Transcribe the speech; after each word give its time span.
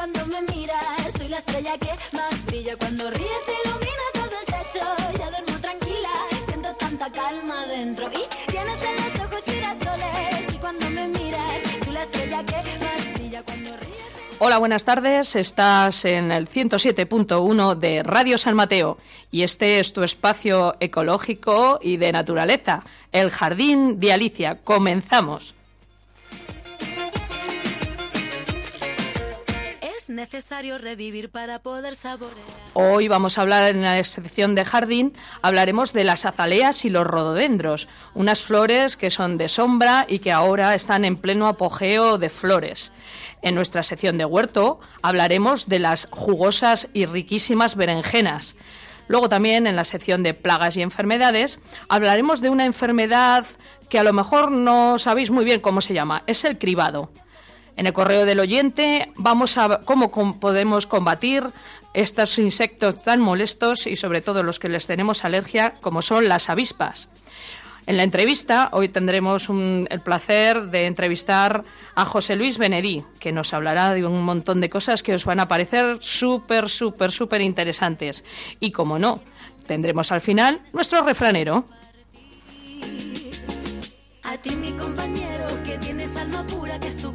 cuando 0.00 0.26
me 0.28 0.40
miras. 0.54 1.12
Soy 1.18 1.28
la 1.28 1.38
estrella 1.38 1.76
que 1.76 1.90
más 2.16 2.46
brilla. 2.46 2.74
Cuando 2.76 3.10
ríes 3.10 3.44
ilumina 3.64 4.06
todo 4.14 4.34
el 4.40 4.46
techo. 4.46 4.86
Ya 5.18 5.30
duermo 5.30 5.60
tranquila 5.60 6.08
siento 6.46 6.68
tanta 6.78 7.12
calma 7.12 7.66
dentro. 7.66 8.08
Y 8.08 8.50
tienes 8.50 8.82
en 8.82 8.94
los 8.96 9.26
ojos 9.26 9.44
girasoles. 9.44 10.54
Y 10.54 10.58
cuando 10.58 10.88
me 10.90 11.06
miras 11.08 11.62
soy 11.84 11.92
la 11.92 12.02
estrella 12.02 12.44
que 12.46 12.56
más 12.84 13.12
brilla. 13.12 13.42
Cuando 13.42 13.76
ríes 13.76 14.12
Hola, 14.38 14.56
buenas 14.56 14.84
tardes. 14.86 15.36
Estás 15.36 16.06
en 16.06 16.32
el 16.32 16.48
107.1 16.48 17.74
de 17.74 18.02
Radio 18.02 18.38
San 18.38 18.54
Mateo. 18.54 18.96
Y 19.30 19.42
este 19.42 19.80
es 19.80 19.92
tu 19.92 20.02
espacio 20.02 20.76
ecológico 20.80 21.78
y 21.82 21.98
de 21.98 22.10
naturaleza, 22.10 22.84
el 23.12 23.30
Jardín 23.30 24.00
de 24.00 24.14
Alicia. 24.14 24.60
Comenzamos. 24.64 25.59
Necesario 30.10 30.76
revivir 30.76 31.30
para 31.30 31.60
poder 31.60 31.94
saborear 31.94 32.36
Hoy 32.74 33.08
vamos 33.08 33.38
a 33.38 33.40
hablar 33.40 33.70
en 33.70 33.82
la 33.82 34.02
sección 34.04 34.54
de 34.54 34.64
jardín, 34.64 35.14
hablaremos 35.42 35.92
de 35.92 36.04
las 36.04 36.26
azaleas 36.26 36.84
y 36.84 36.90
los 36.90 37.06
rododendros, 37.06 37.88
unas 38.14 38.42
flores 38.42 38.96
que 38.96 39.10
son 39.10 39.38
de 39.38 39.48
sombra 39.48 40.06
y 40.08 40.18
que 40.18 40.32
ahora 40.32 40.74
están 40.74 41.04
en 41.04 41.16
pleno 41.16 41.48
apogeo 41.48 42.18
de 42.18 42.28
flores. 42.30 42.92
En 43.42 43.54
nuestra 43.54 43.82
sección 43.82 44.18
de 44.18 44.24
huerto 44.24 44.80
hablaremos 45.02 45.68
de 45.68 45.78
las 45.78 46.08
jugosas 46.10 46.88
y 46.92 47.06
riquísimas 47.06 47.76
berenjenas. 47.76 48.56
Luego 49.08 49.28
también 49.28 49.66
en 49.66 49.76
la 49.76 49.84
sección 49.84 50.22
de 50.22 50.34
plagas 50.34 50.76
y 50.76 50.82
enfermedades 50.82 51.58
hablaremos 51.88 52.40
de 52.40 52.50
una 52.50 52.66
enfermedad 52.66 53.46
que 53.88 53.98
a 53.98 54.04
lo 54.04 54.12
mejor 54.12 54.52
no 54.52 54.98
sabéis 54.98 55.30
muy 55.30 55.44
bien 55.44 55.60
cómo 55.60 55.80
se 55.80 55.94
llama, 55.94 56.22
es 56.26 56.44
el 56.44 56.58
cribado. 56.58 57.10
En 57.76 57.86
el 57.86 57.92
correo 57.92 58.26
del 58.26 58.40
oyente 58.40 59.12
vamos 59.16 59.56
a 59.56 59.80
cómo 59.84 60.10
podemos 60.38 60.86
combatir 60.86 61.44
estos 61.94 62.38
insectos 62.38 63.02
tan 63.02 63.20
molestos 63.20 63.86
y 63.86 63.96
sobre 63.96 64.20
todo 64.20 64.42
los 64.42 64.58
que 64.58 64.68
les 64.68 64.86
tenemos 64.86 65.24
alergia, 65.24 65.74
como 65.80 66.02
son 66.02 66.28
las 66.28 66.50
avispas. 66.50 67.08
En 67.86 67.96
la 67.96 68.02
entrevista 68.02 68.68
hoy 68.72 68.88
tendremos 68.90 69.48
un- 69.48 69.88
el 69.90 70.00
placer 70.02 70.64
de 70.70 70.86
entrevistar 70.86 71.64
a 71.94 72.04
José 72.04 72.36
Luis 72.36 72.58
Benedí, 72.58 73.02
que 73.18 73.32
nos 73.32 73.54
hablará 73.54 73.94
de 73.94 74.04
un 74.06 74.22
montón 74.22 74.60
de 74.60 74.68
cosas 74.70 75.02
que 75.02 75.14
os 75.14 75.24
van 75.24 75.40
a 75.40 75.48
parecer 75.48 75.96
súper, 76.00 76.68
súper, 76.68 77.10
súper 77.10 77.40
interesantes. 77.40 78.22
Y 78.60 78.70
como 78.70 78.98
no, 78.98 79.20
tendremos 79.66 80.12
al 80.12 80.20
final 80.20 80.60
nuestro 80.72 81.02
refranero. 81.02 81.64
a 84.22 84.36
ti 84.38 84.50
mi 84.54 84.70
compañero 84.72 85.46
que 85.64 85.76
tienes 85.78 86.14
alma 86.14 86.46
pura 86.46 86.78
que 86.78 86.88
es 86.88 86.96
tu. 86.98 87.10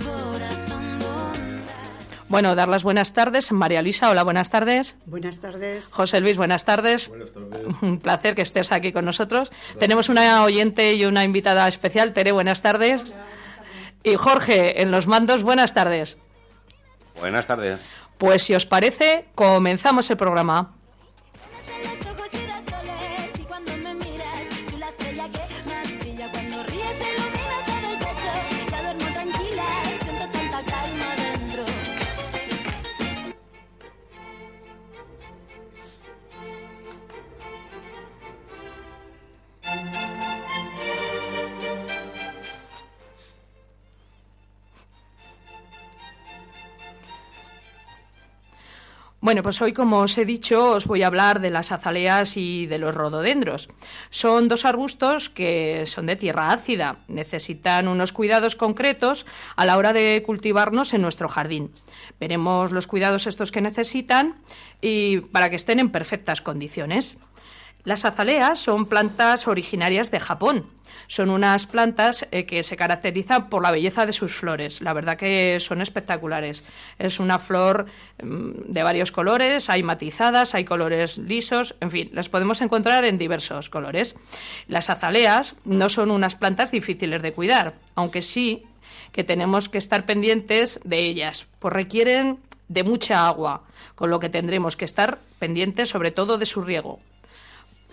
Bueno, 2.36 2.54
dar 2.54 2.68
las 2.68 2.84
buenas 2.84 3.14
tardes. 3.14 3.54
María 3.54 3.82
Luisa, 3.82 4.10
hola, 4.10 4.22
buenas 4.22 4.50
tardes. 4.50 4.98
Buenas 5.06 5.40
tardes. 5.40 5.88
José 5.94 6.20
Luis, 6.20 6.36
buenas 6.36 6.66
tardes. 6.66 7.10
Un 7.82 8.02
placer 8.02 8.36
que 8.36 8.42
estés 8.42 8.74
aquí 8.74 8.92
con 8.92 9.06
nosotros. 9.06 9.54
Tenemos 9.80 10.10
una 10.10 10.44
oyente 10.44 10.96
y 10.96 11.06
una 11.06 11.24
invitada 11.24 11.66
especial. 11.66 12.12
Tere, 12.12 12.34
buenas 12.34 12.62
tardes. 12.62 13.14
Y 14.04 14.16
Jorge, 14.16 14.82
en 14.82 14.92
los 14.92 15.08
mandos, 15.08 15.44
buenas 15.44 15.74
tardes. 15.74 16.18
Buenas 17.22 17.48
tardes. 17.48 17.90
Pues 18.18 18.44
si 18.44 18.54
os 18.54 18.66
parece, 18.66 19.28
comenzamos 19.34 20.10
el 20.10 20.18
programa. 20.18 20.75
Bueno, 49.26 49.42
pues 49.42 49.60
hoy, 49.60 49.74
como 49.74 50.02
os 50.02 50.16
he 50.20 50.24
dicho, 50.24 50.74
os 50.74 50.86
voy 50.86 51.02
a 51.02 51.08
hablar 51.08 51.40
de 51.40 51.50
las 51.50 51.72
azaleas 51.72 52.38
y 52.38 52.68
de 52.68 52.78
los 52.78 52.94
rododendros. 52.94 53.70
Son 54.12 54.48
dos 54.48 54.66
arbustos 54.66 55.32
que 55.32 55.86
son 55.88 56.06
de 56.06 56.16
tierra 56.16 56.52
ácida, 56.52 56.98
necesitan 57.08 57.88
unos 57.88 58.12
cuidados 58.12 58.56
concretos 58.56 59.26
a 59.56 59.66
la 59.66 59.78
hora 59.78 59.94
de 59.94 60.22
cultivarnos 60.24 60.94
en 60.94 61.02
nuestro 61.02 61.28
jardín. 61.28 61.72
Veremos 62.20 62.72
los 62.72 62.86
cuidados 62.86 63.26
estos 63.26 63.52
que 63.52 63.62
necesitan 63.62 64.36
y 64.80 65.22
para 65.22 65.50
que 65.50 65.56
estén 65.56 65.80
en 65.80 65.90
perfectas 65.90 66.44
condiciones. 66.44 67.18
Las 67.86 68.04
azaleas 68.04 68.60
son 68.60 68.88
plantas 68.88 69.48
originarias 69.48 70.10
de 70.10 70.20
Japón. 70.20 70.66
Son 71.08 71.30
unas 71.30 71.68
plantas 71.68 72.28
eh, 72.32 72.48
que 72.48 72.64
se 72.64 72.76
caracterizan 72.76 73.48
por 73.48 73.62
la 73.62 73.70
belleza 73.70 74.08
de 74.08 74.14
sus 74.14 74.34
flores. 74.34 74.82
La 74.82 74.94
verdad 74.94 75.18
que 75.18 75.60
son 75.60 75.82
espectaculares. 75.82 76.64
Es 76.98 77.20
una 77.20 77.38
flor 77.38 77.86
mm, 78.24 78.72
de 78.72 78.82
varios 78.84 79.12
colores, 79.12 79.70
hay 79.70 79.84
matizadas, 79.84 80.56
hay 80.56 80.66
colores 80.66 81.20
lisos, 81.20 81.76
en 81.80 81.92
fin, 81.92 82.10
las 82.12 82.28
podemos 82.28 82.60
encontrar 82.62 83.06
en 83.06 83.20
diversos 83.20 83.70
colores. 83.70 84.16
Las 84.68 84.90
azaleas 84.90 85.56
no 85.64 85.88
son 85.88 86.10
unas 86.10 86.36
plantas 86.36 86.72
difíciles 86.72 87.22
de 87.22 87.34
cuidar, 87.34 87.76
aunque 87.94 88.24
sí 88.24 88.64
que 89.12 89.24
tenemos 89.24 89.70
que 89.70 89.78
estar 89.78 90.08
pendientes 90.08 90.80
de 90.84 91.06
ellas, 91.06 91.48
pues 91.60 91.74
requieren 91.74 92.40
de 92.68 92.84
mucha 92.84 93.28
agua, 93.28 93.62
con 93.94 94.10
lo 94.10 94.20
que 94.20 94.30
tendremos 94.30 94.76
que 94.76 94.86
estar 94.86 95.20
pendientes 95.38 95.90
sobre 95.90 96.12
todo 96.12 96.40
de 96.40 96.48
su 96.48 96.62
riego. 96.62 97.00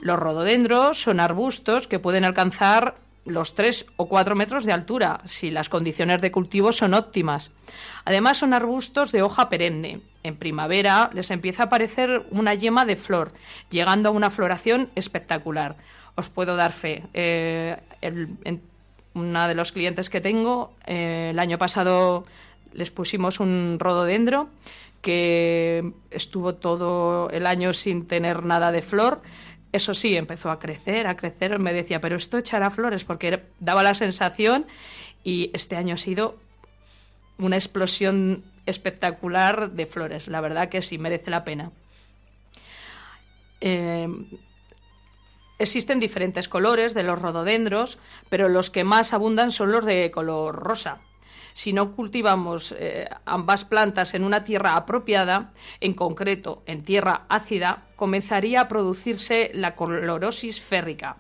Los 0.03 0.19
rododendros 0.19 1.01
son 1.01 1.21
arbustos 1.21 1.87
que 1.87 2.01
pueden 2.01 2.25
alcanzar 2.25 2.97
los 3.25 3.55
3 3.55 3.87
o 3.97 4.09
4 4.09 4.35
metros 4.35 4.65
de 4.65 4.73
altura, 4.73 5.21
si 5.27 5.53
las 5.53 5.69
condiciones 5.69 6.21
de 6.21 6.33
cultivo 6.33 6.73
son 6.73 6.93
óptimas. 6.93 7.53
Además, 8.05 8.39
son 8.39 8.53
arbustos 8.53 9.13
de 9.13 9.23
hoja 9.23 9.49
perenne. 9.49 10.01
En 10.25 10.35
primavera 10.37 11.09
les 11.15 11.31
empieza 11.31 11.63
a 11.63 11.67
aparecer 11.67 12.27
una 12.33 12.53
yema 12.55 12.85
de 12.85 12.97
flor, 12.97 13.33
llegando 13.71 14.09
a 14.09 14.13
una 14.13 14.29
floración 14.29 14.91
espectacular. 14.97 15.77
Os 16.17 16.31
puedo 16.31 16.57
dar 16.57 16.73
fe. 16.73 17.05
Eh, 17.15 17.77
en- 18.01 18.61
una 19.15 19.47
de 19.47 19.55
los 19.55 19.71
clientes 19.71 20.11
que 20.11 20.21
tengo, 20.21 20.73
eh, 20.87 21.29
el 21.31 21.39
año 21.39 21.59
pasado 21.59 22.25
les 22.73 22.91
pusimos 22.91 23.39
un 23.39 23.77
rododendro 23.79 24.49
que 25.03 25.93
estuvo 26.11 26.55
todo 26.55 27.29
el 27.31 27.47
año 27.47 27.73
sin 27.73 28.07
tener 28.07 28.43
nada 28.45 28.73
de 28.73 28.83
flor. 28.83 29.21
Eso 29.73 29.95
sí, 29.95 30.17
empezó 30.17 30.51
a 30.51 30.59
crecer, 30.59 31.07
a 31.07 31.17
crecer. 31.17 31.59
Me 31.59 31.73
decía, 31.73 32.01
pero 32.01 32.17
esto 32.17 32.39
echará 32.39 32.71
flores, 32.71 33.05
porque 33.05 33.43
daba 33.59 33.83
la 33.83 33.95
sensación 33.95 34.67
y 35.25 35.51
este 35.55 35.77
año 35.77 35.95
ha 35.95 35.99
sido 35.99 36.39
una 37.39 37.57
explosión 37.57 38.45
espectacular 38.67 39.73
de 39.73 39.87
flores. 39.87 40.29
La 40.29 40.41
verdad 40.41 40.69
que 40.69 40.83
sí, 40.83 40.99
merece 40.99 41.31
la 41.31 41.45
pena. 41.45 41.73
Eh, 43.61 44.09
Existen 45.63 46.01
diferentes 46.01 46.49
colores 46.49 46.93
de 46.93 47.05
los 47.05 47.23
rododendros, 47.23 47.97
pero 48.29 48.49
los 48.49 48.69
que 48.69 48.83
más 48.83 49.13
abundan 49.13 49.53
son 49.53 49.71
los 49.71 49.85
de 49.85 50.11
color 50.11 50.57
rosa. 50.57 51.03
Si 51.55 51.73
no 51.73 51.95
cultivamos 51.95 52.75
eh, 52.79 53.09
ambas 53.25 53.65
plantas 53.65 54.15
en 54.15 54.25
una 54.25 54.45
tierra 54.45 54.77
apropiada, 54.77 55.53
en 55.81 55.95
concreto 55.95 56.63
en 56.67 56.83
tierra 56.83 57.27
ácida, 57.29 57.87
comenzaría 57.97 58.63
a 58.63 58.69
producirse 58.69 59.51
la 59.55 59.75
clorosis 59.75 60.61
férrica. 60.61 61.17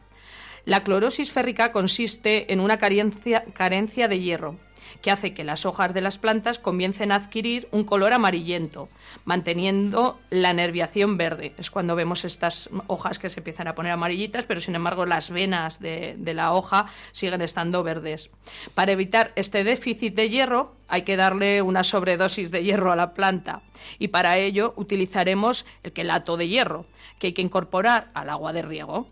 La 0.65 0.85
clorosis 0.85 1.33
férrica 1.33 1.73
consiste 1.73 2.53
en 2.53 2.61
una 2.61 2.79
carencia, 2.79 3.45
carencia 3.53 4.09
de 4.09 4.21
hierro 4.21 4.59
que 5.03 5.11
hace 5.11 5.35
que 5.35 5.45
las 5.45 5.67
hojas 5.67 5.93
de 5.93 6.01
las 6.01 6.17
plantas 6.17 6.59
comiencen 6.59 7.13
a 7.13 7.17
adquirir 7.17 7.69
un 7.73 7.85
color 7.85 8.13
amarillento, 8.13 8.89
manteniendo 9.25 10.21
la 10.31 10.53
nerviación 10.53 11.19
verde. 11.19 11.55
Es 11.59 11.71
cuando 11.71 11.97
vemos 11.97 12.25
estas 12.25 12.71
hojas 12.87 13.19
que 13.19 13.29
se 13.29 13.41
empiezan 13.41 13.69
a 13.69 13.75
poner 13.75 13.93
amarillitas, 13.93 14.47
pero 14.47 14.61
sin 14.61 14.77
embargo 14.77 15.05
las 15.05 15.31
venas 15.31 15.81
de, 15.81 16.15
de 16.17 16.35
la 16.35 16.53
hoja 16.53 16.87
siguen 17.11 17.43
estando 17.43 17.83
verdes. 17.83 18.31
Para 18.75 18.93
evitar 18.93 19.33
este 19.35 19.65
déficit 19.65 20.15
de 20.15 20.31
hierro 20.31 20.75
hay 20.89 21.03
que 21.03 21.17
darle 21.17 21.63
una 21.63 21.85
sobredosis 21.85 22.51
de 22.51 22.63
hierro 22.63 22.93
a 22.93 22.97
la 22.97 23.13
planta 23.13 23.63
y 23.99 24.09
para 24.09 24.39
ello 24.39 24.73
utilizaremos 24.77 25.67
el 25.83 25.93
quelato 25.93 26.37
de 26.37 26.49
hierro, 26.49 26.87
que 27.19 27.29
hay 27.29 27.33
que 27.33 27.43
incorporar 27.43 28.11
al 28.15 28.31
agua 28.31 28.53
de 28.53 28.63
riego. 28.63 29.09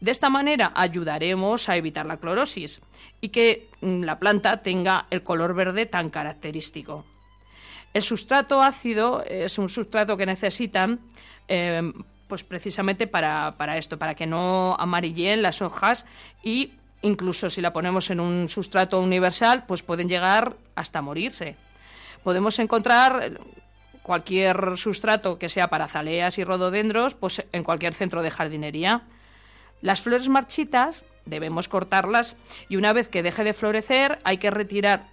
De 0.00 0.10
esta 0.10 0.30
manera 0.30 0.72
ayudaremos 0.74 1.68
a 1.68 1.76
evitar 1.76 2.06
la 2.06 2.18
clorosis 2.18 2.80
y 3.20 3.30
que 3.30 3.68
mm, 3.80 4.02
la 4.02 4.18
planta 4.18 4.62
tenga 4.62 5.06
el 5.10 5.22
color 5.22 5.54
verde 5.54 5.86
tan 5.86 6.10
característico. 6.10 7.04
El 7.92 8.02
sustrato 8.02 8.62
ácido 8.62 9.24
es 9.24 9.58
un 9.58 9.68
sustrato 9.68 10.16
que 10.16 10.26
necesitan 10.26 11.00
eh, 11.48 11.92
pues 12.28 12.44
precisamente 12.44 13.06
para, 13.06 13.54
para, 13.56 13.78
esto, 13.78 13.98
para 13.98 14.14
que 14.14 14.26
no 14.26 14.76
amarilleen 14.78 15.42
las 15.42 15.62
hojas 15.62 16.06
y 16.42 16.72
incluso 17.02 17.50
si 17.50 17.60
la 17.60 17.72
ponemos 17.72 18.10
en 18.10 18.20
un 18.20 18.48
sustrato 18.48 19.00
universal, 19.00 19.64
pues 19.66 19.82
pueden 19.82 20.08
llegar 20.08 20.56
hasta 20.74 21.02
morirse. 21.02 21.56
Podemos 22.22 22.58
encontrar 22.58 23.40
cualquier 24.02 24.76
sustrato 24.76 25.38
que 25.38 25.48
sea 25.48 25.68
para 25.68 25.88
zaleas 25.88 26.38
y 26.38 26.44
rododendros 26.44 27.14
pues 27.14 27.44
en 27.52 27.64
cualquier 27.64 27.94
centro 27.94 28.22
de 28.22 28.30
jardinería. 28.30 29.02
Las 29.80 30.02
flores 30.02 30.28
marchitas 30.28 31.04
debemos 31.24 31.68
cortarlas 31.68 32.36
y 32.68 32.76
una 32.76 32.92
vez 32.92 33.08
que 33.08 33.22
deje 33.22 33.44
de 33.44 33.52
florecer 33.52 34.18
hay 34.24 34.38
que 34.38 34.50
retirar, 34.50 35.08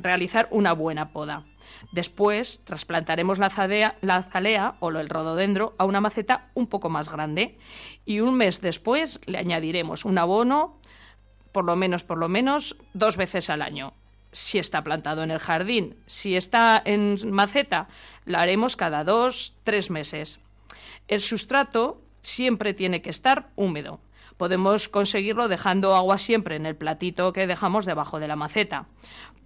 realizar 0.00 0.48
una 0.50 0.72
buena 0.72 1.10
poda. 1.10 1.44
Después 1.92 2.62
trasplantaremos 2.64 3.38
la, 3.38 3.50
zadea, 3.50 3.96
la 4.00 4.22
zalea 4.22 4.74
o 4.80 4.90
el 4.90 5.08
rododendro 5.08 5.74
a 5.78 5.84
una 5.84 6.00
maceta 6.00 6.50
un 6.54 6.66
poco 6.66 6.88
más 6.88 7.10
grande 7.10 7.58
y 8.04 8.20
un 8.20 8.34
mes 8.34 8.60
después 8.60 9.20
le 9.26 9.38
añadiremos 9.38 10.04
un 10.04 10.18
abono 10.18 10.78
por 11.52 11.64
lo 11.64 11.76
menos, 11.76 12.04
por 12.04 12.18
lo 12.18 12.28
menos 12.28 12.76
dos 12.92 13.16
veces 13.16 13.50
al 13.50 13.62
año. 13.62 13.92
Si 14.32 14.58
está 14.58 14.84
plantado 14.84 15.24
en 15.24 15.32
el 15.32 15.40
jardín, 15.40 15.96
si 16.06 16.36
está 16.36 16.80
en 16.84 17.16
maceta, 17.30 17.88
la 18.24 18.40
haremos 18.40 18.76
cada 18.76 19.02
dos, 19.02 19.56
tres 19.64 19.90
meses. 19.90 20.38
El 21.08 21.20
sustrato 21.20 22.00
siempre 22.22 22.74
tiene 22.74 23.02
que 23.02 23.10
estar 23.10 23.50
húmedo. 23.56 24.00
Podemos 24.36 24.88
conseguirlo 24.88 25.48
dejando 25.48 25.94
agua 25.94 26.18
siempre 26.18 26.56
en 26.56 26.64
el 26.64 26.76
platito 26.76 27.32
que 27.32 27.46
dejamos 27.46 27.84
debajo 27.84 28.20
de 28.20 28.28
la 28.28 28.36
maceta. 28.36 28.86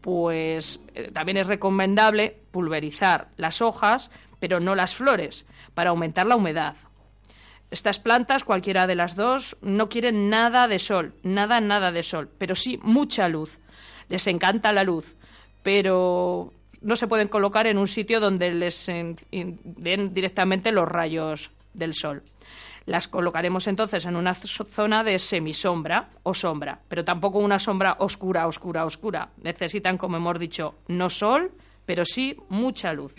Pues 0.00 0.80
eh, 0.94 1.10
también 1.12 1.36
es 1.38 1.46
recomendable 1.46 2.38
pulverizar 2.50 3.28
las 3.36 3.60
hojas, 3.60 4.10
pero 4.38 4.60
no 4.60 4.74
las 4.74 4.94
flores, 4.94 5.46
para 5.74 5.90
aumentar 5.90 6.26
la 6.26 6.36
humedad. 6.36 6.76
Estas 7.70 7.98
plantas, 7.98 8.44
cualquiera 8.44 8.86
de 8.86 8.94
las 8.94 9.16
dos, 9.16 9.56
no 9.62 9.88
quieren 9.88 10.30
nada 10.30 10.68
de 10.68 10.78
sol, 10.78 11.14
nada, 11.24 11.60
nada 11.60 11.90
de 11.90 12.04
sol, 12.04 12.30
pero 12.38 12.54
sí 12.54 12.78
mucha 12.82 13.26
luz. 13.28 13.58
Les 14.08 14.26
encanta 14.28 14.72
la 14.72 14.84
luz, 14.84 15.16
pero 15.62 16.52
no 16.82 16.94
se 16.94 17.08
pueden 17.08 17.26
colocar 17.26 17.66
en 17.66 17.78
un 17.78 17.88
sitio 17.88 18.20
donde 18.20 18.52
les 18.52 18.86
den 18.86 20.14
directamente 20.14 20.70
los 20.70 20.86
rayos 20.86 21.50
del 21.74 21.94
sol. 21.94 22.22
Las 22.86 23.08
colocaremos 23.08 23.66
entonces 23.66 24.04
en 24.04 24.16
una 24.16 24.34
zona 24.34 25.04
de 25.04 25.18
semisombra 25.18 26.10
o 26.22 26.34
sombra, 26.34 26.80
pero 26.88 27.04
tampoco 27.04 27.38
una 27.38 27.58
sombra 27.58 27.96
oscura, 27.98 28.46
oscura, 28.46 28.84
oscura. 28.84 29.30
Necesitan, 29.42 29.96
como 29.96 30.16
hemos 30.16 30.38
dicho, 30.38 30.74
no 30.88 31.08
sol, 31.08 31.52
pero 31.86 32.04
sí 32.04 32.36
mucha 32.48 32.92
luz. 32.92 33.14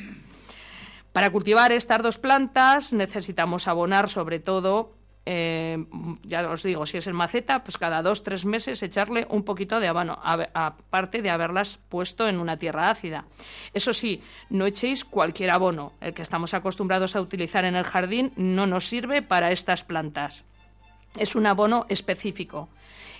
Para 1.14 1.32
cultivar 1.32 1.72
estas 1.72 2.04
dos 2.04 2.18
plantas 2.18 2.92
necesitamos 2.92 3.68
abonar 3.68 4.10
sobre 4.10 4.40
todo 4.40 4.95
eh, 5.26 5.84
ya 6.24 6.48
os 6.50 6.62
digo, 6.62 6.86
si 6.86 6.98
es 6.98 7.08
en 7.08 7.16
maceta, 7.16 7.64
pues 7.64 7.78
cada 7.78 8.04
dos, 8.04 8.24
tres 8.24 8.46
meses 8.46 8.84
echarle 8.84 9.26
un 9.30 9.44
poquito 9.44 9.80
de 9.80 9.88
abono, 9.88 10.20
aparte 10.22 11.22
de 11.22 11.32
haberlas 11.32 11.78
puesto 11.90 12.28
en 12.28 12.40
una 12.40 12.58
tierra 12.58 12.90
ácida. 12.90 13.26
Eso 13.74 13.94
sí, 13.94 14.22
no 14.50 14.66
echéis 14.68 15.04
cualquier 15.04 15.50
abono. 15.50 15.94
El 16.00 16.14
que 16.14 16.22
estamos 16.22 16.54
acostumbrados 16.54 17.16
a 17.16 17.22
utilizar 17.22 17.66
en 17.66 17.76
el 17.76 17.84
jardín 17.84 18.34
no 18.36 18.68
nos 18.68 18.86
sirve 18.86 19.22
para 19.22 19.52
estas 19.52 19.84
plantas. 19.84 20.44
Es 21.18 21.36
un 21.36 21.48
abono 21.48 21.86
específico. 21.90 22.70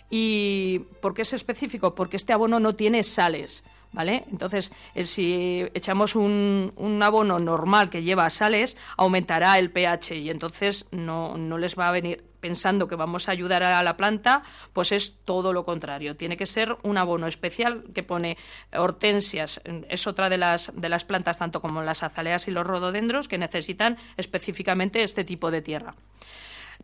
¿Y 0.10 0.80
por 1.02 1.16
qué 1.16 1.24
es 1.24 1.34
específico? 1.34 1.96
Porque 1.96 2.18
este 2.18 2.34
abono 2.34 2.60
no 2.60 2.76
tiene 2.76 3.02
sales. 3.04 3.64
¿Vale? 3.96 4.26
Entonces, 4.30 4.72
eh, 4.94 5.06
si 5.06 5.66
echamos 5.74 6.16
un, 6.16 7.00
abono 7.02 7.40
normal 7.40 7.90
que 7.90 8.04
lleva 8.04 8.30
sales, 8.30 8.78
aumentará 8.98 9.58
el 9.58 9.72
pH 9.72 10.16
y 10.18 10.30
entonces 10.30 10.86
no, 10.92 11.38
no 11.38 11.58
les 11.58 11.80
va 11.80 11.88
a 11.88 11.92
venir 11.92 12.24
pensando 12.42 12.88
que 12.88 12.96
vamos 12.96 13.28
a 13.28 13.32
ayudar 13.32 13.64
a 13.64 13.82
la 13.82 13.98
planta, 13.98 14.44
pues 14.74 14.92
es 14.92 15.16
todo 15.26 15.54
lo 15.54 15.66
contrario. 15.66 16.16
Tiene 16.16 16.38
que 16.38 16.46
ser 16.46 16.78
un 16.84 16.98
abono 16.98 17.26
especial 17.26 17.86
que 17.96 18.04
pone 18.04 18.38
hortensias. 18.72 19.62
Es 19.90 20.06
otra 20.06 20.30
de 20.30 20.38
las, 20.38 20.72
de 20.76 20.90
las 20.90 21.06
plantas, 21.06 21.40
tanto 21.40 21.62
como 21.62 21.82
las 21.82 22.04
azaleas 22.04 22.48
y 22.48 22.52
los 22.52 22.68
rododendros, 22.68 23.28
que 23.28 23.40
necesitan 23.40 23.98
específicamente 24.18 25.02
este 25.02 25.24
tipo 25.24 25.50
de 25.50 25.64
tierra. 25.64 25.96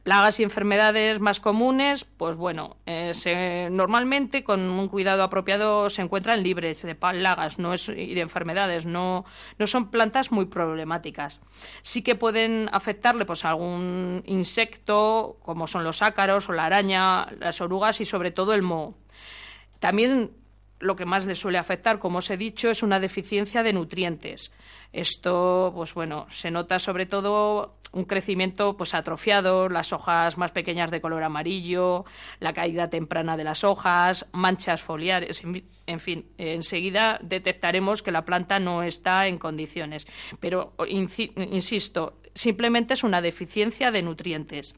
Plagas 0.03 0.39
y 0.39 0.44
enfermedades 0.44 1.19
más 1.19 1.39
comunes, 1.39 2.06
pues 2.06 2.36
bueno, 2.36 2.77
eh, 2.88 3.69
normalmente 3.71 4.44
con 4.44 4.62
un 4.62 4.88
cuidado 4.88 5.21
apropiado 5.21 5.92
se 5.92 6.01
encuentran 6.01 6.42
libres 6.42 6.81
de 6.81 6.95
plagas 6.95 7.59
no 7.59 7.74
es, 7.74 7.88
y 7.88 8.15
de 8.15 8.21
enfermedades, 8.21 8.88
no, 8.88 9.25
no 9.59 9.68
son 9.68 9.92
plantas 9.92 10.31
muy 10.31 10.45
problemáticas. 10.45 11.39
Sí 11.83 12.01
que 12.01 12.15
pueden 12.15 12.68
afectarle 12.71 13.25
pues, 13.25 13.45
algún 13.45 14.24
insecto, 14.25 15.38
como 15.44 15.68
son 15.68 15.83
los 15.83 16.01
ácaros 16.01 16.50
o 16.50 16.53
la 16.53 16.65
araña, 16.65 17.27
las 17.39 17.62
orugas 17.62 18.01
y 18.01 18.06
sobre 18.06 18.31
todo 18.31 18.56
el 18.56 18.63
moho. 18.63 18.95
También 19.80 20.31
lo 20.80 20.95
que 20.95 21.06
más 21.06 21.27
le 21.27 21.36
suele 21.36 21.59
afectar, 21.59 22.00
como 22.00 22.19
os 22.19 22.30
he 22.31 22.38
dicho, 22.38 22.69
es 22.69 22.81
una 22.81 23.00
deficiencia 23.00 23.62
de 23.62 23.74
nutrientes. 23.74 24.51
Esto, 24.94 25.71
pues 25.75 25.94
bueno, 25.94 26.25
se 26.30 26.50
nota 26.50 26.80
sobre 26.80 27.06
todo 27.06 27.77
un 27.91 28.05
crecimiento 28.05 28.77
pues 28.77 28.93
atrofiado, 28.93 29.69
las 29.69 29.93
hojas 29.93 30.38
más 30.38 30.51
pequeñas 30.51 30.91
de 30.91 31.01
color 31.01 31.23
amarillo, 31.23 32.05
la 32.39 32.53
caída 32.53 32.89
temprana 32.89 33.38
de 33.38 33.43
las 33.43 33.63
hojas, 33.63 34.27
manchas 34.31 34.81
foliares, 34.81 35.43
en 35.88 35.99
fin, 35.99 36.25
enseguida 36.38 37.19
detectaremos 37.21 38.01
que 38.01 38.11
la 38.11 38.25
planta 38.25 38.59
no 38.59 38.83
está 38.83 39.27
en 39.27 39.38
condiciones. 39.38 40.07
Pero 40.39 40.73
insisto, 40.88 42.17
simplemente 42.33 42.93
es 42.93 43.03
una 43.03 43.21
deficiencia 43.21 43.91
de 43.91 44.01
nutrientes. 44.01 44.75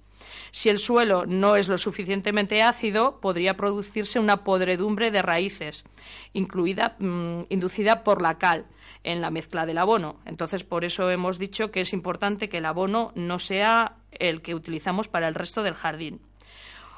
Si 0.52 0.70
el 0.70 0.80
suelo 0.80 1.26
no 1.26 1.56
es 1.56 1.68
lo 1.68 1.78
suficientemente 1.78 2.62
ácido, 2.62 3.20
podría 3.20 3.58
producirse 3.58 4.20
una 4.20 4.44
podredumbre 4.44 5.12
de 5.12 5.22
raíces, 5.22 5.84
incluida, 6.32 6.96
mm, 7.00 7.42
inducida 7.50 8.04
por 8.04 8.22
la 8.22 8.38
cal 8.38 8.66
en 9.04 9.22
la 9.22 9.30
mezcla 9.30 9.66
del 9.66 9.78
abono. 9.78 10.20
Entonces, 10.26 10.64
por 10.64 10.86
eso 10.86 11.10
hemos 11.10 11.40
dicho 11.40 11.72
que 11.72 11.82
es 11.82 11.94
importante 11.94 12.50
que 12.50 12.58
el 12.58 12.66
abono 12.66 13.12
no 13.16 13.40
sea 13.40 13.98
el 14.12 14.42
que 14.42 14.56
utilizamos 14.56 15.08
para 15.08 15.28
el 15.28 15.36
resto 15.36 15.64
del 15.64 15.76
jardín. 15.76 16.22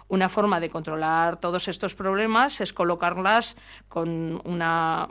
Una 0.07 0.29
forma 0.29 0.59
de 0.59 0.69
controlar 0.69 1.39
todos 1.39 1.67
estos 1.67 1.95
problemas 1.95 2.61
es 2.61 2.73
colocarlas 2.73 3.57
con 3.87 4.39
una, 4.45 5.07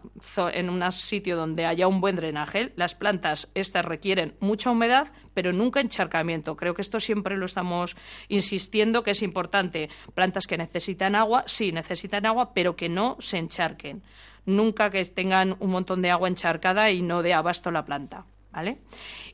en 0.53 0.71
un 0.71 0.93
sitio 0.93 1.37
donde 1.37 1.67
haya 1.67 1.89
un 1.89 2.01
buen 2.01 2.15
drenaje. 2.15 2.73
Las 2.77 2.95
plantas, 2.95 3.49
estas 3.55 3.85
requieren 3.85 4.37
mucha 4.39 4.71
humedad, 4.71 5.13
pero 5.35 5.53
nunca 5.53 5.81
encharcamiento. 5.81 6.55
Creo 6.55 6.75
que 6.75 6.83
esto 6.83 7.01
siempre 7.01 7.37
lo 7.37 7.47
estamos 7.47 7.97
insistiendo 8.29 9.03
que 9.03 9.11
es 9.11 9.23
importante. 9.23 9.91
Plantas 10.15 10.47
que 10.47 10.57
necesitan 10.57 11.17
agua, 11.17 11.43
sí, 11.49 11.73
necesitan 11.73 12.25
agua, 12.25 12.55
pero 12.55 12.77
que 12.77 12.89
no 12.89 13.17
se 13.19 13.39
encharquen. 13.39 14.05
Nunca 14.47 14.91
que 14.91 15.05
tengan 15.05 15.57
un 15.61 15.71
montón 15.71 16.03
de 16.03 16.11
agua 16.11 16.29
encharcada 16.29 16.91
y 16.91 17.03
no 17.03 17.23
dé 17.23 17.35
abasto 17.35 17.71
la 17.71 17.85
planta. 17.85 18.27
¿Vale? 18.53 18.83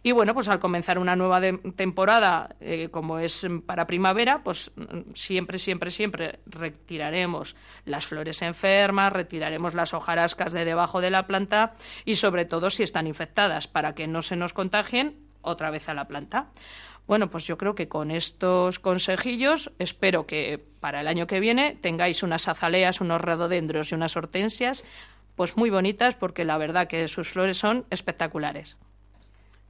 Y 0.03 0.13
bueno, 0.13 0.33
pues 0.33 0.49
al 0.49 0.59
comenzar 0.59 0.99
una 0.99 1.15
nueva 1.15 1.43
temporada, 1.77 2.57
eh, 2.59 2.89
como 2.91 3.19
es 3.19 3.47
para 3.67 3.87
primavera, 3.87 4.43
pues 4.43 4.73
siempre, 5.13 5.59
siempre, 5.59 5.91
siempre 5.91 6.41
retiraremos 6.47 7.55
las 7.85 8.07
flores 8.07 8.41
enfermas, 8.41 9.13
retiraremos 9.13 9.75
las 9.75 9.93
hojarascas 9.93 10.55
de 10.55 10.65
debajo 10.65 11.03
de 11.03 11.11
la 11.11 11.27
planta 11.27 11.75
y 12.07 12.15
sobre 12.15 12.47
todo 12.47 12.71
si 12.71 12.83
están 12.83 13.07
infectadas, 13.07 13.69
para 13.69 13.95
que 13.95 14.07
no 14.07 14.23
se 14.23 14.37
nos 14.37 14.55
contagien 14.55 15.30
otra 15.43 15.71
vez 15.71 15.89
a 15.89 15.95
la 15.95 16.07
planta. 16.07 16.51
Bueno, 17.07 17.31
pues 17.31 17.45
yo 17.47 17.59
creo 17.59 17.75
que 17.75 17.89
con 17.89 18.11
estos 18.11 18.79
consejillos 18.79 19.73
espero 19.79 20.27
que 20.27 20.65
para 20.81 21.01
el 21.01 21.09
año 21.09 21.27
que 21.27 21.41
viene 21.41 21.77
tengáis 21.81 22.23
unas 22.23 22.47
azaleas, 22.47 23.01
unos 23.01 23.21
rododendros 23.21 23.91
y 23.91 23.95
unas 23.97 24.17
hortensias 24.17 24.85
pues 25.35 25.57
muy 25.57 25.71
bonitas 25.71 26.15
porque 26.17 26.45
la 26.45 26.59
verdad 26.59 26.87
que 26.87 27.09
sus 27.09 27.31
flores 27.31 27.57
son 27.57 27.87
espectaculares. 27.91 28.77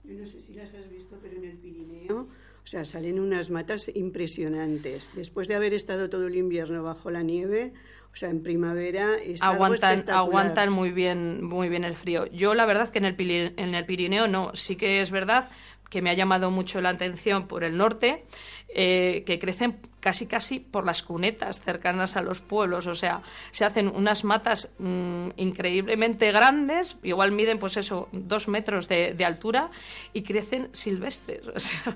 Yo 0.05 0.15
no 0.15 0.27
sé 0.27 0.41
si 0.41 0.55
las 0.55 0.75
has 0.75 0.91
visto, 0.91 1.17
pero 1.23 1.37
en 1.37 1.45
el 1.45 1.57
Pirineo, 1.59 2.23
o 2.23 2.67
sea, 2.67 2.85
salen 2.85 3.21
unas 3.21 3.51
matas 3.51 3.91
impresionantes. 3.95 5.13
Después 5.15 5.47
de 5.47 5.55
haber 5.55 5.73
estado 5.73 6.11
todo 6.11 6.27
el 6.27 6.37
invierno 6.37 6.83
bajo 6.83 7.11
la 7.11 7.23
nieve, 7.23 7.73
o 8.13 8.17
sea, 8.17 8.31
en 8.31 8.43
primavera 8.43 9.17
está 9.25 9.49
aguantan, 9.49 10.11
aguantan 10.11 10.71
muy 10.71 10.91
bien, 10.91 11.45
muy 11.45 11.69
bien 11.69 11.85
el 11.85 11.95
frío. 11.95 12.27
Yo 12.27 12.55
la 12.55 12.67
verdad 12.67 12.89
que 12.91 12.99
en 12.99 13.05
el, 13.05 13.55
en 13.57 13.75
el 13.75 13.87
Pirineo 13.87 14.27
no, 14.27 14.51
sí 14.55 14.77
que 14.77 15.01
es 15.01 15.11
verdad 15.11 15.49
que 15.91 16.01
me 16.01 16.11
ha 16.11 16.15
llamado 16.15 16.51
mucho 16.51 16.81
la 16.81 16.91
atención 16.91 17.47
por 17.47 17.65
el 17.65 17.77
norte, 17.77 18.25
eh, 18.69 19.25
que 19.27 19.39
crecen 19.39 19.81
casi 19.99 20.27
casi 20.27 20.61
por 20.61 20.87
las 20.87 21.03
cunetas 21.03 21.61
cercanas 21.61 22.17
a 22.17 22.23
los 22.23 22.41
pueblos, 22.41 22.87
o 22.87 22.95
sea, 22.95 23.23
se 23.51 23.65
hacen 23.65 23.89
unas 23.89 24.25
matas 24.25 24.71
mm, 24.79 25.31
increíblemente 25.37 26.33
grandes, 26.33 26.97
igual 27.03 27.33
miden 27.33 27.59
pues 27.59 27.77
eso, 27.77 28.09
dos 28.13 28.49
metros 28.49 28.89
de, 28.89 29.25
altura 29.25 29.71
y 30.13 30.23
crecen 30.23 30.71
silvestres, 30.73 31.43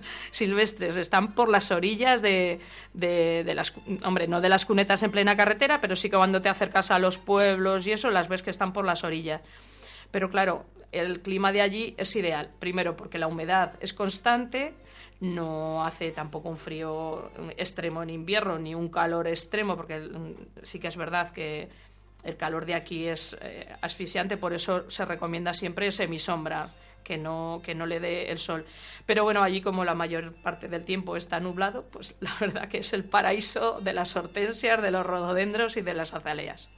silvestres, 0.30 0.96
están 0.96 1.34
por 1.34 1.48
las 1.48 1.70
orillas 1.70 2.20
de, 2.20 2.60
de, 2.92 3.54
las, 3.54 3.72
hombre, 4.04 4.28
no 4.28 4.40
de 4.40 4.48
las 4.48 4.66
cunetas 4.66 5.02
en 5.02 5.10
plena 5.10 5.36
carretera, 5.36 5.80
pero 5.80 5.96
sí 5.96 6.10
que 6.10 6.16
cuando 6.16 6.42
te 6.42 6.48
acercas 6.48 6.90
a 6.90 6.98
los 6.98 7.18
pueblos 7.18 7.86
y 7.86 7.92
eso, 7.92 8.10
las 8.10 8.28
ves 8.28 8.42
que 8.42 8.50
están 8.50 8.72
por 8.72 8.84
las 8.84 9.04
orillas. 9.04 9.40
Pero 10.10 10.30
claro, 10.30 10.66
el 10.94 11.20
clima 11.20 11.52
de 11.52 11.62
allí 11.62 11.94
es 11.98 12.14
ideal. 12.16 12.50
Primero, 12.58 12.96
porque 12.96 13.18
la 13.18 13.26
humedad 13.26 13.76
es 13.80 13.92
constante, 13.92 14.74
no 15.20 15.84
hace 15.84 16.10
tampoco 16.12 16.48
un 16.48 16.58
frío 16.58 17.30
extremo 17.56 18.02
en 18.02 18.10
invierno 18.10 18.58
ni 18.58 18.74
un 18.74 18.88
calor 18.88 19.26
extremo, 19.26 19.76
porque 19.76 20.10
sí 20.62 20.78
que 20.78 20.88
es 20.88 20.96
verdad 20.96 21.30
que 21.30 21.68
el 22.24 22.36
calor 22.36 22.66
de 22.66 22.74
aquí 22.74 23.06
es 23.06 23.36
eh, 23.40 23.68
asfixiante, 23.80 24.36
por 24.36 24.52
eso 24.52 24.90
se 24.90 25.04
recomienda 25.04 25.52
siempre 25.52 25.92
semisombra, 25.92 26.70
que 27.04 27.18
no, 27.18 27.60
que 27.62 27.74
no 27.74 27.86
le 27.86 28.00
dé 28.00 28.30
el 28.30 28.38
sol. 28.38 28.64
Pero 29.06 29.24
bueno, 29.24 29.42
allí 29.42 29.60
como 29.60 29.84
la 29.84 29.94
mayor 29.94 30.32
parte 30.32 30.68
del 30.68 30.84
tiempo 30.84 31.16
está 31.16 31.38
nublado, 31.38 31.84
pues 31.84 32.16
la 32.20 32.34
verdad 32.40 32.68
que 32.68 32.78
es 32.78 32.92
el 32.92 33.04
paraíso 33.04 33.80
de 33.80 33.92
las 33.92 34.16
hortensias, 34.16 34.82
de 34.82 34.90
los 34.90 35.06
rododendros 35.06 35.76
y 35.76 35.82
de 35.82 35.94
las 35.94 36.14
azaleas. 36.14 36.68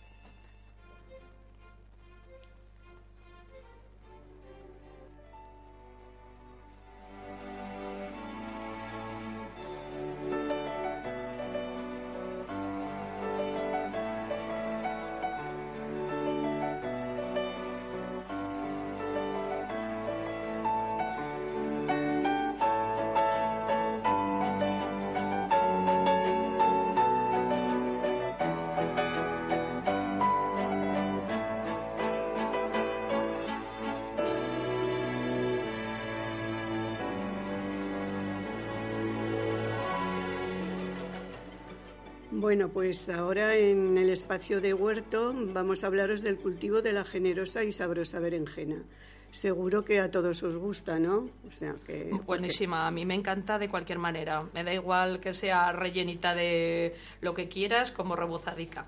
Bueno, 42.47 42.69
pues 42.69 43.09
ahora 43.09 43.57
en 43.57 43.99
el 43.99 44.09
espacio 44.09 44.61
de 44.61 44.73
huerto 44.73 45.35
vamos 45.37 45.83
a 45.83 45.89
hablaros 45.89 46.23
del 46.23 46.37
cultivo 46.37 46.81
de 46.81 46.93
la 46.93 47.05
generosa 47.05 47.65
y 47.65 47.73
sabrosa 47.73 48.21
berenjena. 48.21 48.85
Seguro 49.33 49.85
que 49.85 49.99
a 49.99 50.13
todos 50.13 50.45
os 50.45 50.55
gusta, 50.55 51.01
¿no? 51.01 51.29
O 51.45 51.51
sea 51.51 51.75
que 51.85 52.13
buenísima, 52.25 52.87
a 52.87 52.93
mí 52.93 53.05
me 53.05 53.17
encanta 53.17 53.59
de 53.59 53.69
cualquier 53.69 53.99
manera. 53.99 54.45
Me 54.55 54.63
da 54.63 54.73
igual 54.73 55.19
que 55.19 55.35
sea 55.35 55.73
rellenita 55.73 56.37
de 56.37 56.95
lo 57.21 57.35
que 57.35 57.49
quieras 57.49 57.91
como 57.91 58.15
rebozadica. 58.15 58.87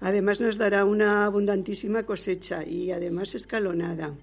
Además 0.00 0.40
nos 0.40 0.56
dará 0.56 0.86
una 0.86 1.26
abundantísima 1.26 2.04
cosecha 2.04 2.64
y 2.64 2.90
además 2.90 3.34
escalonada. 3.34 4.14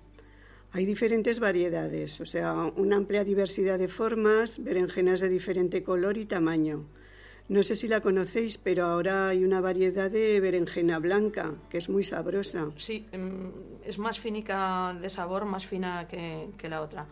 Hay 0.72 0.88
diferentes 0.88 1.40
variedades, 1.40 2.20
o 2.20 2.26
sea, 2.26 2.56
una 2.56 2.96
amplia 2.96 3.24
diversidad 3.24 3.78
de 3.78 3.88
formas, 3.88 4.58
berenjenas 4.64 5.20
de 5.20 5.30
diferente 5.30 5.84
color 5.84 6.18
y 6.18 6.26
tamaño. 6.26 6.88
No 7.50 7.64
sé 7.64 7.76
si 7.76 7.88
la 7.88 8.00
conocéis, 8.00 8.60
pero 8.60 8.86
ahora 8.86 9.30
hay 9.30 9.44
una 9.44 9.60
variedad 9.60 10.12
de 10.12 10.40
berenjena 10.40 11.00
blanca 11.00 11.56
que 11.68 11.80
es 11.80 11.90
muy 11.90 12.04
sabrosa. 12.04 12.70
Sí, 12.78 13.08
em, 13.12 13.52
es 13.84 13.98
más 13.98 14.20
finica 14.20 14.96
de 15.02 15.10
sabor, 15.10 15.46
más 15.46 15.66
fina 15.66 16.08
que, 16.08 16.70
la 16.70 16.82
otra. 16.82 17.08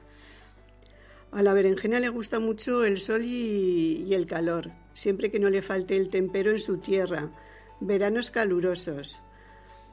A 1.32 1.41
la 1.41 1.53
berenjena 1.53 2.00
le 2.00 2.10
gusta 2.10 2.39
mucho 2.39 2.86
el 2.86 3.00
sol 3.00 3.24
y, 3.24 4.06
y, 4.08 4.13
el 4.13 4.27
calor, 4.27 4.70
siempre 4.94 5.32
que 5.32 5.39
no 5.39 5.50
le 5.50 5.63
falte 5.63 5.98
el 5.98 6.10
tempero 6.10 6.51
en 6.51 6.60
su 6.60 6.77
tierra. 6.77 7.32
Veranos 7.79 8.29
calurosos. 8.29 9.24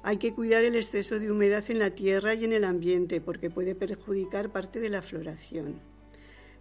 Hay 0.03 0.19
que 0.19 0.35
cuidar 0.35 0.63
el 0.63 0.77
exceso 0.77 1.19
de 1.19 1.31
humedad 1.31 1.65
en 1.71 1.79
la 1.79 1.93
tierra 1.93 2.35
y 2.35 2.45
en 2.45 2.53
el 2.53 2.65
ambiente 2.65 3.23
porque 3.23 3.49
puede 3.49 3.75
perjudicar 3.75 4.53
parte 4.53 4.79
de 4.79 4.91
la 4.91 5.01
floración. 5.01 5.94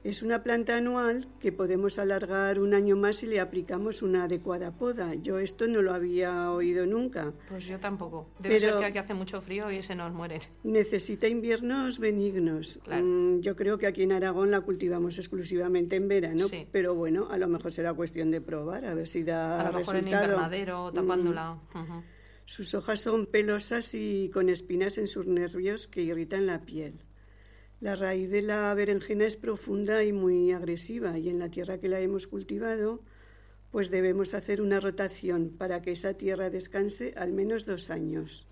Es 0.04 0.22
una 0.22 0.44
planta 0.44 0.76
anual 0.76 1.28
que 1.40 1.54
podemos 1.54 1.98
alargar 1.98 2.60
un 2.60 2.74
año 2.74 2.98
más 2.98 3.18
si 3.18 3.26
le 3.26 3.40
aplicamos 3.40 4.02
una 4.02 4.26
adecuada 4.26 4.72
poda. 4.72 5.14
Yo 5.16 5.40
esto 5.40 5.66
no 5.66 5.82
lo 5.82 5.94
había 5.94 6.52
oído 6.52 6.86
nunca. 6.86 7.32
Pues 7.48 7.66
yo 7.66 7.80
tampoco. 7.80 8.30
Debe 8.40 8.60
ser 8.60 8.78
que 8.78 8.86
aquí 8.86 8.98
hace 8.98 9.14
mucho 9.14 9.40
frío 9.40 9.72
y 9.72 9.82
se 9.82 9.96
nos 9.96 10.12
muere. 10.12 10.40
Necesita 10.64 11.30
inviernos 11.30 12.00
benignos. 12.00 12.80
Mm, 12.86 13.40
yo 13.40 13.56
creo 13.56 13.78
que 13.78 13.88
aquí 13.88 14.04
en 14.04 14.12
Aragón 14.12 14.52
la 14.52 14.60
cultivamos 14.60 15.18
exclusivamente 15.20 15.96
en 15.96 16.10
verano, 16.10 16.48
pero 16.74 16.96
bueno, 16.96 17.30
a 17.32 17.38
lo 17.38 17.48
mejor 17.48 17.72
será 17.72 17.94
cuestión 17.94 18.30
de 18.30 18.42
probar 18.42 18.84
a 18.84 18.94
ver 18.94 19.08
si 19.08 19.24
da 19.24 19.62
a 19.62 19.72
lo 19.72 19.80
mejor 19.80 19.96
en 19.96 20.08
invernadero 20.10 20.90
mm. 20.92 20.94
tapándola. 20.96 21.60
Sus 22.46 22.74
hojas 22.74 23.00
son 23.00 23.26
pelosas 23.26 23.94
y 23.94 24.30
con 24.34 24.50
espinas 24.50 24.98
en 24.98 25.08
sus 25.08 25.28
nervios 25.28 25.88
que 25.88 26.02
irritan 26.02 26.46
la 26.46 26.60
piel. 26.60 27.00
La 27.84 27.98
raíz 27.98 28.30
de 28.30 28.42
la 28.42 28.74
berenjena 28.74 29.26
es 29.26 29.36
profunda 29.36 30.06
y 30.06 30.14
muy 30.14 30.54
agresiva 30.54 31.20
y 31.20 31.28
en 31.28 31.38
la 31.38 31.50
tierra 31.50 31.80
que 31.80 31.90
la 31.90 32.00
hemos 32.00 32.28
cultivado, 32.28 33.02
pues 33.72 33.92
debemos 33.92 34.34
hacer 34.34 34.62
una 34.62 34.80
rotación 34.80 35.50
para 35.50 35.82
que 35.82 35.92
esa 35.92 36.14
tierra 36.14 36.50
descanse 36.50 37.14
al 37.18 37.34
menos 37.34 37.66
dos 37.66 37.90
años. 37.90 38.48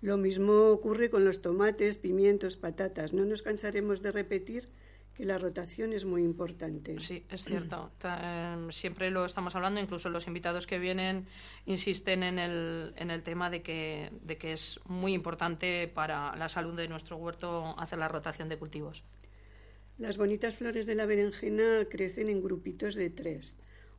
Lo 0.00 0.16
mismo 0.16 0.70
ocurre 0.70 1.08
con 1.08 1.24
los 1.24 1.40
tomates, 1.40 1.98
pimientos, 1.98 2.56
patatas. 2.56 3.12
No 3.12 3.24
nos 3.24 3.42
cansaremos 3.42 4.02
de 4.02 4.10
repetir 4.10 4.68
que 5.18 5.24
la 5.24 5.36
rotación 5.36 5.92
es 5.92 6.04
muy 6.04 6.22
importante. 6.22 7.00
Sí, 7.00 7.24
es 7.28 7.44
cierto. 7.44 7.90
Em, 8.04 8.70
siempre 8.70 9.10
lo 9.10 9.24
estamos 9.24 9.56
hablando, 9.56 9.80
incluso 9.80 10.08
los 10.10 10.28
invitados 10.28 10.68
que 10.68 10.78
vienen 10.78 11.26
insisten 11.66 12.22
en 12.22 12.38
el, 12.38 12.94
en 12.96 13.10
el 13.10 13.24
tema 13.24 13.50
de 13.50 13.60
que, 13.60 14.12
de 14.22 14.38
que 14.38 14.52
es 14.52 14.78
muy 14.86 15.14
importante 15.14 15.88
para 15.92 16.36
la 16.36 16.48
salud 16.48 16.76
de 16.76 16.86
nuestro 16.86 17.16
huerto 17.16 17.74
hacer 17.80 17.98
la 17.98 18.06
rotación 18.06 18.48
de 18.48 18.58
cultivos. 18.58 19.02
Las 19.98 20.18
bonitas 20.18 20.54
flores 20.54 20.86
de 20.86 20.94
la 20.94 21.04
berenjena 21.04 21.86
crecen 21.90 22.28
en 22.28 22.40
grupitos 22.40 22.94
de 22.94 23.10
tres. 23.10 23.56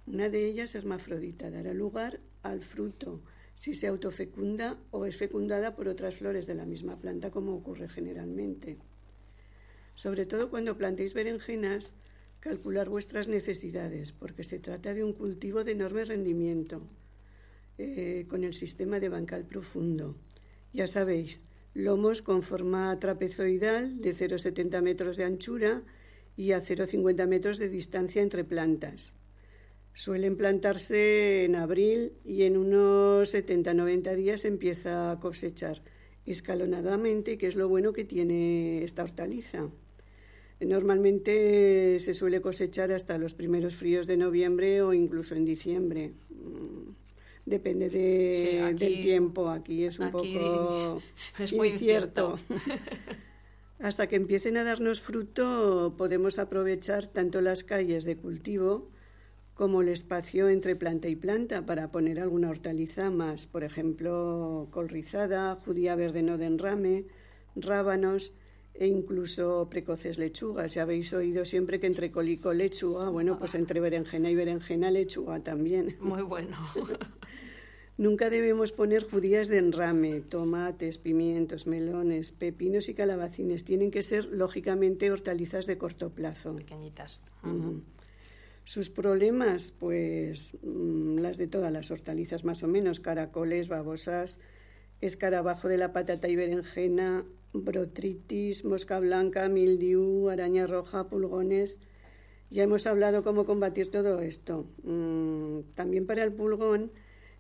Una 0.08 0.30
de 0.30 0.46
ellas, 0.46 0.74
hermafrodita, 0.74 1.52
dará 1.52 1.74
lugar 1.74 2.22
al 2.44 2.62
fruto 2.64 3.22
si 3.56 3.74
se 3.74 3.88
autofecunda 3.88 4.78
o 4.92 5.06
es 5.06 5.18
fecundada 5.18 5.76
por 5.76 5.90
otras 5.90 6.16
flores 6.16 6.48
de 6.48 6.56
la 6.56 6.66
misma 6.66 6.98
planta, 6.98 7.30
como 7.30 7.56
ocurre 7.56 7.90
generalmente. 7.90 8.78
Sobre 10.00 10.26
todo 10.26 10.50
cuando 10.50 10.78
plantéis 10.78 11.14
berenjenas, 11.14 11.98
calcular 12.40 12.88
vuestras 12.88 13.28
necesidades, 13.28 14.14
porque 14.14 14.46
se 14.46 14.58
trata 14.58 14.94
de 14.94 15.04
un 15.04 15.12
cultivo 15.12 15.66
de 15.66 15.74
enorme 15.74 16.06
rendimiento, 16.06 16.88
eh, 17.78 18.26
con 18.30 18.46
el 18.46 18.54
sistema 18.54 19.02
de 19.02 19.10
bancal 19.10 19.44
profundo. 19.44 20.16
Ya 20.72 20.88
sabéis, 20.88 21.44
lomos 21.74 22.22
con 22.22 22.44
forma 22.44 22.98
trapezoidal 22.98 24.00
de 24.00 24.14
0,70 24.14 24.82
metros 24.82 25.18
de 25.18 25.26
anchura 25.26 25.84
y 26.38 26.54
a 26.54 26.62
0,50 26.62 27.28
metros 27.28 27.58
de 27.58 27.68
distancia 27.68 28.22
entre 28.22 28.46
plantas. 28.46 29.16
Suelen 29.94 30.38
plantarse 30.38 31.44
en 31.44 31.58
abril 31.58 32.14
y 32.24 32.44
en 32.44 32.56
unos 32.56 33.34
70-90 33.34 34.16
días 34.16 34.46
empieza 34.46 35.12
a 35.12 35.20
cosechar 35.20 35.82
escalonadamente, 36.26 37.38
que 37.38 37.48
es 37.48 37.58
lo 37.58 37.68
bueno 37.68 37.92
que 37.92 38.06
tiene 38.06 38.86
esta 38.86 39.04
hortaliza. 39.04 39.70
Normalmente 40.60 42.00
se 42.00 42.14
suele 42.14 42.42
cosechar 42.42 42.92
hasta 42.92 43.18
los 43.18 43.34
primeros 43.34 43.76
fríos 43.76 44.08
de 44.08 44.18
noviembre 44.18 44.82
o 44.82 44.94
incluso 44.94 45.36
en 45.36 45.46
diciembre. 45.46 46.14
Mm, 46.30 46.92
depende 47.46 47.90
de, 47.90 48.74
del 48.78 49.02
tiempo. 49.02 49.50
Aquí 49.50 49.86
es 49.86 50.00
un 50.00 50.12
poco 50.12 51.02
es 51.40 51.54
muy 51.54 51.70
incierto. 51.70 52.38
hasta 53.80 54.08
que 54.08 54.18
empiecen 54.18 54.58
a 54.58 54.64
darnos 54.64 55.00
fruto 55.00 55.96
podemos 55.98 56.38
aprovechar 56.38 57.08
tanto 57.08 57.40
las 57.40 57.64
calles 57.64 58.04
de 58.04 58.18
cultivo 58.18 58.90
como 59.54 59.82
el 59.82 59.90
espacio 59.90 60.50
entre 60.50 60.76
planta 60.76 61.08
y 61.08 61.16
planta 61.16 61.66
para 61.66 61.92
poner 61.92 62.20
alguna 62.20 62.50
hortaliza 62.50 63.10
más, 63.10 63.46
por 63.46 63.64
ejemplo, 63.64 64.68
col 64.72 64.88
rizada, 64.88 65.56
judía 65.56 65.96
verde 65.96 66.24
no 66.24 66.38
de 66.38 66.46
enrame, 66.46 67.06
rábanos 67.56 68.34
e 68.74 68.88
incluso 68.88 69.68
precoces 69.70 70.18
lechugas. 70.18 70.74
Ya 70.74 70.84
habéis 70.84 71.12
oído 71.14 71.46
siempre 71.46 71.80
que 71.80 71.88
entre 71.88 72.12
colico 72.12 72.54
lechuga, 72.54 73.10
bueno, 73.10 73.38
pues 73.38 73.56
entre 73.56 73.80
berenjena 73.80 74.30
y 74.30 74.36
berenjena 74.36 74.92
lechuga 74.92 75.42
también. 75.42 75.98
Muy 76.00 76.22
bueno. 76.22 76.58
Nunca 78.00 78.30
debemos 78.30 78.72
poner 78.72 79.04
judías 79.04 79.50
de 79.50 79.58
enrame, 79.58 80.22
tomates, 80.22 80.98
pimientos, 80.98 81.68
melones, 81.68 82.32
pepinos 82.32 82.88
y 82.88 82.94
calabacines. 82.94 83.66
Tienen 83.66 83.92
que 83.92 84.04
ser, 84.04 84.24
lógicamente, 84.24 85.12
hortalizas 85.12 85.66
de 85.66 85.78
corto 85.78 86.10
plazo. 86.10 86.56
Pequeñitas. 86.56 87.20
Sus 88.64 88.90
problemas, 88.90 89.74
pues 89.78 90.58
mm, 90.64 91.18
las 91.18 91.38
de 91.38 91.48
todas 91.48 91.74
las 91.74 91.92
hortalizas 91.92 92.46
más 92.46 92.64
o 92.64 92.70
menos, 92.70 93.02
caracoles, 93.02 93.68
babosas, 93.68 94.40
escarabajo 95.02 95.68
de 95.68 95.78
la 95.78 95.92
patata 95.92 96.30
y 96.30 96.38
berenjena, 96.38 97.26
brotritis, 97.54 98.66
mosca 98.66 99.00
blanca, 99.00 99.50
mildiu, 99.50 100.30
araña 100.30 100.68
roja, 100.68 101.08
pulgones. 101.08 101.80
Ya 102.50 102.64
hemos 102.64 102.88
hablado 102.88 103.24
cómo 103.24 103.46
combatir 103.46 103.92
todo 103.92 104.20
esto. 104.20 104.66
Mm, 104.84 105.62
también 105.76 106.08
para 106.08 106.24
el 106.24 106.34
pulgón 106.34 106.92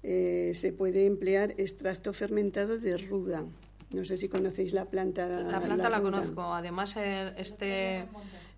eh, 0.04 0.51
se 0.56 0.72
puede 0.72 1.06
emplear 1.06 1.56
extracto 1.58 2.13
fermentado 2.13 2.78
de 2.78 2.98
ruda. 2.98 3.46
No 3.92 4.06
sé 4.06 4.18
si 4.18 4.30
conocéis 4.30 4.74
la 4.74 4.86
planta. 4.86 5.28
La 5.28 5.62
planta 5.62 5.89
la, 5.89 6.01
conozco. 6.01 6.54
Además, 6.54 6.96
este, 6.96 8.06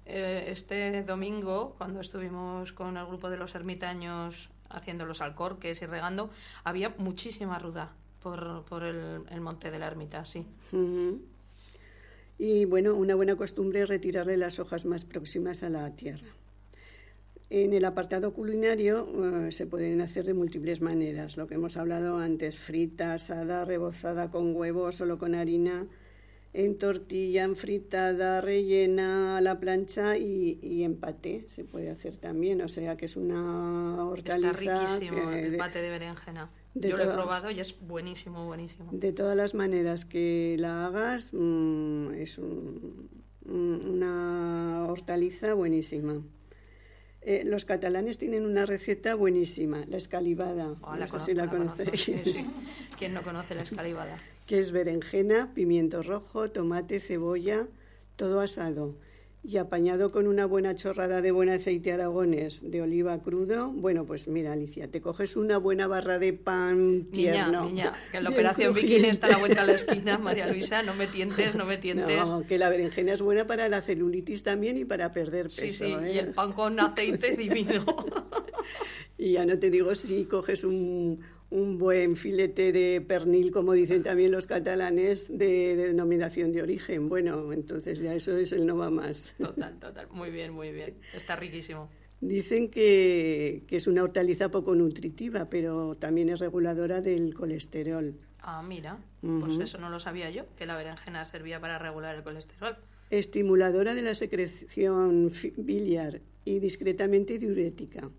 este 0.06 1.04
domingo, 1.04 1.76
cuando 1.78 2.02
estuvimos 2.02 2.74
con 2.74 2.98
el 2.98 3.06
grupo 3.06 3.30
de 3.30 3.38
los 3.38 3.56
ermitaños 3.56 4.50
haciendo 4.70 5.06
los 5.06 5.22
alcorques 5.22 5.82
y 5.82 5.86
regando, 5.86 6.30
había 6.64 6.94
muchísima 6.98 7.60
ruda 7.60 7.94
por, 8.22 8.64
por 8.66 8.84
el, 8.84 9.42
monte 9.42 9.72
de 9.72 9.80
la 9.80 9.88
ermita, 9.88 10.26
sí. 10.26 10.46
Y 12.44 12.66
bueno, 12.66 12.96
una 12.96 13.14
buena 13.14 13.36
costumbre 13.36 13.84
es 13.84 13.88
retirarle 13.88 14.36
las 14.36 14.58
hojas 14.58 14.84
más 14.84 15.06
próximas 15.06 15.62
a 15.62 15.70
la 15.70 15.96
tierra. 15.96 16.26
En 17.52 17.72
el 17.72 17.86
apartado 17.86 18.34
culinario 18.34 19.46
eh, 19.46 19.52
se 19.52 19.68
pueden 19.68 20.02
hacer 20.02 20.26
de 20.26 20.34
múltiples 20.34 20.82
maneras, 20.82 21.38
lo 21.38 21.46
que 21.46 21.54
hemos 21.54 21.78
hablado 21.78 22.18
antes, 22.18 22.58
frita, 22.58 23.14
asada, 23.14 23.64
rebozada 23.64 24.32
con 24.32 24.56
huevo, 24.56 24.92
solo 24.92 25.20
con 25.20 25.36
harina, 25.36 25.86
en 26.52 26.80
tortilla, 26.80 27.44
en 27.44 27.56
fritada, 27.56 28.42
rellena 28.42 29.38
a 29.38 29.42
la 29.42 29.60
plancha 29.60 30.18
y, 30.18 30.58
y 30.64 30.82
empate 30.82 31.46
se 31.48 31.64
puede 31.64 31.92
hacer 31.92 32.18
también, 32.18 32.64
o 32.64 32.68
sea 32.70 32.98
que 32.98 33.06
es 33.06 33.18
una 33.18 34.04
hortaliza. 34.04 34.50
Está 34.50 34.80
riquísimo 34.80 35.30
el 35.30 35.54
empate 35.54 35.80
de 35.80 35.90
berenjena. 35.92 36.50
Yo 36.74 36.98
lo 36.98 37.04
he 37.04 37.08
probado 37.08 37.52
y 37.52 37.60
es 37.60 37.76
buenísimo, 37.80 38.46
buenísimo. 38.46 38.90
De 38.94 39.12
todas 39.12 39.36
las 39.36 39.54
maneras 39.54 40.06
que 40.06 40.56
la 40.58 40.86
hagas, 40.86 41.34
mm, 41.34 42.14
es 42.14 42.40
una 43.46 44.86
hortaliza 44.88 45.54
buenísima. 45.54 46.22
Eh, 47.24 47.44
los 47.46 47.66
catalanes 47.66 48.18
tienen 48.18 48.46
una 48.46 48.66
receta 48.66 49.16
buenísima, 49.16 49.86
la 49.88 49.98
escalivada. 49.98 50.74
Oh, 50.82 50.96
no 50.96 51.08
sé 51.08 51.20
si 51.20 51.34
la, 51.34 51.50
conocéis. 51.50 52.12
¿Quién 52.98 53.14
no 53.14 53.22
conoce 53.22 53.54
la 53.54 53.62
escalivada? 53.62 54.18
que 54.46 54.60
es 54.60 54.72
berenjena, 54.74 55.54
pimiento 55.54 56.04
rojo, 56.04 56.52
tomate, 56.52 57.00
cebolla, 57.00 57.68
todo 58.18 58.42
asado 58.42 58.96
y 59.44 59.58
apañado 59.58 60.12
con 60.12 60.28
una 60.28 60.46
buena 60.46 60.76
chorrada 60.76 61.22
de 61.22 61.32
buen 61.32 61.50
aceite 61.50 61.92
aragones 61.92 62.62
de 62.70 62.82
oliva 62.82 63.22
crudo, 63.24 63.70
bueno, 63.70 64.06
pues 64.06 64.28
mira, 64.28 64.54
Alicia, 64.54 64.90
te 64.90 65.02
coges 65.02 65.36
una 65.36 65.58
buena 65.58 65.88
barra 65.88 66.20
de 66.20 66.34
pan 66.34 67.08
tierno. 67.12 67.66
Niña, 67.66 67.92
niña, 67.92 67.94
que 68.12 68.22
la 68.22 68.30
operación 68.30 68.74
bikini 68.74 69.08
está 69.08 69.28
a 69.28 69.32
la 69.32 69.38
vuelta 69.38 69.64
a 69.64 69.66
la 69.66 69.74
esquina, 69.74 70.18
María 70.20 70.48
Luisa, 70.48 70.84
no 70.84 70.94
me 70.94 71.08
tientes, 71.08 71.56
no 71.56 71.66
me 71.66 71.78
tientes. 71.78 72.18
No, 72.18 72.46
que 72.46 72.60
la 72.60 72.70
berenjena 72.70 73.14
es 73.14 73.22
buena 73.22 73.48
para 73.48 73.68
la 73.68 73.82
celulitis 73.82 74.44
también 74.44 74.78
y 74.78 74.86
para 74.86 75.12
perder 75.12 75.46
peso. 75.46 75.62
Sí, 75.62 75.72
sí, 75.72 75.86
¿eh? 75.86 76.14
y 76.14 76.18
el 76.20 76.34
pan 76.34 76.54
con 76.54 76.80
aceite 76.80 77.36
divino. 77.36 77.84
y 79.18 79.34
ya 79.34 79.46
no 79.46 79.58
te 79.58 79.70
digo 79.70 79.96
si 79.96 80.26
coges 80.26 80.64
un, 80.64 81.20
un 81.52 81.78
buen 81.78 82.16
filete 82.16 82.72
de 82.72 83.02
pernil, 83.02 83.52
como 83.52 83.74
dicen 83.74 84.04
también 84.04 84.32
los 84.32 84.48
catalanes, 84.48 85.38
de, 85.38 85.76
denominación 85.76 86.52
de 86.54 86.62
origen. 86.64 87.10
Bueno, 87.10 87.52
entonces 87.52 88.00
ya 88.00 88.14
eso 88.14 88.36
es 88.38 88.54
el 88.54 88.66
no 88.66 88.78
va 88.78 88.90
más. 88.90 89.36
Total, 89.38 89.78
total. 89.78 90.08
Muy 90.12 90.32
bien, 90.32 90.54
muy 90.54 90.72
bien. 90.72 90.96
Está 91.14 91.36
riquísimo. 91.36 91.90
Dicen 92.22 92.70
que, 92.70 93.66
es 93.70 93.88
una 93.88 94.04
hortaliza 94.04 94.50
poco 94.50 94.76
nutritiva, 94.76 95.50
pero 95.50 95.96
también 95.96 96.30
es 96.30 96.40
reguladora 96.40 97.02
del 97.02 97.34
colesterol. 97.34 98.16
Ah, 98.40 98.64
mira, 98.64 99.00
pues 99.22 99.58
eso 99.60 99.78
no 99.78 99.90
lo 99.90 100.00
sabía 100.00 100.30
yo, 100.30 100.46
que 100.56 100.66
la 100.66 100.76
berenjena 100.76 101.26
servía 101.26 101.60
para 101.60 101.78
regular 101.80 102.16
el 102.16 102.24
colesterol. 102.24 102.78
Estimuladora 103.10 103.94
de 103.94 104.04
la 104.04 104.16
secreción 104.16 105.32
biliar 105.58 106.22
y 106.46 106.60
discretamente 106.60 107.38
diurética 107.38 108.10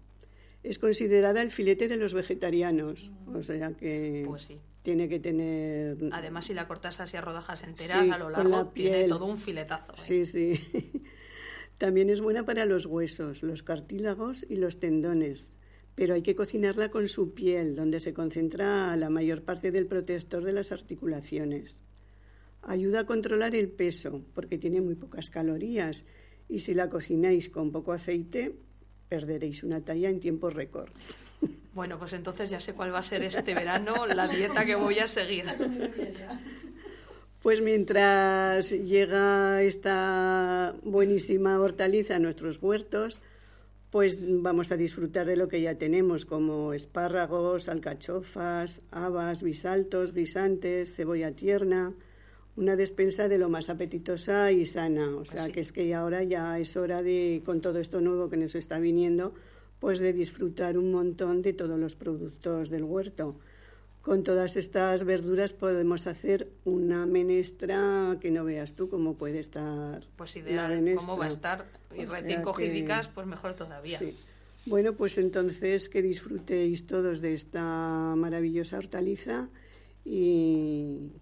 es 0.62 0.78
considerada 0.78 1.42
el 1.42 1.50
filete 1.50 1.88
de 1.88 1.96
los 1.96 2.14
vegetarianos, 2.14 3.12
o 3.26 3.42
sea 3.42 3.72
que 3.72 4.22
pues 4.26 4.42
sí. 4.42 4.60
tiene 4.82 5.08
que 5.08 5.18
tener... 5.18 5.98
Además, 6.12 6.46
si 6.46 6.54
la 6.54 6.68
cortas 6.68 7.00
así 7.00 7.16
a 7.16 7.20
rodajas 7.20 7.62
enteras, 7.64 8.08
a 8.08 8.18
lo 8.18 8.30
largo 8.30 8.66
tiene 8.68 9.08
todo 9.08 9.26
un 9.26 9.38
filetazo. 9.38 9.92
¿eh? 9.92 9.96
Sí, 9.96 10.26
sí. 10.26 11.02
También 11.78 12.10
es 12.10 12.20
buena 12.20 12.44
para 12.44 12.64
los 12.64 12.86
huesos, 12.86 13.42
los 13.42 13.64
cartílagos 13.64 14.46
y 14.48 14.54
los 14.54 14.78
tendones, 14.78 15.56
pero 15.96 16.14
hay 16.14 16.22
que 16.22 16.36
cocinarla 16.36 16.92
con 16.92 17.08
su 17.08 17.34
piel, 17.34 17.74
donde 17.74 17.98
se 17.98 18.14
concentra 18.14 18.94
la 18.96 19.10
mayor 19.10 19.42
parte 19.42 19.72
del 19.72 19.88
protector 19.88 20.44
de 20.44 20.52
las 20.52 20.70
articulaciones. 20.70 21.82
Ayuda 22.62 23.00
a 23.00 23.06
controlar 23.06 23.56
el 23.56 23.68
peso, 23.68 24.24
porque 24.32 24.58
tiene 24.58 24.80
muy 24.80 24.94
pocas 24.94 25.28
calorías, 25.28 26.06
y 26.48 26.60
si 26.60 26.72
la 26.72 26.88
cocináis 26.88 27.50
con 27.50 27.72
poco 27.72 27.92
aceite, 27.92 28.60
perderéis 29.12 29.62
una 29.62 29.82
talla 29.82 30.08
en 30.08 30.20
tiempo 30.20 30.48
récord. 30.48 30.90
Bueno, 31.74 31.98
pues 31.98 32.12
entonces 32.12 32.50
ya 32.50 32.60
sé 32.60 32.74
cuál 32.74 32.92
va 32.92 32.98
a 32.98 33.02
ser 33.02 33.22
este 33.22 33.54
verano 33.54 34.06
la 34.06 34.28
dieta 34.28 34.66
que 34.66 34.74
voy 34.74 34.98
a 34.98 35.06
seguir. 35.06 35.46
Pues 37.40 37.62
mientras 37.62 38.70
llega 38.70 39.62
esta 39.62 40.74
buenísima 40.84 41.58
hortaliza 41.58 42.16
a 42.16 42.18
nuestros 42.18 42.62
huertos, 42.62 43.22
pues 43.90 44.18
vamos 44.20 44.70
a 44.70 44.76
disfrutar 44.76 45.24
de 45.24 45.36
lo 45.36 45.48
que 45.48 45.62
ya 45.62 45.74
tenemos, 45.76 46.26
como 46.26 46.74
espárragos, 46.74 47.70
alcachofas, 47.70 48.82
habas, 48.90 49.42
bisaltos, 49.42 50.12
guisantes, 50.12 50.94
cebolla 50.94 51.32
tierna, 51.32 51.94
una 52.56 52.76
despensa 52.76 53.28
de 53.28 53.38
lo 53.38 53.48
más 53.48 53.70
apetitosa 53.70 54.52
y 54.52 54.66
sana. 54.66 55.16
O 55.16 55.24
sea, 55.24 55.48
que 55.48 55.60
es 55.60 55.72
que 55.72 55.94
ahora 55.94 56.22
ya 56.22 56.58
es 56.58 56.76
hora 56.76 57.02
de, 57.02 57.42
con 57.44 57.60
todo 57.60 57.78
esto 57.78 58.00
nuevo 58.00 58.28
que 58.28 58.36
nos 58.36 58.54
está 58.54 58.78
viniendo, 58.78 59.34
pues 59.80 59.98
de 59.98 60.12
disfrutar 60.12 60.78
un 60.78 60.92
montón 60.92 61.42
de 61.42 61.52
todos 61.52 61.78
los 61.78 61.96
productos 61.96 62.70
del 62.70 62.84
huerto. 62.84 63.36
Con 64.02 64.24
todas 64.24 64.56
estas 64.56 65.04
verduras 65.04 65.52
podemos 65.52 66.08
hacer 66.08 66.48
una 66.64 67.06
menestra 67.06 68.16
que 68.20 68.32
no 68.32 68.44
veas 68.44 68.74
tú 68.74 68.88
cómo 68.88 69.14
puede 69.14 69.38
estar. 69.38 70.04
Pues 70.16 70.36
ideal, 70.36 70.84
cómo 70.96 71.16
va 71.16 71.26
a 71.26 71.28
estar. 71.28 71.66
Y 71.96 72.04
recién 72.06 72.42
cogidicas, 72.42 73.08
pues 73.08 73.26
mejor 73.26 73.54
todavía. 73.54 74.00
Bueno, 74.66 74.94
pues 74.94 75.18
entonces 75.18 75.88
que 75.88 76.02
disfrutéis 76.02 76.86
todos 76.86 77.20
de 77.20 77.34
esta 77.34 77.62
maravillosa 78.16 78.78
hortaliza 78.78 79.48
y, 80.04 81.12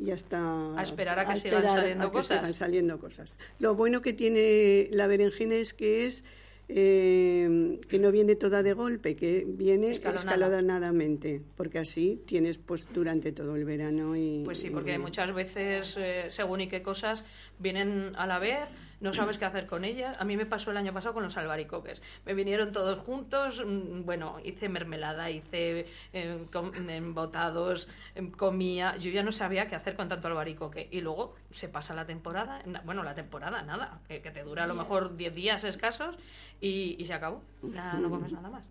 ya 0.00 0.14
está. 0.14 0.78
A 0.78 0.82
esperar 0.82 1.18
a 1.18 1.26
que 1.26 1.40
sigan 1.40 1.64
saliendo 1.64 2.12
cosas. 2.12 2.56
saliendo 2.56 2.98
cosas. 2.98 3.38
Lo 3.58 3.74
bueno 3.74 4.02
que 4.02 4.12
tiene 4.12 4.88
la 4.92 5.06
berenjena 5.06 5.56
es 5.56 5.74
que 5.74 6.06
es 6.06 6.24
eh, 6.70 7.80
que 7.88 7.98
no 7.98 8.12
viene 8.12 8.36
toda 8.36 8.62
de 8.62 8.74
golpe, 8.74 9.16
que 9.16 9.44
viene 9.48 9.90
escalonadamente, 9.90 11.40
porque 11.56 11.78
así 11.78 12.22
tienes 12.26 12.58
pues 12.58 12.86
durante 12.92 13.32
todo 13.32 13.56
el 13.56 13.64
verano 13.64 14.14
y... 14.14 14.42
Pues 14.44 14.58
sí, 14.58 14.68
porque 14.68 14.98
muchas 14.98 15.32
veces, 15.34 15.96
eh, 15.98 16.26
según 16.28 16.60
y 16.60 16.68
qué 16.68 16.82
cosas, 16.82 17.24
vienen 17.58 18.12
a 18.16 18.26
la 18.26 18.38
vez, 18.38 18.68
no 19.00 19.12
sabes 19.12 19.38
qué 19.38 19.44
hacer 19.44 19.66
con 19.66 19.84
ellas. 19.84 20.16
A 20.18 20.24
mí 20.24 20.36
me 20.36 20.46
pasó 20.46 20.70
el 20.70 20.76
año 20.76 20.92
pasado 20.92 21.14
con 21.14 21.22
los 21.22 21.36
albaricoques. 21.36 22.02
Me 22.24 22.34
vinieron 22.34 22.72
todos 22.72 22.98
juntos, 22.98 23.62
mm, 23.64 24.04
bueno, 24.04 24.38
hice 24.44 24.68
mermelada, 24.68 25.30
hice 25.30 25.86
eh, 26.12 26.46
embotados, 26.88 27.88
em, 28.14 28.30
comía. 28.30 28.96
Yo 28.96 29.10
ya 29.10 29.22
no 29.22 29.32
sabía 29.32 29.68
qué 29.68 29.76
hacer 29.76 29.94
con 29.94 30.08
tanto 30.08 30.28
albaricoque. 30.28 30.88
Y 30.90 31.00
luego 31.00 31.34
se 31.50 31.68
pasa 31.68 31.94
la 31.94 32.06
temporada, 32.06 32.62
bueno, 32.84 33.02
la 33.02 33.14
temporada, 33.14 33.62
nada, 33.62 34.00
que, 34.08 34.18
te 34.20 34.42
dura 34.42 34.64
a 34.64 34.66
lo 34.66 34.74
mejor 34.74 35.16
10 35.16 35.34
días 35.34 35.64
escasos 35.64 36.16
y, 36.60 37.02
se 37.04 37.14
acabó. 37.14 37.42
Ya 37.62 37.94
no 37.94 38.10
comes 38.10 38.32
nada 38.32 38.50
más. 38.50 38.66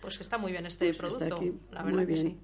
Pues 0.00 0.20
está 0.20 0.38
muy 0.38 0.52
bien 0.52 0.66
este 0.66 0.86
pues 0.86 0.98
producto, 0.98 1.40
la 1.72 1.82
verdad 1.82 2.06
que 2.06 2.16
sí. 2.16 2.38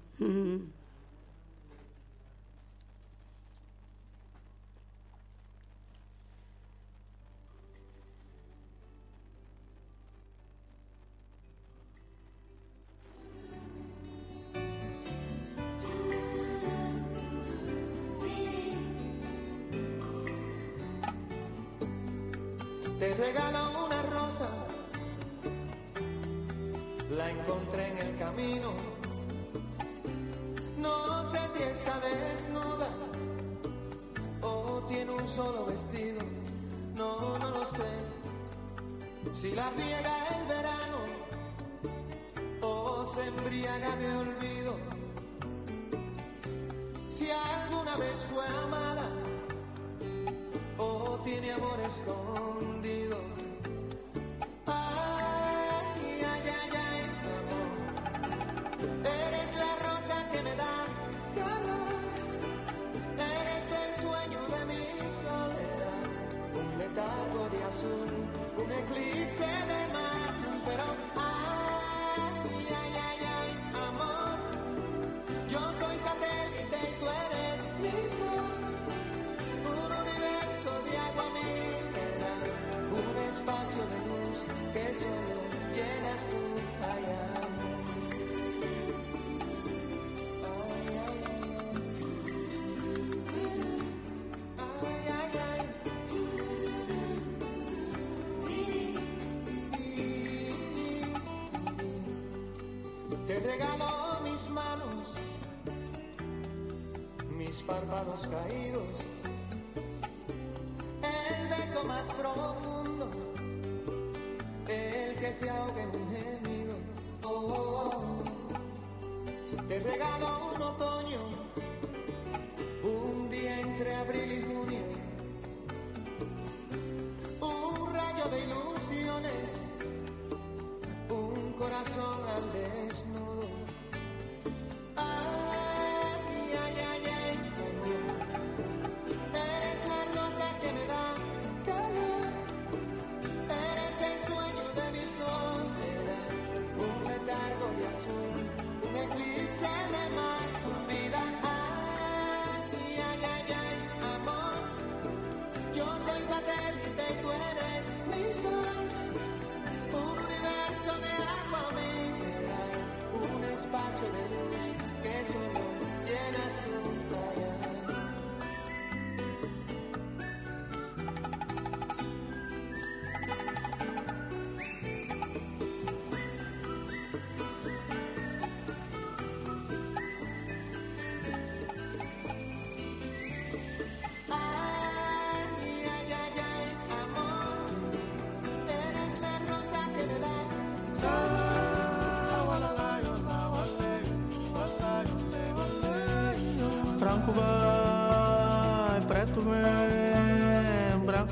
Párpados 108.29 108.66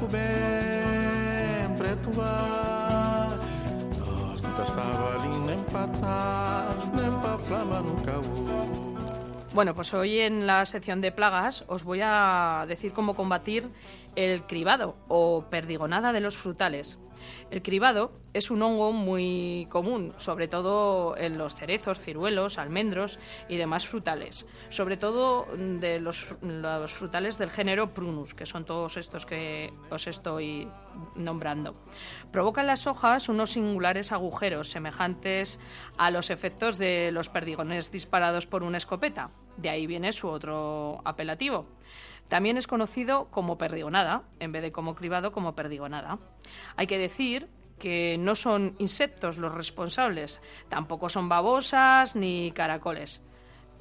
branco 0.05 0.07
vem, 0.07 1.77
preto 1.77 2.11
vai. 2.11 3.37
Nós 3.99 4.41
nunca 4.41 4.63
estava 4.63 5.15
ali 5.15 5.37
nem 5.45 5.63
para 5.63 5.87
trás, 5.87 6.75
nem 6.93 7.11
para 7.19 7.37
flama 7.37 7.79
nunca 7.81 8.19
hubo. 8.19 8.95
Bueno, 9.53 9.73
pues 9.73 9.93
hoy 9.93 10.19
en 10.19 10.47
la 10.47 10.65
sección 10.65 10.99
de 10.99 11.13
plagas 11.13 11.63
os 11.67 11.83
voy 11.85 12.01
a 12.03 12.65
decir 12.67 12.91
cómo 12.91 13.15
combatir 13.15 13.69
el 14.15 14.45
cribado 14.45 14.97
o 15.07 15.45
perdigonada 15.49 16.13
de 16.13 16.21
los 16.21 16.37
frutales. 16.37 16.99
El 17.49 17.61
cribado 17.61 18.19
es 18.33 18.51
un 18.51 18.61
hongo 18.61 18.91
muy 18.91 19.67
común, 19.69 20.13
sobre 20.17 20.47
todo 20.47 21.15
en 21.17 21.37
los 21.37 21.55
cerezos, 21.55 21.99
ciruelos, 21.99 22.57
almendros 22.57 23.19
y 23.47 23.57
demás 23.57 23.87
frutales. 23.87 24.45
Sobre 24.69 24.97
todo 24.97 25.47
de 25.55 25.99
los, 25.99 26.35
los 26.41 26.91
frutales 26.91 27.37
del 27.37 27.49
género 27.49 27.93
Prunus, 27.93 28.33
que 28.33 28.45
son 28.45 28.65
todos 28.65 28.97
estos 28.97 29.25
que 29.25 29.73
os 29.89 30.07
estoy 30.07 30.69
nombrando. 31.15 31.75
Provoca 32.31 32.61
en 32.61 32.67
las 32.67 32.87
hojas 32.87 33.29
unos 33.29 33.51
singulares 33.51 34.11
agujeros 34.11 34.69
semejantes 34.69 35.59
a 35.97 36.11
los 36.11 36.29
efectos 36.29 36.77
de 36.77 37.11
los 37.11 37.29
perdigones 37.29 37.91
disparados 37.91 38.47
por 38.47 38.63
una 38.63 38.77
escopeta. 38.77 39.31
De 39.57 39.69
ahí 39.69 39.87
viene 39.87 40.11
su 40.11 40.27
otro 40.27 41.01
apelativo. 41.05 41.67
También 42.27 42.57
es 42.57 42.67
conocido 42.67 43.29
como 43.29 43.57
perdigonada, 43.57 44.23
en 44.39 44.51
vez 44.51 44.61
de 44.61 44.71
como 44.71 44.95
cribado, 44.95 45.31
como 45.31 45.55
perdigonada. 45.55 46.19
Hay 46.75 46.87
que 46.87 46.97
decir 46.97 47.47
que 47.79 48.17
no 48.19 48.35
son 48.35 48.75
insectos 48.79 49.37
los 49.37 49.53
responsables, 49.53 50.41
tampoco 50.69 51.09
son 51.09 51.29
babosas 51.29 52.15
ni 52.15 52.51
caracoles. 52.51 53.21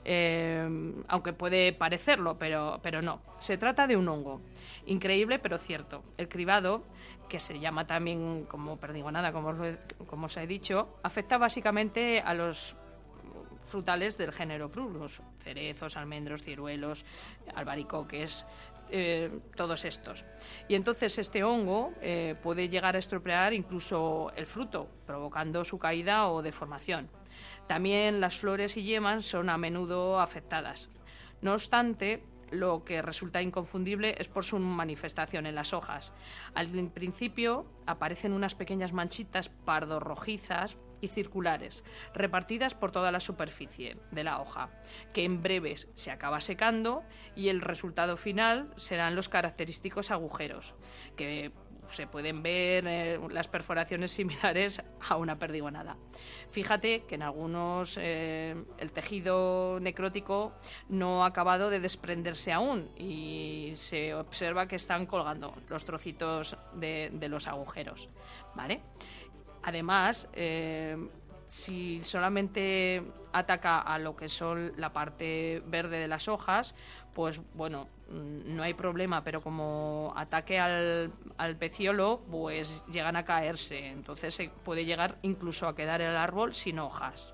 Eh, 0.04 0.68
aunque 1.08 1.32
puede 1.32 1.72
parecerlo, 1.72 2.38
pero, 2.38 2.80
pero 2.82 3.00
no. 3.00 3.22
Se 3.38 3.56
trata 3.56 3.86
de 3.86 3.96
un 3.96 4.08
hongo. 4.08 4.42
Increíble, 4.86 5.38
pero 5.38 5.56
cierto. 5.56 6.02
El 6.18 6.28
cribado, 6.28 6.84
que 7.28 7.40
se 7.40 7.58
llama 7.58 7.86
también 7.86 8.44
como 8.44 8.76
perdigonada, 8.76 9.32
como 9.32 9.54
como 10.06 10.26
os 10.26 10.36
he 10.36 10.46
dicho, 10.46 10.98
afecta 11.02 11.38
básicamente 11.38 12.20
a 12.20 12.34
los 12.34 12.76
frutales 13.64 14.16
del 14.18 14.32
género 14.32 14.70
Prunus, 14.70 15.22
cerezos, 15.38 15.96
almendros, 15.96 16.42
ciruelos, 16.42 17.04
albaricoques, 17.54 18.44
eh, 18.90 19.40
todos 19.56 19.84
estos. 19.84 20.24
Y 20.68 20.74
entonces 20.74 21.18
este 21.18 21.42
hongo 21.42 21.92
eh, 22.00 22.36
puede 22.42 22.68
llegar 22.68 22.96
a 22.96 22.98
estropear 22.98 23.52
incluso 23.54 24.30
el 24.36 24.46
fruto, 24.46 24.88
provocando 25.06 25.64
su 25.64 25.78
caída 25.78 26.28
o 26.28 26.42
deformación. 26.42 27.08
También 27.66 28.20
las 28.20 28.36
flores 28.36 28.76
y 28.76 28.82
yemas 28.82 29.24
son 29.24 29.48
a 29.48 29.56
menudo 29.56 30.20
afectadas. 30.20 30.90
No 31.40 31.54
obstante, 31.54 32.22
lo 32.50 32.84
que 32.84 33.02
resulta 33.02 33.42
inconfundible 33.42 34.14
es 34.18 34.28
por 34.28 34.44
su 34.44 34.58
manifestación 34.58 35.46
en 35.46 35.54
las 35.54 35.72
hojas. 35.72 36.12
Al 36.54 36.68
principio 36.90 37.66
aparecen 37.86 38.32
unas 38.32 38.54
pequeñas 38.54 38.92
manchitas 38.92 39.48
pardo-rojizas 39.48 40.76
y 41.04 41.08
circulares, 41.08 41.84
repartidas 42.12 42.74
por 42.74 42.90
toda 42.90 43.12
la 43.12 43.20
superficie 43.20 43.98
de 44.10 44.24
la 44.24 44.40
hoja, 44.40 44.70
que 45.12 45.24
en 45.24 45.42
breves 45.42 45.88
se 45.94 46.10
acaba 46.10 46.40
secando 46.40 47.04
y 47.36 47.48
el 47.48 47.60
resultado 47.60 48.16
final 48.16 48.72
serán 48.76 49.14
los 49.14 49.28
característicos 49.28 50.10
agujeros, 50.10 50.74
que 51.16 51.52
se 51.90 52.06
pueden 52.06 52.42
ver 52.42 52.84
eh, 52.86 53.20
las 53.30 53.48
perforaciones 53.48 54.10
similares 54.12 54.82
a 55.08 55.16
una 55.16 55.38
perdigonada. 55.38 55.96
Fíjate 56.50 57.04
que 57.04 57.14
en 57.14 57.22
algunos 57.22 57.98
eh, 58.00 58.56
el 58.78 58.92
tejido 58.92 59.78
necrótico 59.80 60.54
no 60.88 61.24
ha 61.24 61.28
acabado 61.28 61.70
de 61.70 61.80
desprenderse 61.80 62.52
aún 62.52 62.90
y 62.96 63.72
se 63.76 64.14
observa 64.14 64.66
que 64.66 64.76
están 64.76 65.06
colgando 65.06 65.54
los 65.68 65.84
trocitos 65.84 66.56
de, 66.74 67.10
de 67.12 67.28
los 67.28 67.46
agujeros. 67.46 68.08
¿Vale? 68.54 68.82
Además, 69.64 70.28
eh, 70.34 70.96
si 71.46 72.04
solamente 72.04 73.02
ataca 73.32 73.80
a 73.80 73.98
lo 73.98 74.14
que 74.14 74.28
son 74.28 74.72
la 74.76 74.92
parte 74.92 75.62
verde 75.66 75.98
de 75.98 76.08
las 76.08 76.28
hojas, 76.28 76.74
pues 77.14 77.40
bueno, 77.54 77.88
mm, 78.10 78.54
no 78.54 78.62
hay 78.62 78.74
problema, 78.74 79.24
pero 79.24 79.40
como 79.40 80.12
ataque 80.16 80.60
al, 80.60 81.12
al 81.38 81.56
peciolo, 81.56 82.20
pues 82.30 82.84
llegan 82.92 83.16
a 83.16 83.24
caerse. 83.24 83.86
Entonces 83.88 84.34
se 84.34 84.50
puede 84.50 84.84
llegar 84.84 85.16
incluso 85.22 85.66
a 85.66 85.74
quedar 85.74 86.00
el 86.02 86.16
árbol 86.16 86.54
sin 86.54 86.78
hojas. 86.78 87.33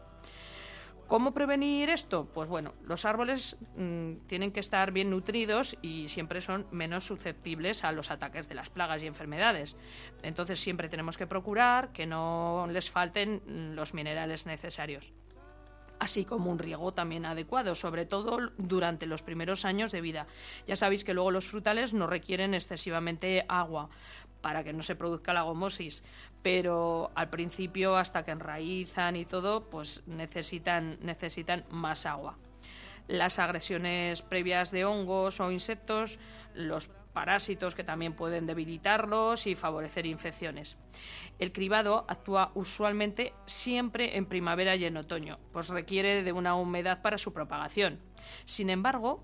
¿Cómo 1.11 1.35
prevenir 1.35 1.91
esto? 1.91 2.27
Pues 2.33 2.49
bueno, 2.49 2.73
los 2.85 3.05
árboles 3.05 3.57
mm, 3.75 4.29
tienen 4.29 4.53
que 4.53 4.61
estar 4.61 4.93
bien 4.93 5.11
nutridos 5.11 5.77
y 5.83 6.07
siempre 6.07 6.41
son 6.41 6.69
menos 6.71 7.03
susceptibles 7.03 7.83
a 7.83 7.91
los 7.91 8.13
ataques 8.13 8.49
de 8.49 8.55
las 8.55 8.71
plagas 8.71 9.03
y 9.03 9.09
enfermedades. 9.09 9.77
Entonces 10.23 10.61
siempre 10.61 10.89
tenemos 10.89 11.19
que 11.19 11.27
procurar 11.27 11.91
que 11.91 12.07
no 12.07 12.69
les 12.71 12.91
falten 12.91 13.43
mm, 13.45 13.75
los 13.75 13.93
minerales 13.93 14.47
necesarios 14.47 15.13
así 15.99 16.25
como 16.25 16.51
un 16.51 16.59
riego 16.59 16.95
también 16.95 17.27
adecuado, 17.27 17.75
sobre 17.75 18.07
todo 18.07 18.39
durante 18.57 19.05
los 19.05 19.21
primeros 19.21 19.67
años 19.67 19.93
de 19.93 20.01
vida. 20.01 20.27
Ya 20.67 20.75
sabéis 20.75 21.05
que 21.05 21.13
luego 21.13 21.31
los 21.31 21.47
frutales 21.47 21.93
no 21.93 22.07
requieren 22.07 22.55
excesivamente 22.55 23.45
agua 23.49 23.91
para 24.41 24.65
que 24.65 24.73
no 24.73 24.83
se 24.83 24.97
produzca 24.97 25.35
la 25.35 25.43
gomosis, 25.43 26.03
pero 26.43 27.11
al 27.15 27.31
principio 27.31 27.97
hasta 27.97 28.25
que 28.25 28.31
enraizan 28.31 29.17
y 29.17 29.25
todo, 29.25 29.69
pues 29.69 30.03
necesitan 30.07 30.99
necesitan 31.03 31.65
más 31.71 32.07
agua. 32.07 32.39
Las 33.09 33.39
agresiones 33.39 34.23
previas 34.23 34.71
de 34.71 34.85
hongos 34.85 35.41
o 35.41 35.51
insectos, 35.51 36.19
los 36.55 36.91
parásitos 37.13 37.75
que 37.75 37.85
también 37.85 38.15
pueden 38.15 38.47
debilitarlos 38.47 39.47
y 39.47 39.55
favorecer 39.55 40.07
infecciones. 40.07 40.79
El 41.39 41.53
cribado 41.53 42.05
actúa 42.09 42.53
usualmente 42.55 43.33
siempre 43.47 44.17
en 44.17 44.27
primavera 44.27 44.77
y 44.77 44.85
en 44.85 44.97
otoño, 44.97 45.39
pues 45.53 45.69
requiere 45.69 46.23
de 46.23 46.33
una 46.33 46.55
humedad 46.55 47.03
para 47.03 47.19
su 47.19 47.33
propagación. 47.33 48.01
Sin 48.45 48.71
embargo, 48.71 49.23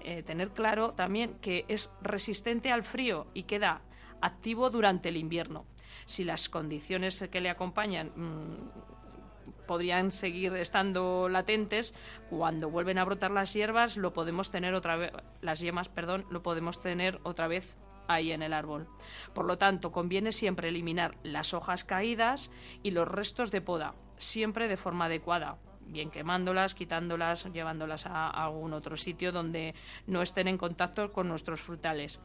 eh, 0.00 0.22
tener 0.22 0.50
claro 0.50 0.92
también 0.92 1.34
que 1.40 1.64
es 1.68 1.90
resistente 2.02 2.72
al 2.72 2.82
frío 2.82 3.26
y 3.34 3.44
queda 3.44 3.82
activo 4.20 4.70
durante 4.70 5.08
el 5.08 5.16
invierno. 5.16 5.66
Si 6.08 6.24
las 6.24 6.48
condiciones 6.48 7.22
que 7.30 7.42
le 7.42 7.50
acompañan 7.50 8.12
mm, 8.16 9.66
podrían 9.66 10.10
seguir 10.10 10.54
estando 10.54 11.28
latentes, 11.28 11.92
cuando 12.30 12.70
vuelven 12.70 12.96
a 12.96 13.04
brotar 13.04 13.30
las 13.30 13.52
hierbas 13.52 13.98
lo 13.98 14.14
podemos 14.14 14.50
tener 14.50 14.72
otra 14.72 14.96
vez 14.96 15.12
las 15.42 15.60
yemas, 15.60 15.90
perdón, 15.90 16.24
lo 16.30 16.42
podemos 16.42 16.80
tener 16.80 17.20
otra 17.24 17.46
vez 17.46 17.76
ahí 18.06 18.32
en 18.32 18.42
el 18.42 18.54
árbol. 18.54 18.88
Por 19.34 19.44
lo 19.44 19.58
tanto, 19.58 19.92
conviene 19.92 20.32
siempre 20.32 20.68
eliminar 20.68 21.18
las 21.24 21.52
hojas 21.52 21.84
caídas 21.84 22.50
y 22.82 22.92
los 22.92 23.06
restos 23.06 23.50
de 23.50 23.60
poda, 23.60 23.94
siempre 24.16 24.66
de 24.66 24.78
forma 24.78 25.04
adecuada, 25.04 25.58
bien 25.88 26.10
quemándolas, 26.10 26.74
quitándolas, 26.74 27.52
llevándolas 27.52 28.06
a 28.06 28.30
algún 28.30 28.72
otro 28.72 28.96
sitio 28.96 29.30
donde 29.30 29.74
no 30.06 30.22
estén 30.22 30.48
en 30.48 30.56
contacto 30.56 31.12
con 31.12 31.28
nuestros 31.28 31.60
frutales. 31.60 32.18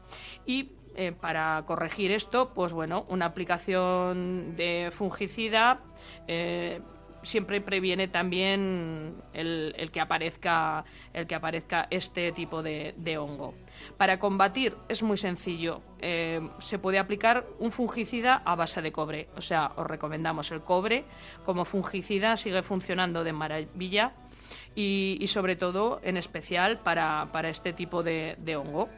Y 0.46 0.72
eh, 0.96 1.12
para 1.12 1.62
corregir 1.66 2.12
esto, 2.12 2.52
pues 2.54 2.72
bueno, 2.72 3.06
una 3.08 3.26
aplicación 3.26 4.56
de 4.56 4.90
fungicida 4.92 5.80
eh, 6.28 6.80
siempre 7.24 7.60
previene 7.60 8.08
también 8.08 9.22
el, 9.32 9.90
que 9.92 10.00
aparezca 10.00 10.84
el 11.12 11.26
que 11.26 11.34
aparezca 11.34 11.86
este 11.90 12.32
tipo 12.32 12.62
de, 12.62 12.94
de 12.96 13.18
hongo. 13.18 13.54
Para 13.96 14.18
combatir 14.18 14.76
es 14.88 15.02
muy 15.02 15.16
sencillo. 15.16 15.80
Eh, 16.00 16.40
se 16.58 16.78
puede 16.78 16.98
aplicar 16.98 17.46
un 17.58 17.72
fungicida 17.72 18.42
a 18.44 18.54
base 18.54 18.82
de 18.82 18.92
cobre. 18.92 19.28
O 19.36 19.40
sea, 19.40 19.72
os 19.76 19.86
recomendamos 19.86 20.50
el 20.52 20.60
cobre 20.62 21.04
como 21.44 21.64
fungicida, 21.64 22.36
sigue 22.36 22.62
funcionando 22.62 23.24
de 23.24 23.32
maravilla. 23.32 24.12
Y, 24.76 25.24
sobre 25.28 25.54
todo, 25.54 26.00
en 26.02 26.16
especial, 26.16 26.80
para, 26.80 27.28
para 27.32 27.48
este 27.48 27.72
tipo 27.72 28.02
de, 28.02 28.36
de 28.38 28.56
hongo. 28.56 28.88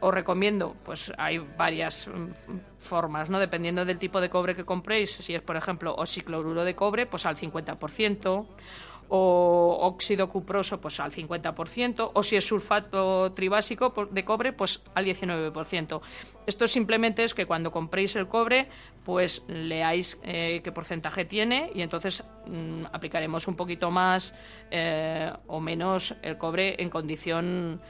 Os 0.00 0.14
recomiendo, 0.14 0.76
pues 0.84 1.12
hay 1.18 1.38
varias 1.38 2.06
mm, 2.06 2.28
formas, 2.78 3.30
¿no? 3.30 3.40
Dependiendo 3.40 3.84
del 3.84 3.98
tipo 3.98 4.20
de 4.20 4.30
cobre 4.30 4.54
que 4.54 4.64
compréis. 4.64 5.10
Si 5.10 5.34
es, 5.34 5.42
por 5.42 5.56
ejemplo, 5.56 5.94
oxicloruro 5.96 6.64
de 6.64 6.76
cobre, 6.76 7.06
pues 7.06 7.26
al 7.26 7.36
50% 7.36 8.46
o 9.08 9.78
óxido 9.82 10.28
cuproso 10.28 10.80
pues 10.80 11.00
al 11.00 11.12
50%, 11.12 12.10
o 12.14 12.22
si 12.22 12.36
es 12.36 12.46
sulfato 12.46 13.32
tribásico 13.32 13.92
pues, 13.92 14.08
de 14.12 14.24
cobre, 14.24 14.52
pues 14.52 14.82
al 14.94 15.04
19%. 15.04 16.00
Esto 16.46 16.66
simplemente 16.66 17.24
es 17.24 17.34
que 17.34 17.46
cuando 17.46 17.70
compréis 17.70 18.16
el 18.16 18.28
cobre, 18.28 18.68
pues 19.04 19.42
leáis 19.48 20.18
eh, 20.22 20.60
qué 20.62 20.72
porcentaje 20.72 21.24
tiene 21.24 21.70
y 21.74 21.82
entonces 21.82 22.24
mm, 22.46 22.86
aplicaremos 22.92 23.46
un 23.48 23.56
poquito 23.56 23.90
más 23.90 24.34
eh, 24.70 25.32
o 25.46 25.60
menos 25.60 26.14
el 26.22 26.38
cobre 26.38 26.76
en 26.82 26.90
condición 26.90 27.80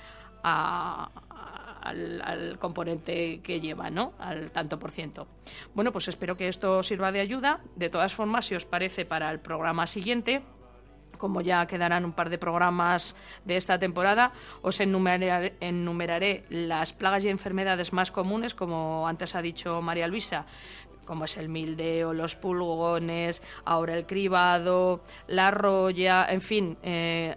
al, 0.42 2.22
al, 2.22 2.59
componente 2.59 3.40
que 3.42 3.61
lleva, 3.61 3.90
¿no? 3.90 4.12
Al 4.18 4.50
tanto 4.50 4.79
por 4.79 4.90
ciento. 4.90 5.27
Bueno, 5.74 5.92
pues 5.92 6.09
espero 6.09 6.37
que 6.37 6.48
esto 6.48 6.83
sirva 6.83 7.12
de 7.12 7.20
ayuda. 7.20 7.61
De 7.77 7.90
todas 7.90 8.14
formas, 8.14 8.46
si 8.46 8.55
os 8.55 8.64
parece 8.64 9.05
para 9.05 9.31
el 9.31 9.40
programa 9.40 9.87
siguiente, 9.87 10.42
como 11.18 11.40
ya 11.40 11.66
quedarán 11.66 12.05
un 12.05 12.12
par 12.12 12.31
de 12.31 12.38
programas 12.38 13.16
de 13.44 13.57
esta 13.57 13.79
temporada, 13.79 14.33
os 14.62 14.81
enumeraré, 14.81 15.55
enumeraré, 15.61 16.44
las 16.50 16.92
plagas 16.92 17.24
y 17.24 17.29
enfermedades 17.29 17.92
más 17.92 18.11
comunes, 18.11 18.55
como 18.55 19.07
antes 19.09 19.35
ha 19.35 19.42
dicho 19.42 19.81
María 19.83 20.07
Luisa, 20.07 20.46
como 21.05 21.24
es 21.24 21.37
el 21.37 21.48
mildeo, 21.48 22.12
los 22.12 22.37
pulgones, 22.37 23.42
ahora 23.64 23.96
el 23.96 24.07
cribado, 24.07 25.03
la 25.27 25.50
roya, 25.50 26.27
en 26.29 26.40
fin, 26.40 26.79
eh, 26.83 27.37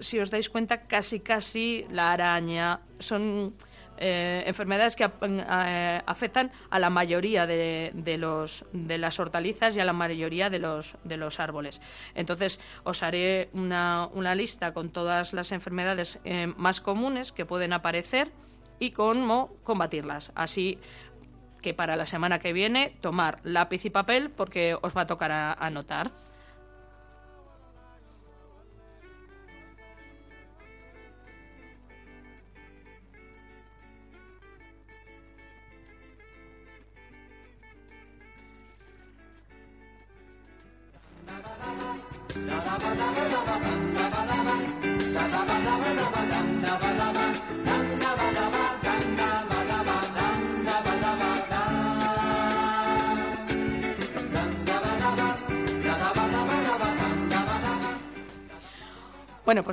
si 0.00 0.18
os 0.18 0.30
dais 0.30 0.48
cuenta, 0.48 0.86
casi 0.86 1.20
casi 1.20 1.86
la 1.90 2.12
araña, 2.12 2.80
son 2.98 3.54
eh, 3.98 4.44
enfermedades 4.46 4.96
que 4.96 5.04
eh, 5.04 6.02
afectan 6.06 6.50
a 6.70 6.78
la 6.78 6.90
mayoría 6.90 7.46
de, 7.46 8.16
los, 8.18 8.64
de 8.72 8.98
las 8.98 9.18
hortalizas 9.18 9.76
y 9.76 9.80
a 9.80 9.84
la 9.84 9.92
mayoría 9.92 10.50
de 10.50 10.58
los, 10.58 10.96
de 11.04 11.16
los 11.16 11.40
árboles. 11.40 11.80
Entonces, 12.14 12.60
os 12.84 13.02
haré 13.02 13.50
una, 13.52 14.08
una 14.12 14.34
lista 14.34 14.72
con 14.72 14.90
todas 14.90 15.32
las 15.32 15.52
enfermedades 15.52 16.20
eh, 16.24 16.52
más 16.56 16.80
comunes 16.80 17.32
que 17.32 17.44
pueden 17.44 17.72
aparecer 17.72 18.30
y 18.78 18.92
cómo 18.92 19.56
combatirlas. 19.64 20.32
Así 20.34 20.78
que 21.62 21.74
para 21.74 21.96
la 21.96 22.06
semana 22.06 22.38
que 22.38 22.52
viene, 22.52 22.96
tomar 23.00 23.40
lápiz 23.42 23.84
y 23.84 23.90
papel 23.90 24.30
porque 24.30 24.76
os 24.80 24.96
va 24.96 25.02
a 25.02 25.06
tocar 25.06 25.32
a, 25.32 25.52
anotar. 25.52 26.12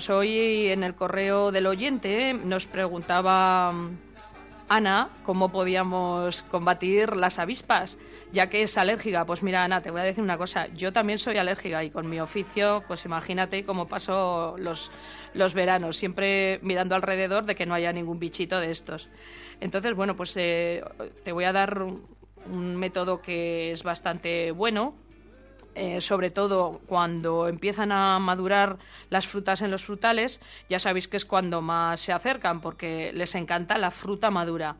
Pues 0.06 0.18
hoy 0.18 0.68
en 0.68 0.84
el 0.84 0.94
correo 0.94 1.52
del 1.52 1.66
oyente 1.66 2.36
nos 2.36 2.68
preguntaba 2.68 3.74
Ana 4.70 5.10
cómo 5.24 5.52
podíamos 5.52 6.44
combatir 6.44 7.16
las 7.16 7.40
avispas, 7.40 7.98
ya 8.32 8.48
que 8.48 8.62
es 8.62 8.78
alérgica. 8.78 9.26
Pues 9.26 9.42
mira, 9.42 9.64
Ana, 9.64 9.82
te 9.82 9.90
voy 9.90 10.02
a 10.02 10.04
decir 10.04 10.24
una 10.24 10.38
cosa. 10.38 10.68
Yo 10.76 10.94
también 10.94 11.18
soy 11.18 11.38
alérgica 11.38 11.84
y 11.84 11.90
con 11.90 12.08
mi 12.08 12.20
oficio, 12.20 12.84
pues 12.88 13.04
imagínate 13.06 13.64
cómo 13.64 13.88
paso 13.88 14.56
los, 14.60 14.92
los 15.34 15.56
veranos, 15.56 15.98
siempre 15.98 16.60
mirando 16.62 16.94
alrededor 16.94 17.46
de 17.46 17.56
que 17.56 17.66
no 17.66 17.74
haya 17.74 17.92
ningún 17.92 18.20
bichito 18.20 18.60
de 18.60 18.70
estos. 18.70 19.08
Entonces, 19.60 19.96
bueno, 19.96 20.16
pues 20.16 20.38
eh, 20.38 20.84
te 21.24 21.32
voy 21.32 21.46
a 21.46 21.52
dar 21.52 21.82
un 21.82 22.76
método 22.76 23.24
que 23.24 23.72
es 23.72 23.82
bastante 23.82 24.52
bueno 24.52 24.94
eh, 25.76 26.02
sobre 26.02 26.32
todo 26.32 26.82
cuando 26.88 27.48
empiezan 27.48 27.92
a 27.92 28.18
madurar 28.20 28.78
las 29.10 29.28
frutas 29.28 29.62
en 29.62 29.72
los 29.72 29.84
frutales, 29.84 30.40
ya 30.70 30.80
sabéis 30.80 31.08
que 31.08 31.18
es 31.18 31.26
cuando 31.26 31.62
más 31.62 32.00
se 32.00 32.14
acercan 32.14 32.62
porque 32.62 33.12
les 33.14 33.36
encanta 33.36 33.78
la 33.78 33.92
fruta 33.92 34.32
madura. 34.32 34.78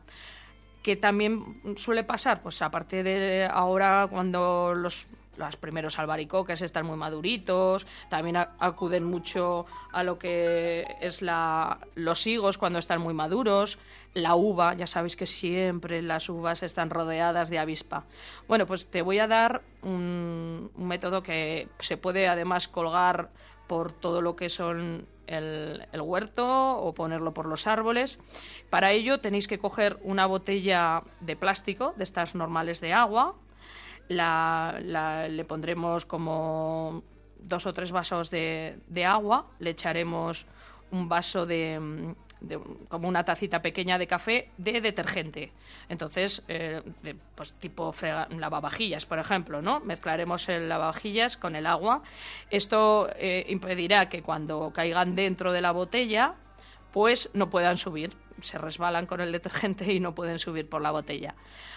¿Qué 0.82 0.96
también 0.96 1.60
suele 1.76 2.04
pasar? 2.04 2.42
Pues 2.42 2.62
aparte 2.62 3.02
de 3.02 3.44
ahora 3.44 4.06
cuando 4.10 4.72
los 4.74 5.06
los 5.36 5.56
primeros 5.56 5.98
albaricoques 5.98 6.62
están 6.62 6.86
muy 6.86 6.96
maduritos, 6.96 7.86
también 8.08 8.36
acuden 8.36 9.04
mucho 9.04 9.66
a 9.92 10.02
lo 10.02 10.18
que 10.18 10.84
es 11.00 11.22
la, 11.22 11.78
los 11.94 12.26
higos 12.26 12.58
cuando 12.58 12.78
están 12.78 13.00
muy 13.00 13.14
maduros, 13.14 13.78
la 14.14 14.34
uva, 14.34 14.74
ya 14.74 14.86
sabéis 14.86 15.16
que 15.16 15.26
siempre 15.26 16.02
las 16.02 16.28
uvas 16.28 16.62
están 16.62 16.90
rodeadas 16.90 17.50
de 17.50 17.58
avispa. 17.58 18.04
Bueno, 18.48 18.66
pues 18.66 18.86
te 18.88 19.02
voy 19.02 19.18
a 19.18 19.26
dar 19.26 19.62
un, 19.82 20.70
un 20.74 20.88
método 20.88 21.22
que 21.22 21.68
se 21.80 21.96
puede 21.96 22.28
además 22.28 22.68
colgar 22.68 23.30
por 23.66 23.92
todo 23.92 24.22
lo 24.22 24.36
que 24.36 24.48
son 24.48 25.06
el, 25.26 25.86
el 25.92 26.00
huerto 26.00 26.78
o 26.78 26.94
ponerlo 26.94 27.34
por 27.34 27.46
los 27.46 27.66
árboles. 27.66 28.18
Para 28.70 28.92
ello 28.92 29.18
tenéis 29.18 29.48
que 29.48 29.58
coger 29.58 29.98
una 30.02 30.26
botella 30.26 31.02
de 31.20 31.36
plástico, 31.36 31.92
de 31.96 32.04
estas 32.04 32.34
normales 32.34 32.80
de 32.80 32.92
agua, 32.92 33.34
la, 34.08 34.78
la- 34.82 35.28
le 35.28 35.44
pondremos 35.44 36.06
como 36.06 37.02
dos 37.38 37.66
o 37.66 37.72
tres 37.74 37.92
vasos 37.92 38.30
de, 38.30 38.78
de 38.88 39.04
agua, 39.04 39.46
le 39.58 39.70
echaremos 39.70 40.46
un 40.90 41.08
vaso 41.08 41.46
de, 41.46 42.14
de- 42.40 42.60
como 42.88 43.08
una 43.08 43.24
tacita 43.24 43.62
pequeña 43.62 43.98
de 43.98 44.06
café 44.06 44.50
de 44.58 44.80
detergente. 44.80 45.52
Entonces, 45.88 46.42
eh, 46.48 46.82
de, 47.02 47.14
pues 47.34 47.52
tipo 47.54 47.92
frega- 47.92 48.28
lavavajillas, 48.36 49.06
por 49.06 49.18
ejemplo, 49.18 49.62
¿no? 49.62 49.80
Mezclaremos 49.80 50.48
el 50.48 50.68
lavavajillas 50.68 51.36
con 51.36 51.54
el 51.56 51.66
agua. 51.66 52.02
Esto 52.50 53.08
eh, 53.16 53.44
impedirá 53.48 54.08
que 54.08 54.22
cuando 54.22 54.72
caigan 54.72 55.14
dentro 55.14 55.52
de 55.52 55.60
la 55.60 55.70
botella, 55.72 56.34
pues 56.96 57.28
no 57.34 57.50
puedan 57.50 57.76
subir. 57.76 58.16
Se 58.40 58.56
resbalan 58.56 59.04
con 59.04 59.20
el 59.20 59.30
detergente 59.30 59.92
y 59.92 60.00
no 60.00 60.14
pueden 60.14 60.38
subir 60.38 60.66
por 60.66 60.80
la 60.80 60.92
botella. 60.92 61.34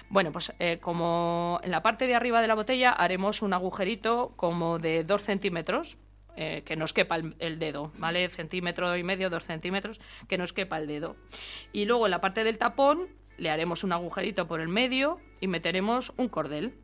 Bueno, 0.07 0.31
pues 0.31 0.53
eh, 0.59 0.77
como 0.79 1.59
en 1.61 1.71
la 1.71 1.83
parte 1.83 2.07
de 2.07 2.15
arriba 2.15 2.41
de 2.41 2.47
la 2.47 2.55
botella 2.55 2.91
haremos 2.91 3.41
un 3.41 3.51
agujerito 3.51 4.31
como 4.37 4.79
de 4.79 5.03
dos 5.03 5.23
centímetros, 5.23 5.97
eh, 6.37 6.63
que 6.65 6.77
nos 6.77 6.93
quepa 6.93 7.17
el, 7.17 7.35
el 7.39 7.59
dedo, 7.59 7.91
¿vale? 7.97 8.29
Centímetro 8.29 8.95
y 8.95 9.03
medio, 9.03 9.29
dos 9.29 9.43
centímetros, 9.43 9.99
que 10.29 10.37
nos 10.37 10.53
quepa 10.53 10.77
el 10.77 10.87
dedo. 10.87 11.17
Y 11.73 11.83
luego 11.83 12.05
en 12.05 12.11
la 12.11 12.21
parte 12.21 12.45
del 12.45 12.57
tapón 12.57 13.09
le 13.35 13.49
haremos 13.49 13.83
un 13.83 13.91
agujerito 13.91 14.47
por 14.47 14.61
el 14.61 14.69
medio 14.69 15.19
y 15.41 15.47
meteremos 15.47 16.13
un 16.15 16.29
cordel. 16.29 16.75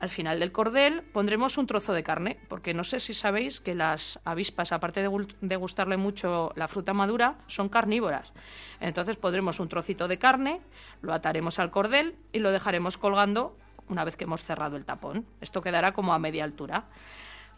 Al 0.00 0.08
final 0.08 0.40
del 0.40 0.50
cordel 0.50 1.02
pondremos 1.02 1.58
un 1.58 1.66
trozo 1.66 1.92
de 1.92 2.02
carne, 2.02 2.38
porque 2.48 2.72
no 2.72 2.84
sé 2.84 3.00
si 3.00 3.12
sabéis 3.12 3.60
que 3.60 3.74
las 3.74 4.18
avispas, 4.24 4.72
aparte 4.72 5.02
de, 5.02 5.56
gustarle 5.56 5.98
mucho 5.98 6.52
la 6.56 6.68
fruta 6.68 6.94
madura, 6.94 7.36
son 7.46 7.68
carnívoras. 7.68 8.32
Entonces 8.80 9.16
pondremos 9.16 9.60
un 9.60 9.68
trocito 9.68 10.08
de 10.08 10.18
carne, 10.18 10.62
lo 11.02 11.12
ataremos 11.12 11.58
al 11.58 11.70
cordel 11.70 12.16
y 12.32 12.38
lo 12.38 12.50
dejaremos 12.50 12.96
colgando 12.96 13.58
una 13.90 14.04
vez 14.04 14.16
que 14.16 14.24
hemos 14.24 14.42
cerrado 14.42 14.78
el 14.78 14.86
tapón. 14.86 15.26
Esto 15.42 15.60
quedará 15.60 15.92
como 15.92 16.14
a 16.14 16.18
media 16.18 16.44
altura. 16.44 16.84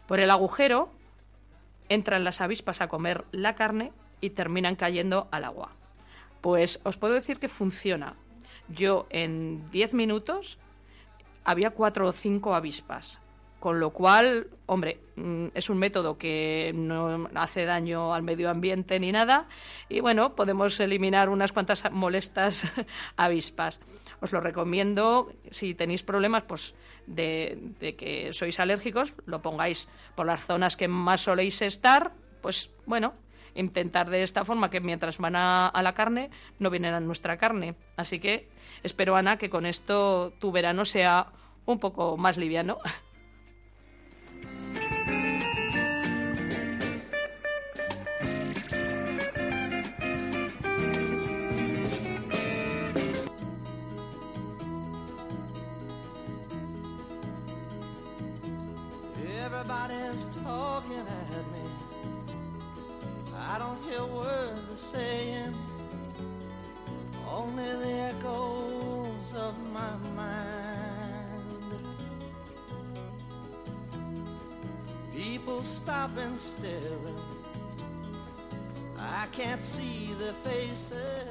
Por 0.05 0.19
el 0.19 0.29
agujero 0.29 0.91
entran 1.87 2.25
las 2.25 2.41
avispas 2.41 2.81
a 2.81 2.89
comer 2.89 3.23
la 3.31 3.55
carne 3.55 3.93
y 4.19 4.31
terminan 4.31 4.75
cayendo 4.75 5.29
al 5.31 5.45
agua. 5.45 5.71
Pues 6.41 6.81
os 6.83 6.97
puedo 6.97 7.13
decir 7.13 7.39
que 7.39 7.47
funciona. 7.47 8.15
Yo 8.67 9.07
en 9.11 9.69
10 9.71 9.93
minutos 9.93 10.57
había 11.43 11.71
cuatro 11.71 12.07
o 12.07 12.11
cinco 12.11 12.55
avispas. 12.55 13.19
Con 13.59 13.79
lo 13.79 13.91
cual, 13.91 14.47
hombre, 14.65 14.99
mm, 15.15 15.47
es 15.53 15.69
un 15.69 15.77
método 15.77 16.17
que 16.17 16.73
no 16.75 17.29
hace 17.35 17.63
daño 17.63 18.13
al 18.13 18.21
medio 18.21 18.49
ambiente 18.49 18.99
ni 18.99 19.13
nada. 19.13 19.47
Y 19.87 20.01
bueno, 20.01 20.35
podemos 20.35 20.77
eliminar 20.81 21.29
unas 21.29 21.53
cuantas 21.53 21.89
molestas 21.89 22.67
avispas. 23.15 23.79
Os 24.19 24.33
lo 24.33 24.41
recomiendo, 24.41 25.31
si 25.49 25.75
tenéis 25.75 26.03
problemas 26.03 26.43
pues, 26.43 26.75
de, 27.07 27.57
de 27.79 27.95
que 27.95 28.33
sois 28.33 28.59
alérgicos, 28.59 29.13
lo 29.25 29.41
pongáis 29.41 29.87
por 30.13 30.25
las 30.25 30.45
zonas 30.45 30.75
que 30.75 30.89
más 30.89 31.21
soléis 31.21 31.61
estar, 31.61 32.11
pues 32.41 32.69
bueno, 32.85 33.13
intentar 33.55 34.09
de 34.09 34.23
esta 34.23 34.45
forma 34.45 34.69
que 34.69 34.79
mientras 34.79 35.17
van 35.17 35.35
a, 35.35 35.71
la 35.81 35.93
carne 35.93 36.29
no 36.59 36.69
vienen 36.69 36.93
a 36.93 36.99
nuestra 36.99 37.37
carne. 37.37 37.75
Así 37.97 38.19
que 38.19 38.47
espero, 38.83 39.15
Ana, 39.15 39.37
que 39.37 39.49
con 39.49 39.65
esto 39.65 40.33
tu 40.39 40.51
verano 40.51 40.85
sea 40.85 41.27
un 41.65 41.79
poco 41.79 42.17
más 42.17 42.37
liviano. 42.37 42.79
I 63.53 63.59
don't 63.59 63.77
hear 63.87 64.03
words 64.05 64.61
they're 64.67 64.77
saying, 64.77 65.53
only 67.29 67.63
the 67.83 67.93
echoes 68.13 69.33
of 69.35 69.53
my 69.71 69.91
mind. 70.15 71.51
People 75.15 75.61
stop 75.63 76.17
and 76.17 76.37
staring. 76.39 77.19
I 78.97 79.27
can't 79.31 79.61
see 79.61 80.15
their 80.19 80.33
faces. 80.33 81.27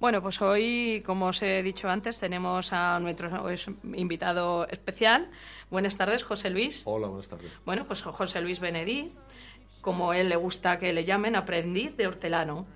Bueno, 0.00 0.20
pues 0.20 0.42
hoy, 0.42 1.02
como 1.06 1.26
os 1.28 1.40
he 1.40 1.62
dicho 1.62 1.88
antes, 1.88 2.20
tenemos 2.20 2.72
a 2.74 2.98
nuestro 3.00 3.48
es- 3.48 3.70
invitado 3.94 4.66
especial. 4.68 5.30
Buenas 5.70 5.96
tardes, 5.96 6.22
José 6.24 6.50
Luis. 6.50 6.82
Hola, 6.84 7.06
buenas 7.08 7.28
tardes. 7.28 7.50
Bueno, 7.64 7.86
pues 7.86 8.02
José 8.02 8.42
Luis 8.42 8.60
Benedí, 8.60 9.12
como 9.84 10.14
él 10.14 10.30
le 10.30 10.36
gusta 10.36 10.78
que 10.78 10.92
le 10.94 11.04
llamen, 11.04 11.36
aprendiz 11.36 11.94
de 11.96 12.06
hortelano. 12.06 12.66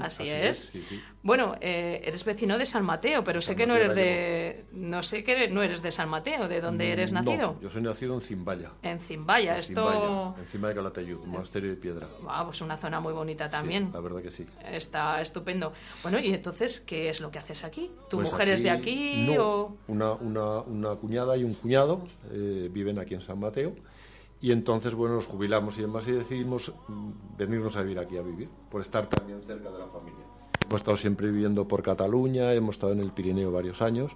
Así, 0.00 0.24
así 0.24 0.30
es. 0.30 0.48
es, 0.58 0.66
sí, 0.72 0.84
sí. 0.88 1.00
Bueno, 1.22 1.54
eh, 1.60 2.00
eres 2.04 2.24
vecino 2.24 2.58
de 2.58 2.66
San 2.66 2.84
Mateo, 2.84 3.22
pero 3.22 3.40
sé 3.40 3.54
que 3.54 3.68
no 3.68 3.76
eres 3.76 3.94
de, 3.94 4.64
no 4.72 5.00
sé 5.04 5.22
que 5.22 5.46
no 5.46 5.62
eres 5.62 5.80
de 5.80 5.92
San 5.92 6.08
Mateo. 6.08 6.48
¿De 6.48 6.60
dónde 6.60 6.90
eres 6.90 7.12
Mm, 7.12 7.14
No, 7.14 7.22
nacido? 7.22 7.56
yo 7.62 7.70
soy 7.70 7.82
nacido 7.82 8.14
en 8.14 8.20
Zimbaya. 8.20 8.72
En 8.82 8.98
Zimbaya. 8.98 9.52
En 9.52 9.60
Esto, 9.60 9.88
Zimbaya, 9.88 10.34
encima 10.42 10.68
de 10.70 10.74
Calatayud, 10.74 11.20
un 11.20 11.28
monasterio 11.30 11.70
de 11.70 11.76
piedra. 11.76 12.08
ah, 12.28 12.42
pues 12.46 12.60
una 12.62 12.76
zona 12.76 12.98
muy 12.98 13.12
bonita 13.12 13.44
Sí, 13.44 13.50
también. 13.52 13.90
la 13.94 14.00
verdad 14.00 14.20
que 14.22 14.32
sí. 14.32 14.44
Está 14.68 15.22
estupendo. 15.22 15.72
Bueno, 16.02 16.18
y 16.18 16.34
entonces, 16.34 16.80
¿qué 16.80 17.08
es 17.08 17.20
lo 17.20 17.30
que 17.30 17.38
haces 17.38 17.62
aquí? 17.62 17.92
¿Tu 18.08 18.16
Pues 18.16 18.32
mujer 18.32 18.48
es 18.48 18.64
de 18.64 18.70
aquí 18.70 19.28
no, 19.36 19.44
o...? 19.46 19.76
Una, 19.86 20.14
una, 20.14 20.62
una 20.62 20.96
cuñada 20.96 21.36
y 21.36 21.44
un 21.44 21.54
cuñado 21.54 22.04
eh, 22.32 22.68
viven 22.72 22.98
aquí 22.98 23.14
en 23.14 23.20
San 23.20 23.38
Mateo. 23.38 23.76
Y 24.40 24.52
entonces, 24.52 24.94
bueno, 24.94 25.16
nos 25.16 25.26
jubilamos 25.26 25.76
y 25.78 25.82
demás 25.82 26.08
y 26.08 26.12
decidimos 26.12 26.72
mm, 26.88 27.10
venirnos 27.36 27.76
a 27.76 27.82
vivir 27.82 27.98
aquí 27.98 28.16
a 28.16 28.22
vivir, 28.22 28.48
por 28.70 28.80
estar 28.80 29.06
también 29.06 29.42
cerca 29.42 29.70
de 29.70 29.78
la 29.78 29.86
familia. 29.86 30.24
Hemos 30.66 30.80
estado 30.80 30.96
siempre 30.96 31.30
viviendo 31.30 31.68
por 31.68 31.82
Cataluña, 31.82 32.52
hemos 32.54 32.76
estado 32.76 32.92
en 32.92 33.00
el 33.00 33.12
Pirineo 33.12 33.52
varios 33.52 33.82
años 33.82 34.12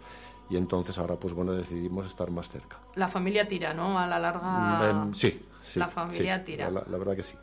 y 0.49 0.57
entonces 0.57 0.99
ahora, 0.99 1.17
pues 1.17 1.35
bueno, 1.35 1.53
decidimos 1.53 2.07
estar 2.07 2.31
más 2.31 2.49
cerca. 2.49 2.79
La 2.95 3.09
familia 3.09 3.47
tira, 3.49 3.75
¿no? 3.75 3.99
A 3.99 4.07
la 4.07 4.19
larga... 4.19 4.91
Em, 4.91 5.15
sí, 5.15 5.43
sí. 5.63 5.79
La 5.79 5.89
familia 5.89 6.39
sí, 6.39 6.45
tira. 6.45 6.71
La, 6.71 6.85
la 6.89 6.97
verdad 6.97 7.17
que 7.17 7.23
sí. 7.23 7.37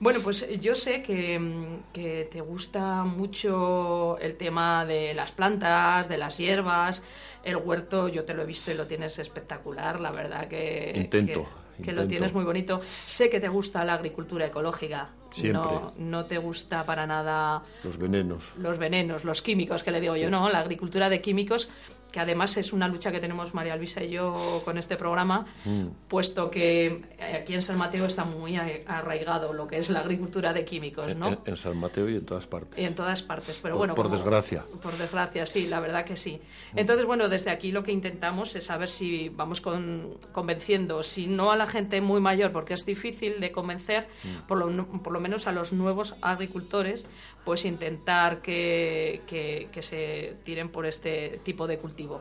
Bueno, 0.00 0.20
pues 0.20 0.60
yo 0.60 0.74
sé 0.74 1.02
que, 1.02 1.38
mm, 1.38 1.92
que 1.92 2.28
te 2.30 2.40
gusta 2.40 3.04
mucho 3.04 4.18
el 4.18 4.36
tema 4.36 4.84
de 4.84 5.14
las 5.14 5.30
plantas, 5.30 6.08
de 6.08 6.18
las 6.18 6.38
hierbas, 6.38 7.02
el 7.44 7.56
huerto, 7.56 8.08
yo 8.08 8.24
te 8.24 8.34
lo 8.34 8.42
he 8.42 8.46
visto 8.46 8.72
y 8.72 8.74
lo 8.74 8.86
tienes 8.86 9.18
espectacular, 9.18 10.00
la 10.00 10.10
verdad 10.10 10.48
que... 10.48 10.92
Intento, 10.96 11.46
Que, 11.82 11.92
lo 11.92 12.06
tienes 12.06 12.32
muy 12.32 12.44
bonito. 12.44 12.80
Sé 13.04 13.30
que 13.30 13.40
te 13.40 13.48
gusta 13.48 13.84
la 13.84 13.94
agricultura 13.94 14.46
ecológica. 14.46 15.10
Siempre. 15.30 15.62
No, 15.62 15.92
no 15.98 16.24
te 16.26 16.36
gusta 16.38 16.84
para 16.84 17.06
nada 17.06 17.62
Los 17.84 17.96
venenos. 17.96 18.44
los 18.58 18.76
venenos, 18.78 19.24
los 19.24 19.40
químicos, 19.40 19.82
que 19.82 19.90
le 19.90 20.00
digo 20.00 20.14
yo, 20.16 20.28
¿no? 20.30 20.48
La 20.50 20.58
agricultura 20.58 21.08
de 21.08 21.22
químicos, 21.22 21.70
que 22.12 22.20
además 22.20 22.58
es 22.58 22.74
una 22.74 22.86
lucha 22.86 23.10
que 23.10 23.18
tenemos 23.18 23.54
María 23.54 23.74
Luisa 23.76 24.02
y 24.04 24.10
yo 24.10 24.60
con 24.66 24.76
este 24.76 24.98
programa, 24.98 25.46
Mm. 25.64 25.86
puesto 26.08 26.50
que 26.50 27.00
aquí 27.40 27.54
en 27.54 27.62
San 27.62 27.78
Mateo 27.78 28.04
está 28.04 28.26
muy 28.26 28.56
arraigado 28.86 29.54
lo 29.54 29.66
que 29.66 29.78
es 29.78 29.88
la 29.88 30.00
agricultura 30.00 30.52
de 30.52 30.66
químicos, 30.66 31.16
¿no? 31.16 31.28
en- 31.28 31.38
en 31.46 31.56
San 31.56 31.78
Mateo 31.78 32.10
y 32.10 32.16
en 32.16 32.26
todas 32.26 32.46
partes. 32.46 32.78
Y 32.78 32.84
en 32.84 32.94
todas 32.94 33.22
partes, 33.22 33.58
pero 33.62 33.72
Por- 33.72 33.78
bueno. 33.78 33.94
por 33.94 34.04
como- 34.06 34.16
desgracia. 34.16 34.66
Por 34.82 34.94
desgracia, 34.98 35.46
sí, 35.46 35.64
la 35.66 35.80
verdad 35.80 36.04
que 36.04 36.16
sí. 36.16 36.38
Entonces, 36.76 37.06
bueno, 37.06 37.30
desde 37.30 37.50
aquí 37.50 37.72
lo 37.72 37.82
que 37.82 37.92
intentamos 37.92 38.54
es 38.54 38.64
saber 38.66 38.90
si 38.90 39.30
vamos 39.30 39.62
con- 39.62 40.18
convenciendo, 40.32 41.02
si 41.02 41.26
no 41.26 41.50
a 41.52 41.56
la 41.56 41.61
gente 41.66 42.00
muy 42.00 42.20
mayor, 42.20 42.52
porque 42.52 42.74
es 42.74 42.84
difícil 42.86 43.40
de 43.40 43.52
convencer, 43.52 44.06
por, 44.48 44.58
lo, 44.58 44.86
por 45.02 45.12
lo 45.12 45.20
menos 45.20 45.46
a 45.46 45.52
los 45.52 45.72
nuevos 45.72 46.14
agricultores, 46.22 47.06
pues 47.44 47.64
intentar 47.64 48.42
que, 48.42 49.22
que- 49.26 49.68
que 49.72 49.82
se 49.82 50.36
tiren 50.44 50.68
por 50.68 50.86
este 50.86 51.40
tipo 51.42 51.66
de 51.66 51.78
cultivo. 51.78 52.20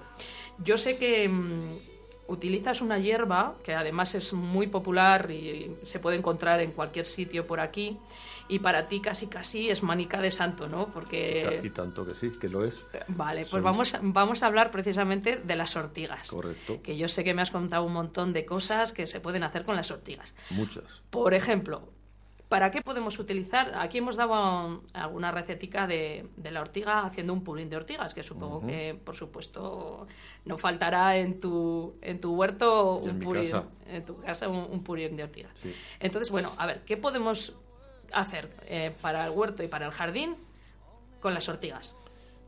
Yo 0.64 0.78
sé 0.78 0.98
que 0.98 1.28
mm, 1.30 1.78
utilizas 2.28 2.82
una 2.82 2.98
hierba 3.00 3.56
que 3.64 3.74
además 3.74 4.16
es 4.16 4.32
muy 4.34 4.68
popular 4.68 5.30
y 5.32 5.76
se 5.84 6.00
puede 6.00 6.18
encontrar 6.18 6.62
en 6.62 6.72
cualquier 6.72 7.06
sitio 7.06 7.46
por 7.46 7.60
aquí 7.60 7.98
y 8.52 8.60
para 8.60 8.88
ti 8.90 9.00
casi 9.00 9.28
casi 9.28 9.70
es 9.70 9.82
manica 9.82 10.20
de 10.22 10.30
santo, 10.30 10.68
¿no? 10.68 10.88
Porque... 10.92 11.62
Y 11.64 11.70
tanto 11.70 12.06
que 12.06 12.14
sí, 12.16 12.32
que 12.32 12.50
lo 12.50 12.66
es. 12.66 12.86
Vale, 13.08 13.40
pues 13.42 13.50
Son- 13.50 13.64
vamos, 13.64 13.96
vamos 14.02 14.44
a 14.44 14.48
hablar 14.48 14.72
precisamente 14.72 15.38
de 15.38 15.56
las 15.56 15.76
ortigas. 15.78 16.28
Correcto. 16.28 16.82
Que 16.84 16.98
yo 16.98 17.08
sé 17.08 17.24
que 17.24 17.34
me 17.34 17.42
has 17.42 17.50
contado 17.50 17.84
un 17.86 17.94
montón 17.94 18.34
de 18.34 18.46
cosas 18.46 18.92
que 18.92 19.08
se 19.08 19.22
pueden 19.22 19.44
hacer 19.44 19.64
con 19.64 19.76
las 19.78 19.90
ortigas. 19.90 20.36
Muchas. 20.50 21.02
Por 21.10 21.34
ejemplo, 21.34 21.88
¿para 22.50 22.72
qué 22.72 22.82
podemos 22.82 23.20
utilizar? 23.20 23.72
Aquí 23.76 24.00
hemos 24.00 24.18
dado 24.18 24.84
alguna 24.92 25.32
recetica 25.32 25.88
de, 25.88 26.28
de 26.36 26.52
la 26.52 26.60
ortiga 26.60 27.06
haciendo 27.06 27.32
un 27.32 27.46
purín 27.46 27.70
de 27.70 27.78
ortigas, 27.78 28.14
que 28.14 28.22
supongo 28.24 28.68
que, 28.68 29.00
por 29.06 29.16
supuesto, 29.16 30.08
no 30.44 30.58
faltará 30.58 31.16
en 31.16 31.40
tu, 31.40 31.96
en 32.02 32.20
tu 32.20 32.34
huerto 32.36 33.00
en 33.06 33.12
un 33.12 33.20
purín, 33.22 33.50
casa. 33.50 33.64
en 33.88 34.04
tu 34.04 34.18
casa 34.20 34.50
un, 34.50 34.68
un 34.70 34.84
purín 34.84 35.16
de 35.16 35.24
ortigas. 35.24 35.54
Sí. 35.64 35.74
Entonces, 36.02 36.30
bueno, 36.30 36.52
a 36.58 36.66
ver, 36.66 36.82
¿qué 36.84 36.98
podemos 36.98 37.56
hacer 38.14 38.50
eh, 38.68 38.94
para 39.02 39.26
el 39.26 39.32
huerto 39.32 39.64
y 39.64 39.68
para 39.68 39.86
el 39.86 39.92
jardín 39.92 40.36
con 41.20 41.34
las 41.34 41.48
ortigas? 41.50 41.96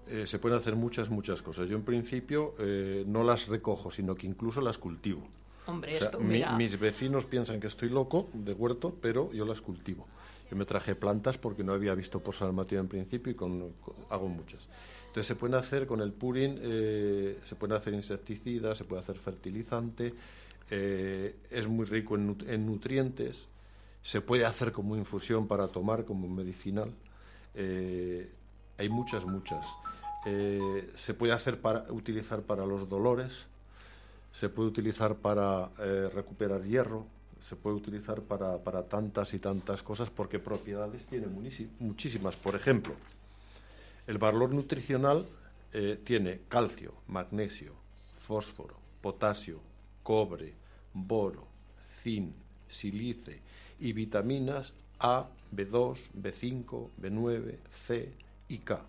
Eh, 0.08 0.28
se 0.28 0.38
pueden 0.40 0.58
hacer 0.58 0.76
muchas, 0.76 1.10
muchas 1.10 1.42
cosas. 1.42 1.70
Yo 1.70 1.78
en 1.78 1.84
principio 1.84 2.56
eh, 2.60 3.04
no 3.08 3.24
las 3.24 3.48
recojo, 3.48 3.90
sino 3.92 4.16
que 4.16 4.28
incluso 4.28 4.60
las 4.62 4.78
cultivo. 4.78 5.28
Hombre, 5.66 5.94
O 5.96 5.98
sea, 5.98 6.08
esto, 6.08 6.20
mi- 6.20 6.34
mira, 6.34 6.52
mis 6.58 6.78
vecinos 6.78 7.26
piensan 7.26 7.60
que 7.62 7.68
estoy 7.68 7.88
loco 7.90 8.30
de 8.34 8.52
huerto, 8.54 8.98
pero 9.02 9.32
yo 9.32 9.46
las 9.46 9.62
cultivo. 9.62 10.06
Yo 10.52 10.58
me 10.58 10.66
traje 10.66 10.94
plantas 10.96 11.38
porque 11.38 11.64
no 11.64 11.72
había 11.72 11.96
visto 11.96 12.22
por 12.22 12.36
San 12.36 12.54
Mateo 12.54 12.82
en 12.82 12.90
principio 12.90 13.32
y 13.32 13.36
con, 13.36 13.72
con- 13.82 13.96
hago 14.10 14.28
muchas. 14.28 14.68
Entonces 15.08 15.28
se 15.28 15.36
pueden 15.36 15.56
hacer 15.56 15.88
con 15.88 16.02
el 16.02 16.12
purín, 16.12 16.60
eh, 16.62 17.40
se 17.46 17.56
pueden 17.56 17.78
hacer 17.78 17.94
insecticidas, 17.94 18.78
se 18.78 18.84
puede 18.84 19.02
hacer 19.02 19.16
fertilizante, 19.18 20.14
es 20.70 21.68
muy 21.68 21.86
rico 21.86 22.16
en 22.16 22.66
nutrientes, 22.66 23.48
se 24.04 24.20
puede 24.20 24.46
hacer 24.46 24.74
como 24.74 24.98
infusión 24.98 25.48
para 25.48 25.70
tomar, 25.70 26.04
como 26.04 26.28
medicinal. 26.28 26.94
Eh, 27.56 28.30
hay 28.78 28.90
muchas, 28.90 29.26
muchas. 29.26 29.66
Eh, 30.26 30.92
se 30.96 31.14
puede 31.14 31.32
hacer 31.32 31.60
para 31.62 31.92
utilizar 31.92 32.42
para 32.42 32.66
los 32.66 32.90
dolores, 32.90 33.46
se 34.34 34.50
puede 34.50 34.68
utilizar 34.68 35.16
para 35.16 35.72
eh, 35.80 36.10
recuperar 36.14 36.64
hierro, 36.64 37.06
se 37.40 37.56
puede 37.56 37.78
utilizar 37.78 38.22
para, 38.22 38.62
para 38.62 38.84
tantas 38.84 39.34
y 39.34 39.40
tantas 39.40 39.82
cosas 39.82 40.10
porque 40.10 40.38
propiedades 40.38 41.06
tiene 41.06 41.28
muchísimas. 41.80 42.36
Por 42.36 42.56
ejemplo, 42.56 42.94
el 44.06 44.18
valor 44.18 44.54
nutricional 44.54 45.26
tiene 46.04 46.42
calcio, 46.50 46.94
magnesio, 47.08 47.74
fósforo, 47.96 48.78
potasio, 49.02 49.60
cobre, 50.04 50.54
boro, 50.94 51.48
zinc, 52.04 52.36
silice 52.68 53.42
y 53.84 53.92
vitaminas 53.94 54.74
A, 55.00 55.28
B2, 55.56 55.98
B5, 56.20 56.88
B9, 57.02 57.58
C 57.72 58.14
y 58.48 58.60
K. 58.60 58.80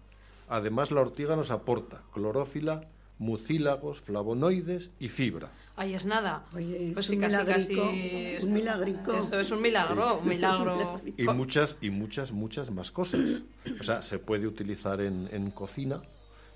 Además, 0.48 0.90
la 0.92 1.00
ortiga 1.00 1.34
nos 1.34 1.50
aporta 1.50 2.02
clorófila, 2.12 2.82
mucílagos, 3.18 4.00
flavonoides 4.00 4.90
y 5.00 5.08
fibra. 5.08 5.48
ahí 5.76 5.94
es 5.94 6.06
nada. 6.06 6.44
Oye, 6.54 6.88
es 6.88 6.94
Pues 6.94 7.08
un 7.08 7.14
sí, 7.16 7.20
casi, 7.20 7.36
milagrico, 7.36 7.82
casi- 7.82 8.36
un 8.46 8.52
milagrico. 8.52 9.12
Eso 9.14 9.40
es 9.40 9.50
un 9.50 9.62
milagro, 9.62 10.18
un 10.20 10.28
milagro. 10.28 11.00
Y 11.16 11.24
muchas, 11.24 11.76
y 11.80 11.90
muchas, 11.90 12.30
muchas 12.32 12.70
más 12.70 12.92
cosas. 12.92 13.42
O 13.80 13.82
sea, 13.82 14.00
se 14.02 14.18
puede 14.20 14.46
utilizar 14.46 15.00
en, 15.00 15.28
en 15.32 15.50
cocina. 15.50 16.02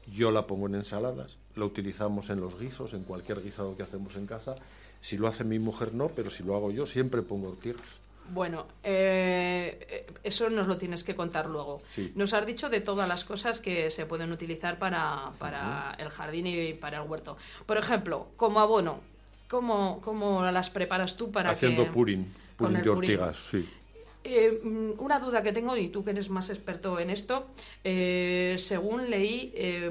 Yo 0.07 0.31
la 0.31 0.47
pongo 0.47 0.69
en 0.69 0.77
ensaladas, 0.77 1.39
la 1.57 1.65
utilizamos 1.65 2.31
en 2.31 2.41
los 2.41 2.59
guisos, 2.59 2.95
en 2.95 3.03
cualquier 3.03 3.43
guisado 3.43 3.77
que 3.77 3.83
hacemos 3.83 4.15
en 4.17 4.27
casa. 4.27 4.55
Si 5.01 5.17
lo 5.19 5.27
hace 5.29 5.45
mi 5.45 5.59
mujer, 5.59 5.93
no, 5.95 6.09
pero 6.09 6.31
si 6.31 6.43
lo 6.45 6.55
hago 6.55 6.71
yo, 6.71 6.87
siempre 6.87 7.23
pongo 7.23 7.49
ortigas. 7.51 7.83
Bueno, 8.31 8.67
eh, 8.83 10.07
eso 10.23 10.51
nos 10.51 10.67
lo 10.67 10.77
tienes 10.77 11.05
que 11.05 11.15
contar 11.15 11.47
luego. 11.47 11.81
Sí. 11.89 12.13
Nos 12.15 12.33
has 12.35 12.47
dicho 12.47 12.69
de 12.69 12.81
todas 12.81 13.09
las 13.09 13.25
cosas 13.25 13.61
que 13.61 13.91
se 13.91 14.07
pueden 14.07 14.33
utilizar 14.33 14.79
para, 14.79 15.27
para 15.39 15.97
el 15.99 16.11
jardín 16.11 16.47
y 16.47 16.75
para 16.75 17.03
el 17.03 17.09
huerto. 17.09 17.37
Por 17.67 17.79
ejemplo, 17.79 18.29
como 18.37 18.61
abono, 18.61 19.01
¿cómo, 19.49 20.01
cómo 20.03 20.43
las 20.43 20.71
preparas 20.71 21.17
tú 21.17 21.31
para 21.31 21.51
Haciendo 21.51 21.85
que... 21.85 21.91
purín, 21.91 22.33
purín 22.57 22.75
de 22.75 22.79
purín? 22.81 22.99
ortigas, 22.99 23.39
sí. 23.51 23.69
Eh, 24.25 24.61
mm, 24.63 25.01
una 25.01 25.19
duda 25.21 25.43
que 25.43 25.53
tengo, 25.53 25.77
y 25.77 25.89
tú 25.89 26.05
que 26.05 26.11
eres 26.11 26.29
más 26.29 26.51
experto 26.51 26.99
en 26.99 27.11
esto, 27.11 27.47
eh, 27.85 28.57
según 28.59 29.11
leí, 29.11 29.53
eh, 29.55 29.91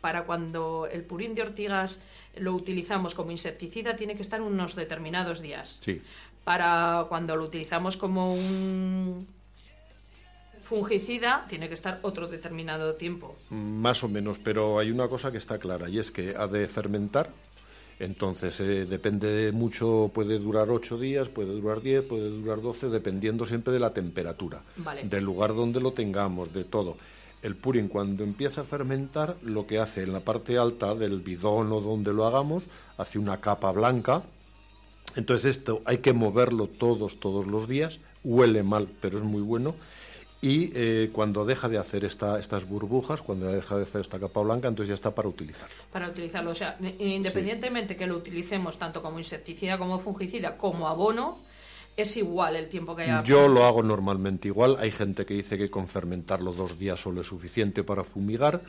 para 0.00 0.24
cuando 0.24 0.88
el 0.90 1.02
purín 1.04 1.34
de 1.34 1.42
ortigas 1.42 2.00
lo 2.36 2.54
utilizamos 2.54 3.14
como 3.14 3.30
insecticida, 3.30 3.96
tiene 3.96 4.16
que 4.16 4.22
estar 4.22 4.42
unos 4.42 4.74
determinados 4.74 5.40
días. 5.40 5.80
Sí. 5.82 6.02
Para 6.44 7.06
cuando 7.08 7.36
lo 7.36 7.44
utilizamos 7.44 7.96
como 7.96 8.34
un 8.34 9.26
fungicida, 10.62 11.44
tiene 11.48 11.68
que 11.68 11.74
estar 11.74 11.98
otro 12.02 12.28
determinado 12.28 12.94
tiempo. 12.94 13.36
Más 13.50 14.02
o 14.04 14.08
menos, 14.08 14.38
pero 14.42 14.78
hay 14.78 14.90
una 14.90 15.08
cosa 15.08 15.30
que 15.30 15.38
está 15.38 15.58
clara 15.58 15.88
y 15.88 15.98
es 15.98 16.10
que 16.10 16.34
ha 16.36 16.46
de 16.46 16.66
fermentar. 16.66 17.30
Entonces, 17.98 18.58
eh, 18.60 18.86
depende 18.86 19.28
de 19.28 19.52
mucho, 19.52 20.10
puede 20.12 20.38
durar 20.38 20.70
8 20.70 20.98
días, 20.98 21.28
puede 21.28 21.52
durar 21.52 21.82
10, 21.82 22.04
puede 22.04 22.30
durar 22.30 22.60
12, 22.60 22.88
dependiendo 22.88 23.46
siempre 23.46 23.72
de 23.72 23.78
la 23.80 23.92
temperatura, 23.92 24.62
Vale. 24.76 25.04
del 25.04 25.24
lugar 25.24 25.54
donde 25.54 25.80
lo 25.80 25.92
tengamos, 25.92 26.52
de 26.52 26.64
todo. 26.64 26.96
El 27.42 27.54
purín, 27.54 27.88
cuando 27.88 28.24
empieza 28.24 28.62
a 28.62 28.64
fermentar, 28.64 29.36
lo 29.42 29.66
que 29.66 29.78
hace 29.78 30.02
en 30.02 30.12
la 30.12 30.20
parte 30.20 30.58
alta 30.58 30.94
del 30.94 31.20
bidón 31.20 31.70
o 31.70 31.80
donde 31.80 32.12
lo 32.12 32.26
hagamos, 32.26 32.64
hace 32.98 33.18
una 33.18 33.40
capa 33.40 33.70
blanca. 33.72 34.22
Entonces, 35.16 35.56
esto 35.56 35.82
hay 35.84 35.98
que 35.98 36.12
moverlo 36.12 36.66
todos, 36.66 37.20
todos 37.20 37.46
los 37.46 37.68
días. 37.68 38.00
Huele 38.24 38.62
mal, 38.62 38.88
pero 39.00 39.18
es 39.18 39.24
muy 39.24 39.42
bueno. 39.42 39.74
Y 40.44 40.70
eh, 40.74 41.10
cuando 41.12 41.44
deja 41.44 41.68
de 41.68 41.78
hacer 41.78 42.04
esta, 42.04 42.40
estas 42.40 42.68
burbujas, 42.68 43.22
cuando 43.22 43.46
deja 43.46 43.76
de 43.76 43.84
hacer 43.84 44.00
esta 44.00 44.18
capa 44.18 44.40
blanca, 44.40 44.66
entonces 44.66 44.88
ya 44.88 44.94
está 44.94 45.14
para 45.14 45.28
utilizarlo. 45.28 45.76
Para 45.92 46.08
utilizarlo, 46.08 46.50
o 46.50 46.54
sea, 46.54 46.76
independientemente 46.98 47.96
que 47.96 48.08
lo 48.08 48.16
utilicemos 48.16 48.76
tanto 48.76 49.02
como 49.02 49.18
insecticida 49.18 49.78
como 49.78 50.00
fungicida 50.00 50.56
como 50.56 50.88
abono, 50.88 51.38
es 51.96 52.16
igual 52.16 52.56
el 52.56 52.68
tiempo 52.68 52.96
que 52.96 53.02
haya. 53.02 53.22
Yo 53.22 53.46
lo 53.46 53.64
hago 53.64 53.84
normalmente 53.84 54.48
igual. 54.48 54.78
Hay 54.80 54.90
gente 54.90 55.26
que 55.26 55.34
dice 55.34 55.56
que 55.58 55.70
con 55.70 55.86
fermentarlo 55.86 56.52
dos 56.52 56.76
días 56.76 57.00
solo 57.00 57.20
es 57.20 57.28
suficiente 57.28 57.84
para 57.84 58.02
fumigar, 58.02 58.62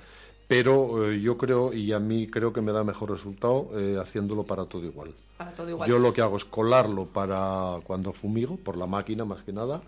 pero 0.53 1.09
eh, 1.09 1.19
yo 1.19 1.35
creo, 1.35 1.73
y 1.73 1.93
a 1.93 1.99
mí 1.99 2.27
creo 2.27 2.53
que 2.53 2.61
me 2.61 2.71
da 2.71 2.83
mejor 2.83 3.09
resultado 3.09 3.71
eh, 3.73 3.97
haciéndolo 3.99 4.43
para 4.43 4.65
todo 4.65 4.85
igual. 4.85 5.11
Para 5.35 5.51
todo 5.51 5.67
igual. 5.67 5.89
Yo 5.89 5.97
lo 5.97 6.13
que 6.13 6.21
hago 6.21 6.37
es 6.37 6.45
colarlo 6.45 7.07
para 7.07 7.79
cuando 7.83 8.13
fumigo, 8.13 8.57
por 8.57 8.77
la 8.77 8.85
máquina 8.85 9.25
más 9.25 9.41
que 9.41 9.51
nada, 9.51 9.81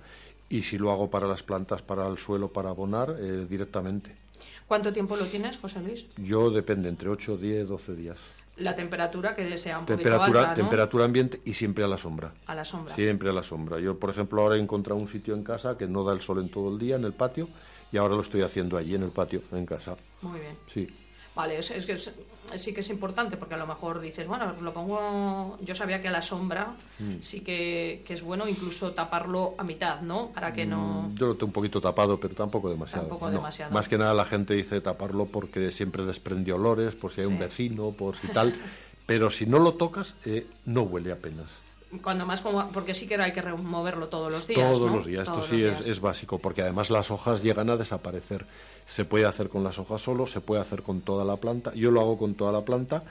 y 0.49 0.63
si 0.63 0.79
lo 0.79 0.91
hago 0.91 1.11
para 1.11 1.27
las 1.27 1.43
plantas, 1.43 1.83
para 1.83 2.07
el 2.07 2.17
suelo, 2.17 2.47
para 2.47 2.69
abonar, 2.69 3.15
eh, 3.19 3.45
directamente. 3.47 4.15
¿Cuánto 4.67 4.91
tiempo 4.91 5.15
lo 5.15 5.25
tienes, 5.25 5.57
José 5.57 5.81
Luis? 5.81 6.07
Yo 6.17 6.49
depende, 6.49 6.89
entre 6.89 7.09
8, 7.09 7.37
10, 7.37 7.67
12 7.67 7.95
días. 7.95 8.17
La 8.57 8.73
temperatura 8.73 9.35
que 9.35 9.57
sea 9.59 9.77
un 9.77 9.85
poquito 9.85 10.09
Temperatura, 10.09 10.39
alta, 10.39 10.51
¿no? 10.51 10.55
temperatura 10.55 11.05
ambiente 11.05 11.41
y 11.45 11.53
siempre 11.53 11.83
a 11.83 11.87
la 11.87 11.99
sombra. 11.99 12.33
A 12.47 12.55
la 12.55 12.65
sombra. 12.65 12.95
Siempre 12.95 13.29
a 13.29 13.33
la 13.33 13.43
sombra. 13.43 13.79
Yo, 13.79 13.99
por 13.99 14.09
ejemplo, 14.09 14.41
ahora 14.41 14.55
he 14.55 14.59
encontrado 14.59 14.99
un 14.99 15.07
sitio 15.07 15.35
en 15.35 15.43
casa 15.43 15.77
que 15.77 15.87
no 15.87 16.03
da 16.03 16.13
el 16.13 16.21
sol 16.21 16.39
en 16.39 16.49
todo 16.49 16.71
el 16.71 16.79
día, 16.79 16.95
en 16.95 17.03
el 17.03 17.13
patio, 17.13 17.49
y 17.91 17.97
ahora 17.97 18.15
lo 18.15 18.21
estoy 18.21 18.41
haciendo 18.41 18.77
allí, 18.77 18.95
en 18.95 19.03
el 19.03 19.09
patio, 19.11 19.41
en 19.51 19.65
casa. 19.65 19.95
Muy 20.21 20.39
bien. 20.39 20.55
Sí. 20.71 20.87
Vale, 21.35 21.57
es, 21.59 21.69
es 21.71 21.85
que 21.85 21.93
es- 21.93 22.11
sí 22.55 22.73
que 22.73 22.79
es 22.79 22.89
importante 22.89 23.35
porque 23.35 23.55
a 23.55 23.57
lo 23.57 23.67
mejor 23.67 23.99
dices, 23.99 24.25
bueno, 24.25 24.53
lo 24.61 24.73
pongo. 24.73 25.57
Yo 25.61 25.75
sabía 25.75 26.01
que 26.01 26.07
a 26.07 26.11
la 26.11 26.21
sombra 26.21 26.75
Mm. 26.99 27.15
sí 27.21 27.41
que, 27.41 28.03
que 28.07 28.13
es 28.13 28.21
bueno 28.21 28.47
incluso 28.47 28.93
taparlo 28.93 29.53
a 29.57 29.63
mitad, 29.65 29.99
¿no? 30.01 30.27
Para 30.29 30.53
que 30.53 30.65
no. 30.65 31.11
Yo 31.15 31.27
lo 31.27 31.33
tengo 31.33 31.47
un 31.47 31.51
poquito 31.51 31.81
tapado, 31.81 32.17
pero 32.19 32.33
tampoco 32.35 32.69
demasiado. 32.69 33.07
Tampoco 33.07 33.25
no. 33.27 33.33
demasiado. 33.37 33.73
Más 33.73 33.89
que 33.89 33.97
nada 33.97 34.13
la 34.13 34.23
gente 34.23 34.53
dice 34.53 34.79
taparlo 34.79 35.25
porque 35.25 35.71
siempre 35.73 36.05
desprende 36.05 36.53
olores, 36.53 36.95
por 36.95 37.11
si 37.11 37.19
hay 37.21 37.27
un 37.27 37.37
vecino, 37.39 37.91
por 37.91 38.15
si 38.15 38.27
tal. 38.33 38.53
Pero 39.05 39.29
si 39.29 39.45
no 39.45 39.59
lo 39.59 39.73
tocas, 39.73 40.15
eh, 40.25 40.47
no 40.65 40.83
huele 40.83 41.11
apenas. 41.11 41.59
Cuando 42.01 42.25
más 42.25 42.41
como. 42.41 42.69
Porque 42.71 42.93
sí 42.93 43.07
que 43.07 43.15
hay 43.15 43.31
que 43.31 43.41
removerlo 43.41 44.07
todos 44.07 44.31
los 44.31 44.47
días. 44.47 44.71
Todos 44.71 44.89
¿no? 44.89 44.97
los 44.97 45.05
días, 45.05 45.27
esto 45.27 45.43
sí 45.43 45.63
es, 45.63 45.81
es 45.81 46.01
básico, 46.01 46.39
porque 46.39 46.61
además 46.61 46.89
las 46.89 47.11
hojas 47.11 47.41
llegan 47.41 47.69
a 47.69 47.77
desaparecer. 47.77 48.45
Se 48.85 49.05
puede 49.05 49.25
hacer 49.25 49.49
con 49.49 49.63
las 49.63 49.79
hojas 49.79 50.01
solo, 50.01 50.27
se 50.27 50.41
puede 50.41 50.61
hacer 50.61 50.83
con 50.83 51.01
toda 51.01 51.25
la 51.25 51.37
planta. 51.37 51.73
Yo 51.73 51.91
lo 51.91 52.01
hago 52.01 52.17
con 52.17 52.35
toda 52.35 52.51
la 52.51 52.61
planta 52.61 53.03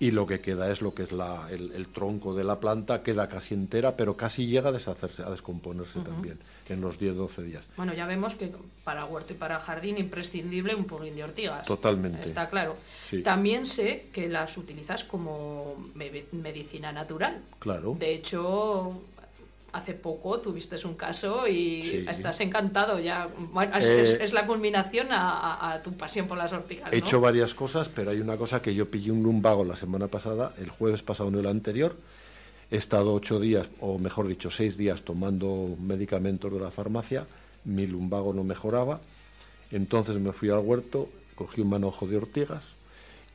y 0.00 0.10
lo 0.10 0.26
que 0.26 0.40
queda 0.40 0.72
es 0.72 0.80
lo 0.82 0.94
que 0.94 1.02
es 1.04 1.12
la, 1.12 1.46
el, 1.50 1.70
el 1.72 1.86
tronco 1.88 2.34
de 2.34 2.42
la 2.42 2.58
planta, 2.58 3.02
queda 3.02 3.28
casi 3.28 3.54
entera, 3.54 3.96
pero 3.96 4.16
casi 4.16 4.46
llega 4.46 4.70
a 4.70 4.72
deshacerse, 4.72 5.22
a 5.22 5.30
descomponerse 5.30 6.00
también 6.00 6.38
en 6.68 6.80
los 6.80 6.98
10-12 6.98 7.42
días. 7.42 7.64
Bueno, 7.76 7.92
ya 7.94 8.06
vemos 8.06 8.34
que 8.34 8.50
para 8.82 9.04
huerto 9.04 9.34
y 9.34 9.36
para 9.36 9.58
jardín 9.60 9.98
imprescindible 9.98 10.74
un 10.74 10.84
purín 10.84 11.14
de 11.16 11.24
ortigas. 11.24 11.66
Totalmente. 11.66 12.24
Está 12.24 12.48
claro. 12.48 12.76
Sí. 13.08 13.22
También 13.22 13.66
sé 13.66 14.06
que 14.12 14.28
las 14.28 14.56
utilizas 14.56 15.04
como 15.04 15.76
me- 15.94 16.24
medicina 16.32 16.92
natural. 16.92 17.42
Claro. 17.58 17.94
De 17.98 18.14
hecho, 18.14 19.02
hace 19.72 19.94
poco 19.94 20.40
tuviste 20.40 20.76
un 20.86 20.94
caso 20.94 21.46
y 21.46 21.82
Sí. 21.82 22.04
estás 22.08 22.40
encantado 22.40 22.98
ya. 22.98 23.28
Es, 23.76 23.84
Eh, 23.86 24.02
es- 24.02 24.20
es 24.20 24.32
la 24.32 24.46
culminación 24.46 25.12
a, 25.12 25.30
a- 25.30 25.72
a 25.74 25.82
tu 25.82 25.92
pasión 25.92 26.26
por 26.26 26.38
las 26.38 26.52
ortigas. 26.52 26.92
He 26.92 27.00
¿no? 27.00 27.06
hecho 27.06 27.20
varias 27.20 27.54
cosas, 27.54 27.88
pero 27.88 28.10
hay 28.10 28.20
una 28.20 28.36
cosa 28.36 28.60
que 28.62 28.74
yo 28.74 28.90
pillé 28.90 29.10
un 29.12 29.22
lumbago 29.22 29.64
la 29.64 29.76
semana 29.76 30.08
pasada, 30.08 30.54
el 30.58 30.70
jueves 30.70 31.02
pasado, 31.02 31.30
no 31.30 31.38
el 31.40 31.46
anterior. 31.46 31.96
He 32.70 32.76
estado 32.76 33.12
ocho 33.14 33.40
días, 33.40 33.68
o 33.80 33.98
mejor 33.98 34.28
dicho, 34.28 34.50
seis 34.50 34.76
días 34.76 35.02
tomando 35.02 35.76
medicamentos 35.80 36.52
de 36.52 36.60
la 36.60 36.70
farmacia 36.70 37.26
mi 37.64 37.86
lumbago 37.86 38.32
no 38.32 38.42
mejoraba. 38.44 39.00
Entonces 39.72 40.16
me 40.18 40.32
fui 40.32 40.50
al 40.50 40.60
huerto, 40.60 41.08
cogí 41.34 41.60
un 41.60 41.70
manojo 41.70 42.06
de 42.06 42.16
ortigas 42.16 42.74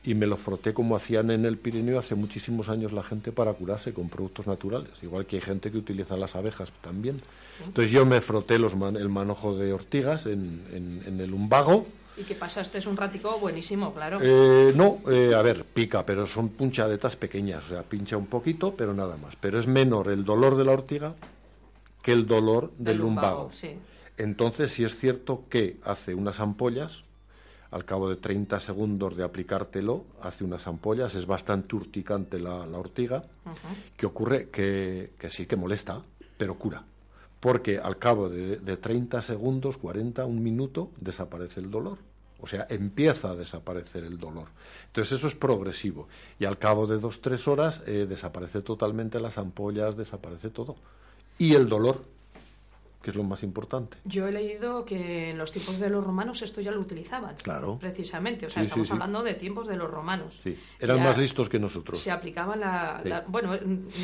y 0.06 0.14
me 0.14 0.26
lo 0.26 0.36
froté 0.36 0.72
como 0.72 0.96
hacían 0.96 1.30
en 1.30 1.44
el 1.44 1.58
Pirineo 1.58 1.98
hace 1.98 2.14
muchísimos 2.14 2.68
años 2.68 2.92
la 2.92 3.02
gente 3.02 3.32
para 3.32 3.52
curarse 3.52 3.92
con 3.92 4.08
productos 4.08 4.46
naturales, 4.46 5.02
igual 5.02 5.26
que 5.26 5.36
hay 5.36 5.42
gente 5.42 5.70
que 5.70 5.78
utiliza 5.78 6.16
las 6.16 6.36
abejas 6.36 6.72
también. 6.80 7.20
Entonces 7.64 7.90
yo 7.90 8.06
me 8.06 8.20
froté 8.20 8.58
los 8.58 8.76
man- 8.76 8.96
el 8.96 9.08
manojo 9.08 9.56
de 9.56 9.72
ortigas 9.72 10.26
en, 10.26 10.62
en- 10.72 11.02
en 11.06 11.20
el 11.20 11.30
lumbago. 11.30 11.86
Y 12.18 12.22
que 12.22 12.34
pasaste 12.34 12.78
es 12.78 12.86
un 12.86 12.96
ratico 12.96 13.38
buenísimo, 13.38 13.92
claro. 13.92 14.18
Eh, 14.22 14.72
no, 14.74 15.00
eh, 15.10 15.34
a 15.34 15.42
ver, 15.42 15.64
pica, 15.64 16.06
pero 16.06 16.26
son 16.26 16.48
punchadetas 16.50 17.16
pequeñas, 17.16 17.64
o 17.66 17.68
sea, 17.70 17.82
pincha 17.82 18.16
un 18.16 18.26
poquito, 18.26 18.74
pero 18.74 18.94
nada 18.94 19.16
más. 19.18 19.36
Pero 19.36 19.58
es 19.58 19.66
menor 19.66 20.08
el 20.08 20.24
dolor 20.24 20.56
de 20.56 20.64
la 20.64 20.72
ortiga 20.72 21.14
que 22.02 22.12
el 22.12 22.26
dolor 22.26 22.70
del, 22.76 22.84
Del 22.84 22.98
lumbago, 22.98 23.36
lumbago. 23.42 23.52
sí. 23.52 23.76
Entonces, 24.18 24.70
sí 24.72 24.84
es 24.84 24.96
cierto 24.96 25.44
que 25.50 25.76
hace 25.84 26.14
unas 26.14 26.40
ampollas, 26.40 27.04
al 27.70 27.84
cabo 27.84 28.08
de 28.08 28.16
30 28.16 28.60
segundos 28.60 29.16
de 29.16 29.24
aplicártelo, 29.24 30.04
hace 30.22 30.44
unas 30.44 30.66
ampollas, 30.66 31.14
es 31.14 31.26
bastante 31.26 31.76
urticante 31.76 32.38
la, 32.38 32.66
la 32.66 32.78
ortiga, 32.78 33.22
que 33.96 34.06
ocurre 34.06 34.48
que, 34.50 35.12
que 35.18 35.30
sí 35.30 35.46
que 35.46 35.56
molesta, 35.56 36.02
pero 36.36 36.58
cura. 36.58 36.84
Porque 37.40 37.78
al 37.78 37.98
cabo 37.98 38.28
de, 38.28 38.56
de 38.56 38.76
30 38.76 39.20
segundos, 39.22 39.76
40, 39.78 40.24
un 40.24 40.42
minuto, 40.42 40.90
desaparece 41.00 41.60
el 41.60 41.70
dolor. 41.70 41.98
O 42.40 42.46
sea, 42.46 42.66
empieza 42.68 43.30
a 43.30 43.36
desaparecer 43.36 44.04
el 44.04 44.18
dolor. 44.18 44.48
Entonces 44.88 45.18
eso 45.18 45.26
es 45.26 45.34
progresivo. 45.34 46.08
Y 46.38 46.44
al 46.44 46.58
cabo 46.58 46.86
de 46.86 46.98
dos, 46.98 47.20
tres 47.20 47.48
horas 47.48 47.82
eh, 47.86 48.06
desaparece 48.08 48.60
totalmente 48.60 49.20
las 49.20 49.38
ampollas, 49.38 49.96
desaparece 49.96 50.50
todo. 50.50 50.76
Y 51.38 51.54
el 51.54 51.68
dolor, 51.68 52.02
que 53.06 53.10
es 53.12 53.16
lo 53.16 53.22
más 53.22 53.44
importante. 53.44 53.98
Yo 54.04 54.26
he 54.26 54.32
leído 54.32 54.84
que 54.84 55.30
en 55.30 55.38
los 55.38 55.52
tiempos 55.52 55.78
de 55.78 55.88
los 55.90 56.04
romanos 56.04 56.42
esto 56.42 56.60
ya 56.60 56.72
lo 56.72 56.80
utilizaban. 56.80 57.36
Claro. 57.40 57.78
Precisamente. 57.78 58.46
O 58.46 58.48
sea, 58.48 58.64
Sí, 58.64 58.66
estamos 58.66 58.88
sí. 58.88 58.92
hablando 58.94 59.22
de 59.22 59.34
tiempos 59.34 59.68
de 59.68 59.76
los 59.76 59.88
romanos. 59.88 60.40
Sí, 60.42 60.58
eran 60.80 60.96
Ya 60.96 61.04
más 61.04 61.16
listos 61.16 61.48
que 61.48 61.60
nosotros. 61.60 62.00
Se 62.00 62.10
aplicaba 62.10 62.56
la, 62.56 63.24
Bueno, 63.28 63.52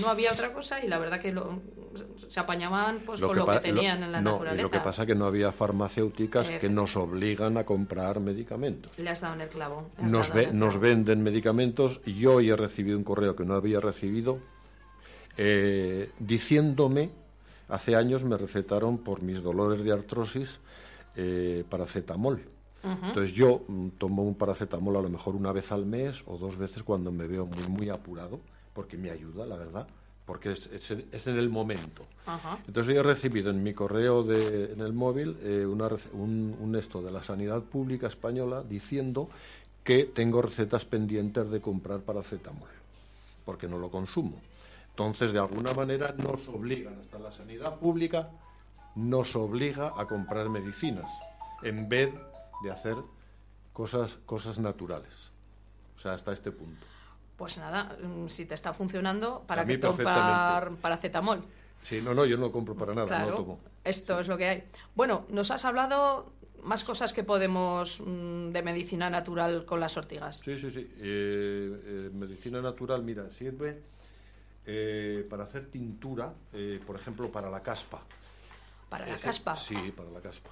no 0.01 0.07
había 0.09 0.31
otra 0.31 0.53
cosa 0.53 0.85
y 0.85 0.87
la 0.87 1.01
verdad 1.01 1.21
que 1.21 1.33
lo- 1.33 1.59
se 2.29 2.39
apañaban 2.39 3.01
pues, 3.05 3.21
con 3.21 3.37
lo 3.37 3.45
que 3.45 3.59
tenían 3.59 4.05
en 4.05 4.13
la 4.13 4.21
no, 4.21 4.31
naturaleza. 4.35 4.63
lo 4.63 4.71
que 4.71 4.79
pasa 4.79 5.05
que 5.05 5.17
no 5.17 5.27
había 5.27 5.51
farmacéuticas 5.51 6.51
que 6.53 6.69
nos 6.71 6.97
obligan 6.97 7.57
a 7.59 7.65
comprar 7.67 8.21
medicamentos. 8.21 8.97
Le 9.01 9.11
has 9.11 9.21
dado 9.21 9.35
en 9.35 9.41
el 9.41 9.49
clavo. 9.49 9.91
Nos, 9.99 10.29
en 10.29 10.35
ve- 10.37 10.53
nos 10.53 10.79
venden 10.79 11.25
medicamentos 11.25 12.01
yo 12.05 12.35
hoy 12.35 12.51
he 12.51 12.57
recibido 12.57 12.97
un 12.97 13.03
correo 13.03 13.35
que 13.35 13.45
no 13.45 13.55
había 13.55 13.81
recibido 13.81 14.39
eh, 15.37 16.11
diciéndome, 16.19 17.11
hace 17.69 17.97
años 17.97 18.25
me 18.25 18.37
recetaron 18.37 18.99
por 18.99 19.23
mis 19.23 19.43
dolores 19.43 19.83
de 19.85 19.93
artrosis 19.93 20.61
eh, 21.17 21.65
paracetamol. 21.69 22.43
Entonces 23.09 23.33
yo 23.35 23.63
mm, 23.69 23.89
tomo 23.99 24.23
un 24.25 24.35
paracetamol 24.35 24.97
a 24.97 25.03
lo 25.03 25.09
mejor 25.09 25.37
una 25.37 25.53
vez 25.53 25.71
al 25.73 25.87
mes 25.87 26.23
o 26.27 26.37
dos 26.39 26.57
veces 26.57 26.83
cuando 26.83 27.13
me 27.13 27.27
veo 27.27 27.47
muy, 27.47 27.67
muy 27.69 27.89
apurado, 27.91 28.41
porque 28.75 28.97
me 28.97 29.11
ayuda, 29.11 29.47
la 29.47 29.57
verdad, 29.57 29.87
porque 30.27 30.53
es, 30.53 30.67
es 30.73 30.91
en- 30.91 31.05
es 31.13 31.27
en 31.27 31.37
el 31.37 31.49
momento. 31.49 32.03
Entonces 32.67 32.95
yo 32.95 33.01
he 33.01 33.05
recibido 33.05 33.51
en 33.51 33.63
mi 33.63 33.75
correo 33.75 34.23
de, 34.25 34.73
en 34.73 34.81
el 34.81 34.93
móvil 34.93 35.37
eh, 35.43 35.65
una 35.67 35.89
un, 36.13 36.57
un 36.61 36.75
esto 36.77 37.03
de 37.03 37.13
la 37.13 37.23
sanidad 37.23 37.63
pública 37.63 38.07
española 38.07 38.65
diciendo 38.69 39.29
que 39.85 40.05
tengo 40.05 40.41
recetas 40.43 40.85
pendientes 40.85 41.51
de 41.51 41.61
comprar 41.61 42.01
paracetamol, 42.01 42.69
porque 43.45 43.69
no 43.69 43.79
lo 43.79 43.91
consumo. 43.91 44.41
Entonces, 44.93 45.33
de 45.33 45.39
alguna 45.39 45.73
manera 45.73 46.15
nos 46.19 46.47
obligan, 46.49 46.99
hasta 46.99 47.19
la 47.19 47.33
sanidad 47.33 47.79
pública 47.79 48.31
nos 48.95 49.35
obliga 49.37 49.95
a 49.97 50.07
comprar 50.07 50.51
medicinas, 50.51 51.11
en 51.63 51.89
vez 51.89 52.13
de 52.63 52.71
hacer 52.71 52.97
cosas, 53.73 54.19
cosas 54.27 54.59
naturales. 54.59 55.31
O 55.97 55.99
sea, 55.99 56.13
hasta 56.13 56.33
este 56.33 56.51
punto. 56.51 56.85
Pues 57.39 57.57
nada, 57.57 57.97
mm, 58.03 58.29
si 58.29 58.45
te 58.45 58.55
está 58.55 58.75
funcionando, 58.75 59.45
¿para 59.47 59.65
qué 59.65 59.79
tomar 59.79 60.73
paracetamol? 60.77 61.43
Sí, 61.83 62.03
no, 62.03 62.13
no, 62.13 62.27
yo 62.27 62.37
no 62.37 62.45
lo 62.45 62.53
compro 62.53 62.75
para 62.75 62.95
nada, 62.95 63.07
Claro, 63.07 63.31
no 63.31 63.37
tomo. 63.37 63.61
esto 63.85 64.21
es 64.21 64.29
lo 64.29 64.37
que 64.37 64.47
hay. 64.47 64.65
Bueno, 64.95 65.25
nos 65.31 65.51
has 65.51 65.65
hablado 65.65 66.33
más 66.63 66.85
cosas 66.85 67.15
que 67.15 67.25
podemos 67.25 68.01
mm, 68.01 68.51
de 68.51 68.63
medicina 68.63 69.09
natural 69.09 69.65
con 69.65 69.81
las 69.81 69.97
ortigas. 69.97 70.43
Sí, 70.45 70.59
sí, 70.59 70.71
sí. 70.71 70.81
Eh, 70.99 71.81
eh, 71.85 72.11
medicina 72.13 72.61
natural, 72.61 73.03
mira, 73.03 73.31
sirve 73.31 73.83
eh, 74.67 75.27
para 75.29 75.45
hacer 75.45 75.71
tintura, 75.71 76.33
eh, 76.53 76.81
por 76.87 76.97
ejemplo, 76.97 77.31
para 77.31 77.51
la 77.51 77.63
caspa. 77.63 78.03
Para 78.89 79.07
la 79.07 79.17
caspa. 79.17 79.57
Sí, 79.57 79.93
para 79.97 80.11
la 80.11 80.21
caspa. 80.21 80.51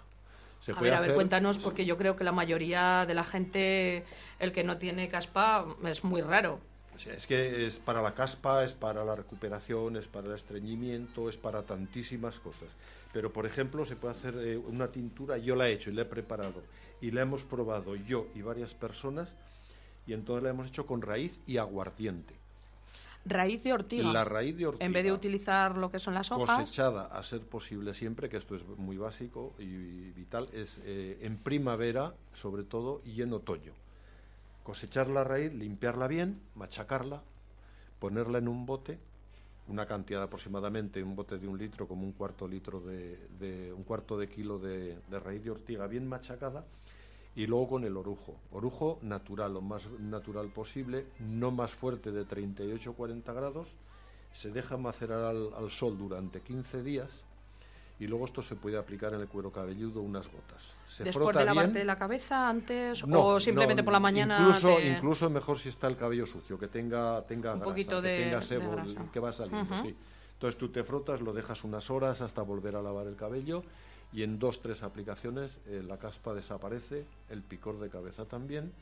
Se 0.61 0.73
a 0.73 0.75
puede 0.75 0.91
ver, 0.91 0.99
a 0.99 1.03
ver, 1.03 1.15
cuéntanos, 1.15 1.59
porque 1.59 1.87
yo 1.87 1.97
creo 1.97 2.17
que 2.17 2.25
la 2.25 2.33
mayoría 2.33 3.07
de 3.07 3.15
la 3.15 3.25
gente, 3.25 4.05
el 4.39 4.53
que 4.53 4.65
no 4.65 4.79
tiene 4.79 5.09
caspa, 5.09 5.65
es 5.85 6.05
muy 6.05 6.21
raro. 6.21 6.61
Es 7.07 7.27
que 7.27 7.67
es 7.67 7.79
para 7.79 8.03
la 8.03 8.15
caspa, 8.15 8.63
es 8.63 8.75
para 8.75 9.05
la 9.05 9.17
recuperación, 9.17 9.97
es 9.97 10.07
para 10.07 10.27
el 10.27 10.35
estreñimiento, 10.35 11.31
es 11.31 11.39
para 11.39 11.63
tantísimas 11.63 12.41
cosas. 12.41 12.77
Pero, 13.13 13.33
por 13.33 13.47
ejemplo, 13.47 13.87
se 13.87 13.97
puede 13.97 14.15
hacer 14.15 14.35
eh, 14.39 14.59
una 14.59 14.89
tintura, 14.89 15.39
yo 15.39 15.57
la 15.57 15.69
he 15.69 15.73
hecho 15.73 15.91
y 15.91 15.95
la 15.95 16.03
he 16.03 16.07
preparado, 16.07 16.63
y 17.01 17.11
la 17.11 17.23
hemos 17.23 17.43
probado 17.43 17.97
yo 17.97 18.27
y 18.35 18.43
varias 18.43 18.75
personas, 18.75 19.35
y 20.07 20.13
entonces 20.13 20.43
la 20.43 20.51
hemos 20.51 20.67
hecho 20.67 20.87
con 20.87 21.01
raíz 21.01 21.41
y 21.47 21.57
aguardiente. 21.57 22.40
Raíz 23.25 23.63
de 23.65 23.73
ortiga. 23.73 24.13
La 24.13 24.25
raíz 24.25 24.57
de 24.57 24.67
ortiga. 24.67 24.87
En 24.87 24.93
vez 24.93 25.05
de 25.05 25.13
utilizar 25.13 25.77
lo 25.77 25.91
que 25.91 25.99
son 25.99 26.15
las 26.15 26.31
hojas, 26.33 26.61
cosechada 26.61 27.07
a 27.07 27.23
ser 27.23 27.41
posible 27.43 27.93
siempre, 27.95 28.29
que 28.29 28.37
esto 28.39 28.55
es 28.55 28.67
muy 28.79 28.97
básico 28.97 29.55
y 29.59 30.11
vital, 30.13 30.49
es 30.53 30.81
eh, 30.85 31.19
en 31.23 31.37
primavera, 31.37 32.15
sobre 32.33 32.63
todo, 32.65 33.03
y 33.05 33.21
en 33.23 33.33
otoño. 33.33 33.73
Cosechar 34.63 35.09
la 35.09 35.25
raíz, 35.25 35.53
limpiarla 35.53 36.07
bien, 36.07 36.41
machacarla, 36.55 37.23
ponerla 37.99 38.39
en 38.39 38.49
un 38.49 38.65
bote, 38.67 38.99
una 39.69 39.87
cantidad 39.87 40.23
aproximadamente, 40.23 41.03
un 41.03 41.15
bote 41.15 41.39
de 41.39 41.47
un 41.47 41.59
litro, 41.59 41.87
como 41.87 42.05
un 42.05 42.13
cuarto 42.13 42.49
litro 42.49 42.81
de, 42.81 43.19
de- 43.39 43.73
un 43.73 43.85
cuarto 43.85 44.19
de 44.19 44.29
kilo 44.29 44.59
de, 44.59 44.99
de 45.11 45.21
raíz 45.21 45.45
de 45.45 45.51
ortiga 45.51 45.87
bien 45.87 46.09
machacada, 46.09 46.65
y 47.43 47.47
luego 47.47 47.69
con 47.69 47.85
el 47.85 47.97
orujo. 47.97 48.37
Orujo 48.53 48.99
natural, 49.03 49.55
lo 49.55 49.61
más 49.63 49.89
natural 49.99 50.49
posible, 50.49 51.07
no 51.21 51.51
más 51.51 51.71
fuerte 51.73 52.13
de 52.13 52.27
38-40 52.27 53.35
grados, 53.35 53.69
se 54.33 54.51
deja 54.51 54.77
macerar 54.77 55.23
al, 55.23 55.51
al 55.57 55.71
sol 55.71 55.97
durante 55.97 56.41
15 56.43 56.83
días 56.83 57.25
y 57.99 58.07
luego 58.07 58.27
esto 58.27 58.43
se 58.43 58.57
puede 58.57 58.77
aplicar 58.79 59.15
en 59.15 59.21
el 59.23 59.29
cuero 59.29 59.51
cabelludo 59.51 60.03
unas 60.03 60.31
gotas. 60.31 60.75
Se 60.87 61.05
después 61.05 61.25
frota 61.25 61.39
de 61.41 61.45
lavarte 61.47 61.73
bien. 61.75 61.87
la 61.87 61.99
cabeza, 61.99 62.49
antes, 62.49 63.07
No, 63.07 63.25
o 63.27 63.41
simplemente 63.41 63.83
no, 63.83 63.85
por 63.87 63.93
la 63.93 64.01
mañana. 64.01 64.39
Incluso, 64.41 64.77
te- 64.77 64.89
incluso 64.89 65.31
mejor 65.31 65.59
si 65.59 65.71
está 65.71 65.87
el 65.87 65.97
cabello 65.97 66.27
sucio, 66.27 66.59
que 66.59 66.69
tenga, 66.69 67.23
tenga 67.27 67.53
Un 67.55 67.61
grasa, 67.61 67.71
poquito 67.71 68.03
que 68.03 68.09
de- 68.09 68.19
tenga 68.25 68.37
de 68.41 68.43
sebo, 68.43 68.75
el 68.75 68.95
grasa. 68.95 69.11
que 69.13 69.21
va 69.21 69.33
saliendo, 69.33 69.79
sí. 69.83 69.95
Entonces 70.35 70.59
tú 70.59 70.69
te 70.71 70.85
frotas, 70.85 71.21
lo 71.21 71.33
dejas 71.35 71.65
unas 71.65 71.91
horas 71.91 72.21
hasta 72.23 72.41
volver 72.43 72.77
a 72.77 72.83
lavar 72.83 73.07
el 73.07 73.17
cabello 73.17 73.63
y 74.13 74.23
en 74.23 74.39
dos, 74.39 74.61
tres 74.61 74.83
aplicaciones 74.83 75.61
eh, 75.67 75.83
la 75.87 75.99
caspa 75.99 76.35
desaparece, 76.35 77.05
el 77.29 77.43
picor 77.43 77.79
de 77.81 77.89
cabeza 77.91 78.25
también, 78.25 78.73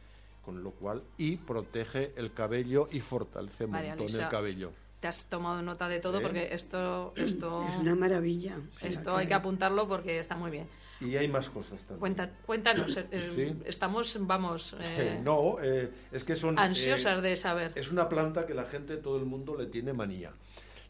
con 0.45 0.63
lo 0.63 0.71
cual, 0.71 1.03
y 1.19 1.37
protege 1.37 2.13
el 2.17 2.33
cabello 2.33 2.89
y 2.91 3.01
fortalece 3.01 3.67
un 3.67 3.73
montón 3.73 4.09
el 4.21 4.29
cabello. 4.29 4.73
Te 5.01 5.07
has 5.09 5.27
tomado 5.27 5.63
nota 5.63 5.87
de 5.89 6.01
todo 6.01 6.15
Sí. 6.19 6.21
porque 6.23 6.53
esto, 6.53 7.13
esto, 7.17 7.65
Es 7.69 7.77
una 7.77 7.95
maravilla. 7.95 8.57
esto 8.83 9.17
hay 9.17 9.27
que 9.29 9.35
apuntarlo 9.35 9.87
porque 9.87 10.19
está 10.19 10.35
muy 10.37 10.51
bien. 10.51 10.67
Y 11.01 11.15
hay 11.15 11.29
más 11.29 11.49
cosas 11.49 11.79
también. 11.83 12.01
Cuenta- 12.01 12.31
cuéntanos, 12.45 12.97
eh, 12.97 13.07
eh, 13.13 13.33
Sí. 13.33 13.63
estamos, 13.67 14.17
vamos, 14.21 14.75
eh, 14.81 15.21
no, 15.23 15.59
eh, 15.63 15.93
es 16.11 16.25
que 16.25 16.35
son... 16.35 16.59
ansiosas 16.59 17.19
eh, 17.19 17.21
de 17.21 17.37
saber. 17.37 17.73
Es 17.77 17.93
una 17.93 18.09
planta 18.09 18.47
que 18.47 18.55
la 18.55 18.65
gente, 18.65 18.97
todo 18.97 19.19
el 19.19 19.25
mundo 19.25 19.55
le 19.57 19.67
tiene 19.67 19.93
manía. 19.93 20.33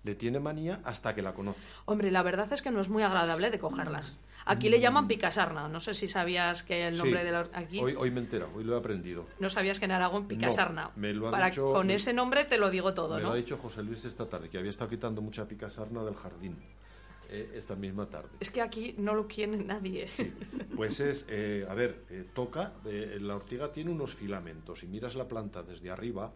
Le 0.04 0.14
tiene 0.14 0.40
manía 0.40 0.80
hasta 0.84 1.14
que 1.14 1.20
la 1.20 1.34
conoce. 1.34 1.60
Hombre, 1.84 2.10
la 2.10 2.22
verdad 2.22 2.50
es 2.52 2.62
que 2.62 2.70
no 2.70 2.80
es 2.80 2.88
muy 2.88 3.02
agradable 3.02 3.50
de 3.50 3.58
cogerlas. 3.58 4.16
Aquí 4.48 4.68
le 4.68 4.80
llaman 4.80 5.06
picasarna. 5.06 5.68
No 5.68 5.78
sé 5.80 5.94
si 5.94 6.08
sabías 6.08 6.62
que 6.62 6.86
el 6.88 6.96
nombre. 6.96 7.20
Sí, 7.20 7.26
de 7.26 7.32
la... 7.32 7.48
Aquí 7.52 7.78
Hoy, 7.80 7.94
hoy 7.96 8.10
me 8.10 8.20
he 8.20 8.24
enterado, 8.24 8.50
hoy 8.56 8.64
lo 8.64 8.74
he 8.74 8.78
aprendido. 8.78 9.26
no 9.38 9.50
sabías 9.50 9.78
que 9.78 9.84
en 9.84 9.92
Aragón 9.92 10.26
picasarna. 10.26 10.84
No, 10.84 10.92
me 10.96 11.12
lo 11.12 11.28
ha 11.28 11.30
Para, 11.30 11.46
dicho- 11.50 11.72
con 11.72 11.86
me- 11.88 11.94
ese 11.94 12.12
nombre 12.12 12.44
te 12.44 12.58
lo 12.58 12.70
digo 12.70 12.94
todo, 12.94 13.16
me 13.16 13.20
¿no? 13.22 13.28
lo 13.28 13.32
ha 13.34 13.36
dicho 13.36 13.56
José 13.58 13.82
Luis 13.82 14.04
esta 14.04 14.26
tarde, 14.28 14.48
que 14.48 14.58
había 14.58 14.70
estado 14.70 14.90
quitando 14.90 15.20
mucha 15.22 15.46
picasarna 15.46 16.02
del 16.04 16.14
jardín 16.14 16.56
eh, 17.28 17.52
esta 17.54 17.76
misma 17.76 18.08
tarde. 18.08 18.30
Es 18.40 18.50
que 18.50 18.60
aquí 18.62 18.94
no 18.98 19.14
lo 19.14 19.26
quiere 19.26 19.56
nadie. 19.56 20.08
Pues 20.76 21.00
es, 21.00 21.26
eh, 21.28 21.66
a 21.68 21.74
ver, 21.74 22.04
eh, 22.10 22.24
toca, 22.34 22.74
eh, 22.84 23.18
la 23.20 23.36
ortiga 23.36 23.72
tiene 23.72 23.90
unos 23.90 24.14
filamentos. 24.14 24.80
Si 24.80 24.86
miras 24.86 25.14
la 25.14 25.26
planta 25.26 25.62
desde 25.62 25.90
arriba, 25.90 26.32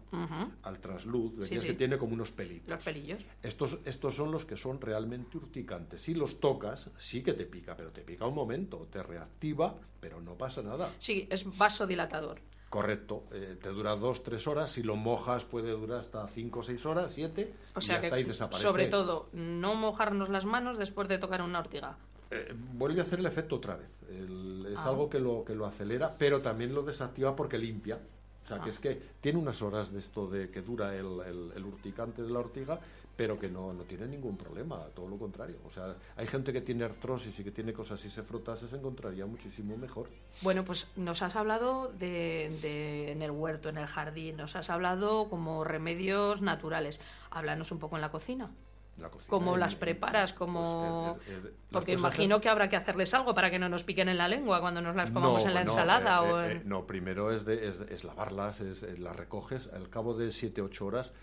al 0.63 0.79
trasluz, 0.79 1.47
Sí, 1.47 1.55
que 1.55 1.59
sí. 1.61 1.73
tiene 1.73 1.97
como 1.97 2.13
unos 2.13 2.31
pelitos. 2.31 2.69
Los 2.69 2.83
pelillos. 2.83 3.21
Estos, 3.41 3.79
estos 3.85 4.15
son 4.15 4.31
los 4.31 4.45
que 4.45 4.55
son 4.57 4.81
realmente 4.81 5.37
urticantes. 5.37 6.01
Si 6.01 6.13
los 6.13 6.39
tocas, 6.39 6.89
sí 6.97 7.23
que 7.23 7.33
te 7.33 7.45
pica, 7.45 7.75
pero 7.77 7.91
te 7.91 8.01
pica 8.01 8.27
un 8.27 8.35
momento, 8.35 8.87
te 8.91 9.01
reactiva, 9.01 9.75
pero 9.99 10.19
no 10.21 10.35
pasa 10.37 10.61
nada. 10.61 10.91
Sí, 10.99 11.27
es 11.29 11.45
vasodilatador. 11.57 12.39
Correcto, 12.73 13.23
eh, 13.31 13.55
te 13.61 13.69
dura 13.69 13.95
dos, 13.95 14.23
tres 14.23 14.47
horas. 14.47 14.71
Si 14.71 14.81
lo 14.81 14.95
mojas, 14.95 15.45
puede 15.45 15.69
durar 15.69 15.99
hasta 15.99 16.27
cinco 16.27 16.63
seis 16.63 16.83
horas, 16.87 17.13
siete. 17.13 17.53
O 17.75 17.81
sea 17.81 17.99
y 17.99 18.09
que, 18.09 18.23
desaparece. 18.23 18.63
sobre 18.67 18.87
todo, 18.87 19.27
no 19.31 19.75
mojarnos 19.75 20.29
las 20.29 20.45
manos 20.45 20.79
después 20.79 21.07
de 21.07 21.19
tocar 21.19 21.43
una 21.43 21.59
ortiga. 21.59 21.97
eh, 22.31 22.51
vuelve 22.73 22.99
a 22.99 23.03
hacer 23.03 23.19
el 23.19 23.27
efecto 23.27 23.57
otra 23.57 23.75
vez. 23.75 23.91
El- 24.09 24.65
es 24.73 24.79
Ah. 24.79 24.89
algo 24.89 25.07
que 25.07 25.19
lo, 25.19 25.45
que 25.45 25.53
lo 25.53 25.67
acelera, 25.67 26.15
pero 26.17 26.41
también 26.41 26.73
lo 26.73 26.81
desactiva 26.81 27.35
porque 27.35 27.59
limpia. 27.59 27.99
O 28.43 28.47
sea, 28.47 28.57
que 28.59 28.69
Ah. 28.69 28.71
es 28.71 28.79
que 28.79 28.99
tiene 29.21 29.37
unas 29.37 29.61
horas 29.61 29.91
de 29.93 29.99
esto 29.99 30.25
de 30.27 30.49
que 30.49 30.63
dura 30.63 30.95
el, 30.95 31.19
el- 31.27 31.51
el 31.55 31.63
urticante 31.63 32.23
de 32.23 32.31
la 32.31 32.39
ortiga, 32.39 32.79
pero 33.15 33.37
que 33.39 33.47
no, 33.49 33.73
no 33.73 33.83
tiene 33.83 34.07
ningún 34.07 34.35
problema, 34.37 34.79
todo 34.95 35.07
lo 35.07 35.17
contrario. 35.17 35.57
O 35.65 35.69
sea, 35.69 35.95
hay 36.15 36.25
gente 36.27 36.51
que 36.51 36.61
tiene 36.61 36.83
artrosis 36.85 37.39
y 37.39 37.43
que 37.43 37.51
tiene 37.51 37.71
cosas 37.71 38.03
y 38.05 38.09
se 38.09 38.23
frotase, 38.23 38.67
se 38.67 38.77
encontraría 38.77 39.25
muchísimo 39.25 39.77
mejor. 39.77 40.09
Bueno, 40.41 40.63
pues 40.65 40.87
nos 40.95 41.21
has 41.21 41.35
hablado 41.35 41.89
de, 41.99 42.57
de- 42.61 43.11
en 43.11 43.21
el 43.21 43.31
huerto, 43.31 43.69
en 43.69 43.77
el 43.77 43.85
jardín, 43.85 44.37
nos 44.37 44.55
has 44.55 44.69
hablado 44.71 45.29
como 45.29 45.63
remedios 45.63 46.41
naturales. 46.41 46.99
Háblanos 47.29 47.71
un 47.71 47.79
poco 47.79 47.95
en 47.97 48.01
la 48.01 48.09
cocina. 48.11 48.49
La 48.97 49.09
cocina, 49.09 49.27
¿Cómo 49.29 49.57
las 49.57 49.75
preparas? 49.75 50.33
¿Cómo... 50.33 51.17
pues, 51.25 51.43
las 51.43 51.51
Porque 51.71 51.93
imagino 51.93 52.39
que 52.41 52.49
habrá 52.49 52.69
que 52.69 52.75
hacerles 52.75 53.13
algo 53.15 53.33
para 53.35 53.49
que 53.49 53.57
no 53.57 53.67
nos 53.69 53.83
piquen 53.83 54.07
en 54.09 54.17
la 54.19 54.27
lengua 54.27 54.59
cuando 54.61 54.81
nos 54.81 54.95
las 54.95 55.09
comamos 55.11 55.43
No, 55.43 55.49
en 55.49 55.53
la 55.55 55.63
no, 55.63 55.71
ensalada. 55.71 56.17
eh, 56.27 56.31
o 56.31 56.41
eh, 56.41 56.51
en- 56.51 56.57
eh, 56.57 56.61
no, 56.65 56.85
primero 56.87 57.31
es, 57.31 57.43
de- 57.45 57.67
es, 57.67 57.79
es 57.89 58.03
lavarlas, 58.03 58.59
es, 58.61 58.81
las 58.99 59.15
recoges, 59.15 59.67
al 59.73 59.89
cabo 59.89 60.13
de 60.15 60.27
7-8 60.27 60.81
horas 60.81 61.13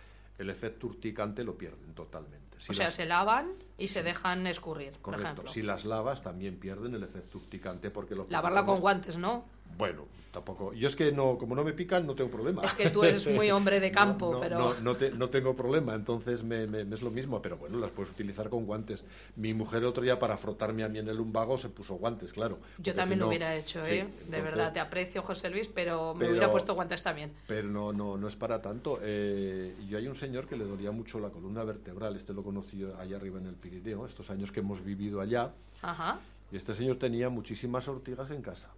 el 0.41 0.49
efecto 0.51 0.87
urticante 0.87 1.45
lo 1.45 1.57
pierden 1.59 1.95
totalmente. 1.95 2.59
Si 2.59 2.73
o 2.73 2.75
sea, 2.75 2.87
las- 2.87 2.95
se 2.95 3.05
lavan 3.07 3.53
y 3.77 3.89
se 3.89 4.03
dejan 4.03 4.47
escurrir, 4.47 4.93
por 4.93 5.01
Correcto, 5.03 5.25
ejemplo. 5.29 5.51
si 5.53 5.63
las 5.63 5.85
lavas 5.85 6.23
también 6.23 6.59
pierden 6.59 6.95
el 6.95 7.03
efecto 7.03 7.37
urticante 7.39 7.91
porque 7.91 8.15
lo 8.15 8.27
Lavarla 8.29 8.65
con 8.65 8.81
guantes, 8.81 9.17
¿no? 9.19 9.45
Bueno, 9.77 10.07
tampoco. 10.31 10.73
Yo 10.75 10.87
es 10.89 10.95
que 10.95 11.11
no, 11.11 11.39
como 11.39 11.55
no 11.55 11.65
me 11.65 11.73
pican, 11.73 12.07
no 12.07 12.15
tengo 12.15 12.31
problema. 12.31 12.63
Es 12.65 12.75
que 12.75 12.91
tú 12.91 13.03
eres 13.03 13.27
muy 13.27 13.51
hombre 13.51 13.81
de 13.81 13.91
campo, 13.91 14.33
no, 14.35 14.41
pero... 14.41 14.59
No, 14.59 14.75
no 14.81 14.95
te- 14.97 15.11
no 15.11 15.31
tengo 15.31 15.57
problema, 15.57 15.95
entonces 15.95 16.45
me, 16.45 16.67
me- 16.67 16.85
me 16.85 16.95
es 16.95 17.03
lo 17.03 17.11
mismo, 17.11 17.41
pero 17.41 17.57
bueno, 17.57 17.79
las 17.79 17.91
puedes 17.91 18.13
utilizar 18.13 18.51
con 18.51 18.67
guantes. 18.67 19.05
Mi 19.37 19.55
mujer 19.55 19.83
otro 19.85 20.03
día 20.03 20.19
para 20.19 20.37
frotarme 20.37 20.85
a 20.85 20.89
mí 20.89 20.99
en 20.99 21.09
el 21.09 21.17
lumbago 21.17 21.57
se 21.57 21.71
puso 21.71 21.95
guantes, 21.95 22.33
claro. 22.35 22.59
Yo 22.79 22.95
también 22.95 23.19
si 23.19 23.21
lo 23.21 23.29
hubiera 23.29 23.57
hecho, 23.57 23.83
sí, 23.85 23.95
¿eh? 23.95 24.09
de 24.29 24.41
verdad, 24.43 24.73
te 24.73 24.81
aprecio, 24.81 25.23
José 25.23 25.49
Luis, 25.51 25.69
pero 25.69 26.13
me 26.15 26.21
Pero- 26.21 26.31
hubiera 26.33 26.51
puesto 26.51 26.75
guantes 26.75 27.03
también. 27.03 27.33
Pero 27.47 27.69
no, 27.69 27.93
no, 27.93 28.17
no 28.19 28.29
es 28.29 28.37
para 28.37 28.61
tanto. 28.61 28.99
Eh, 29.03 29.75
yo 29.89 29.97
hay 29.99 30.07
un 30.07 30.15
señor 30.15 30.47
que 30.47 30.57
le 30.57 30.65
dolía 30.65 30.91
mucho 30.91 31.19
la 31.19 31.31
columna 31.31 31.65
vertebral, 31.65 32.17
este 32.17 32.35
lo 32.35 32.45
conocí 32.45 32.85
allá 32.99 33.17
arriba 33.17 33.39
en 33.39 33.47
el 33.47 33.55
Pirineo, 33.55 34.05
estos 34.05 34.29
años 34.31 34.53
que 34.53 34.61
hemos 34.61 34.85
vivido 34.85 35.21
allá, 35.23 35.53
Ajá. 35.83 36.21
y 36.53 36.57
este 36.57 36.75
señor 36.75 36.97
tenía 36.97 37.31
muchísimas 37.31 37.89
ortigas 37.89 38.31
en 38.31 38.43
casa. 38.43 38.71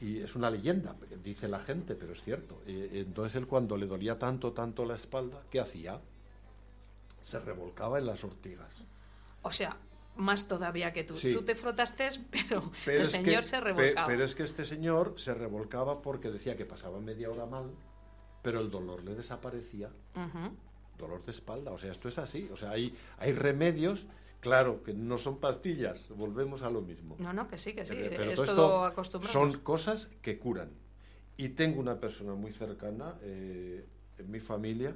Y 0.00 0.20
es 0.20 0.36
una 0.36 0.48
leyenda, 0.50 0.94
dice 1.24 1.48
la 1.48 1.58
gente, 1.60 1.94
pero 1.96 2.12
es 2.12 2.22
cierto. 2.22 2.60
Entonces 2.66 3.34
él 3.36 3.46
cuando 3.48 3.76
le 3.76 3.86
dolía 3.86 4.18
tanto, 4.18 4.52
tanto 4.52 4.84
la 4.84 4.94
espalda, 4.94 5.42
¿qué 5.50 5.58
hacía? 5.60 6.00
Se 7.22 7.38
revolcaba 7.40 7.98
en 7.98 8.06
las 8.06 8.22
ortigas. 8.22 8.72
O 9.42 9.50
sea, 9.50 9.76
más 10.16 10.46
todavía 10.48 10.92
que 10.92 11.04
tú. 11.04 11.16
Sí. 11.16 11.32
Tú 11.32 11.42
te 11.42 11.54
frotaste, 11.54 12.08
pero, 12.30 12.70
Pero 12.84 12.96
el 12.98 13.02
es 13.02 13.10
señor 13.10 13.40
que- 13.40 13.48
se 13.48 13.58
pe- 13.58 13.64
revolcaba. 13.64 14.06
pero 14.06 14.24
es 14.24 14.34
que 14.34 14.42
este 14.44 14.64
señor 14.64 15.14
se 15.16 15.34
revolcaba 15.34 16.00
porque 16.00 16.30
decía 16.30 16.56
que 16.56 16.64
pasaba 16.64 17.00
media 17.00 17.28
hora 17.30 17.46
mal, 17.46 17.72
pero 18.42 18.60
el 18.60 18.70
dolor 18.70 19.02
le 19.02 19.14
desaparecía. 19.14 19.90
Dolor 20.96 21.24
de 21.24 21.30
espalda. 21.32 21.72
O 21.72 21.78
sea, 21.78 21.92
esto 21.92 22.08
es 22.08 22.18
así. 22.18 22.48
O 22.52 22.56
sea, 22.56 22.70
hay, 22.70 22.96
hay 23.18 23.32
remedios, 23.32 24.06
claro, 24.40 24.82
que 24.82 24.94
no 24.94 25.18
son 25.18 25.38
pastillas. 25.38 26.08
Volvemos 26.10 26.62
a 26.62 26.70
lo 26.70 26.80
mismo. 26.82 27.16
No, 27.18 27.32
no, 27.32 27.48
que 27.48 27.58
sí, 27.58 27.72
que 27.74 27.84
sí. 27.84 27.94
Pero- 27.94 28.10
pero 28.16 28.30
es 28.32 28.36
todo 28.56 28.84
acostumbrado. 28.84 29.32
Son 29.32 29.52
cosas 29.60 30.06
que 30.22 30.38
curan. 30.38 30.70
Y 31.36 31.50
tengo 31.50 31.80
una 31.80 31.98
persona 32.00 32.34
muy 32.34 32.50
cercana 32.52 33.14
eh, 33.22 33.84
en 34.18 34.30
mi 34.30 34.40
familia 34.40 34.94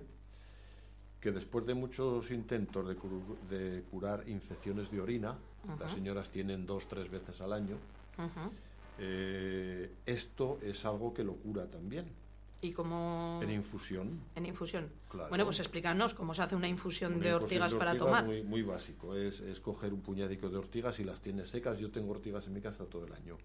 que 1.21 1.31
después 1.31 1.65
de 1.67 1.75
muchos 1.75 2.31
intentos 2.33 2.89
de, 2.89 2.97
curu- 2.99 3.39
de 3.49 3.85
curar 3.91 4.29
infecciones 4.29 4.91
de 4.91 5.01
orina, 5.01 5.39
las 5.79 5.93
señoras 5.93 6.31
tienen 6.31 6.67
dos, 6.67 6.89
tres 6.89 7.09
veces 7.09 7.41
al 7.41 7.53
año, 7.53 7.77
eh, 8.99 9.91
esto 10.07 10.59
es 10.63 10.85
algo 10.85 11.15
que 11.15 11.25
lo 11.25 11.35
cura 11.37 11.67
también, 11.71 12.07
Y 12.63 12.73
como... 12.73 13.41
en 13.43 13.51
infusión. 13.51 14.21
En 14.37 14.47
infusión. 14.47 14.89
Claro. 15.09 15.29
Bueno, 15.29 15.45
pues 15.45 15.59
explícanos 15.59 16.15
cómo 16.15 16.33
se 16.33 16.43
hace 16.43 16.55
una 16.55 16.69
infusión 16.69 17.15
Una 17.15 17.25
de 17.25 17.35
ortigas 17.35 17.73
de 17.73 17.79
para 17.79 17.97
tomar. 17.97 18.25
Muy, 18.25 18.45
muy 18.45 18.63
básico, 18.63 19.17
es, 19.17 19.41
es 19.41 19.59
coger 19.59 19.93
un 19.93 20.01
puñadico 20.01 20.49
de 20.49 20.59
ortigas 20.59 21.01
y 21.01 21.05
las 21.05 21.21
tienes 21.21 21.51
secas. 21.51 21.81
Yo 21.81 21.91
tengo 21.91 22.13
ortigas 22.13 22.47
en 22.47 22.55
mi 22.55 22.61
casa 22.61 22.85
todo 22.85 23.05
el 23.05 23.13
año. 23.13 23.37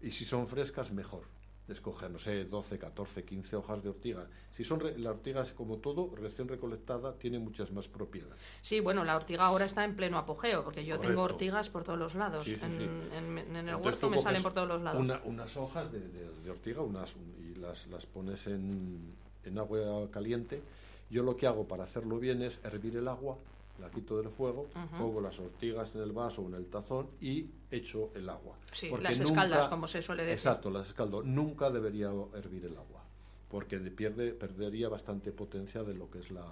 Y 0.00 0.12
si 0.12 0.24
son 0.24 0.46
frescas, 0.46 0.92
mejor. 0.92 1.24
Escoger, 1.72 2.10
no 2.10 2.18
sé, 2.18 2.44
12, 2.44 2.78
14, 2.78 3.24
15 3.24 3.56
hojas 3.56 3.82
de 3.82 3.88
ortiga. 3.90 4.26
Si 4.50 4.64
son 4.64 4.80
re- 4.80 4.98
la 4.98 5.10
ortiga 5.10 5.42
es 5.42 5.52
como 5.52 5.78
todo, 5.78 6.14
recién 6.16 6.48
recolectada, 6.48 7.14
tiene 7.18 7.38
muchas 7.38 7.72
más 7.72 7.88
propiedades. 7.88 8.38
Sí, 8.62 8.80
bueno, 8.80 9.04
la 9.04 9.16
ortiga 9.16 9.44
ahora 9.46 9.64
está 9.64 9.84
en 9.84 9.96
pleno 9.96 10.18
apogeo, 10.18 10.62
porque 10.64 10.84
yo 10.84 10.98
tengo 10.98 11.22
ortigas 11.22 11.68
por 11.70 11.84
todos 11.84 11.98
los 11.98 12.14
lados. 12.14 12.44
Sí, 12.44 12.56
sí, 12.56 12.64
en, 12.64 12.72
sí. 12.78 12.82
en- 12.82 13.38
en 13.38 13.56
el 13.56 13.68
Entonces 13.68 13.84
huerto 13.84 14.10
me 14.10 14.18
salen 14.20 14.42
por 14.42 14.52
todos 14.54 14.68
los 14.68 14.82
lados. 14.82 15.00
una- 15.00 15.20
unas 15.24 15.56
hojas 15.56 15.90
de, 15.90 16.00
de- 16.00 16.30
de 16.42 16.50
ortiga 16.50 16.82
unas, 16.82 17.16
y 17.40 17.54
las, 17.58 17.86
las 17.88 18.06
pones 18.06 18.46
en, 18.46 19.14
en 19.44 19.58
agua 19.58 20.08
caliente. 20.10 20.62
Yo 21.10 21.22
lo 21.22 21.36
que 21.36 21.46
hago 21.46 21.68
para 21.68 21.84
hacerlo 21.84 22.18
bien 22.18 22.40
es 22.42 22.64
hervir 22.64 22.96
el 22.96 23.06
agua, 23.08 23.36
la 23.78 23.90
quito 23.90 24.18
del 24.20 24.30
fuego, 24.30 24.68
pongo 24.98 25.20
las 25.20 25.38
ortigas 25.40 25.94
en 25.96 26.02
el 26.02 26.12
vaso 26.12 26.42
o 26.42 26.46
en 26.48 26.54
el 26.54 26.66
tazón 26.66 27.08
y 27.20 27.46
echo 27.70 28.10
el 28.14 28.28
agua. 28.28 28.56
Sí, 28.70 28.88
Porque 28.90 29.04
las 29.04 29.20
escaldas, 29.20 29.68
como 29.68 29.86
se 29.86 30.02
suele 30.02 30.22
decir. 30.22 30.34
Exacto, 30.34 30.70
las 30.70 30.86
escaldo. 30.88 31.22
Nunca 31.22 31.70
debería 31.70 32.10
hervir 32.34 32.64
el 32.66 32.76
agua, 32.76 33.02
porque 33.48 33.78
de- 33.78 33.90
pierde, 33.90 34.32
perdería 34.34 34.88
bastante 34.88 35.32
potencia 35.32 35.82
de 35.82 35.94
lo 35.94 36.10
que 36.10 36.18
es 36.20 36.30
la, 36.30 36.46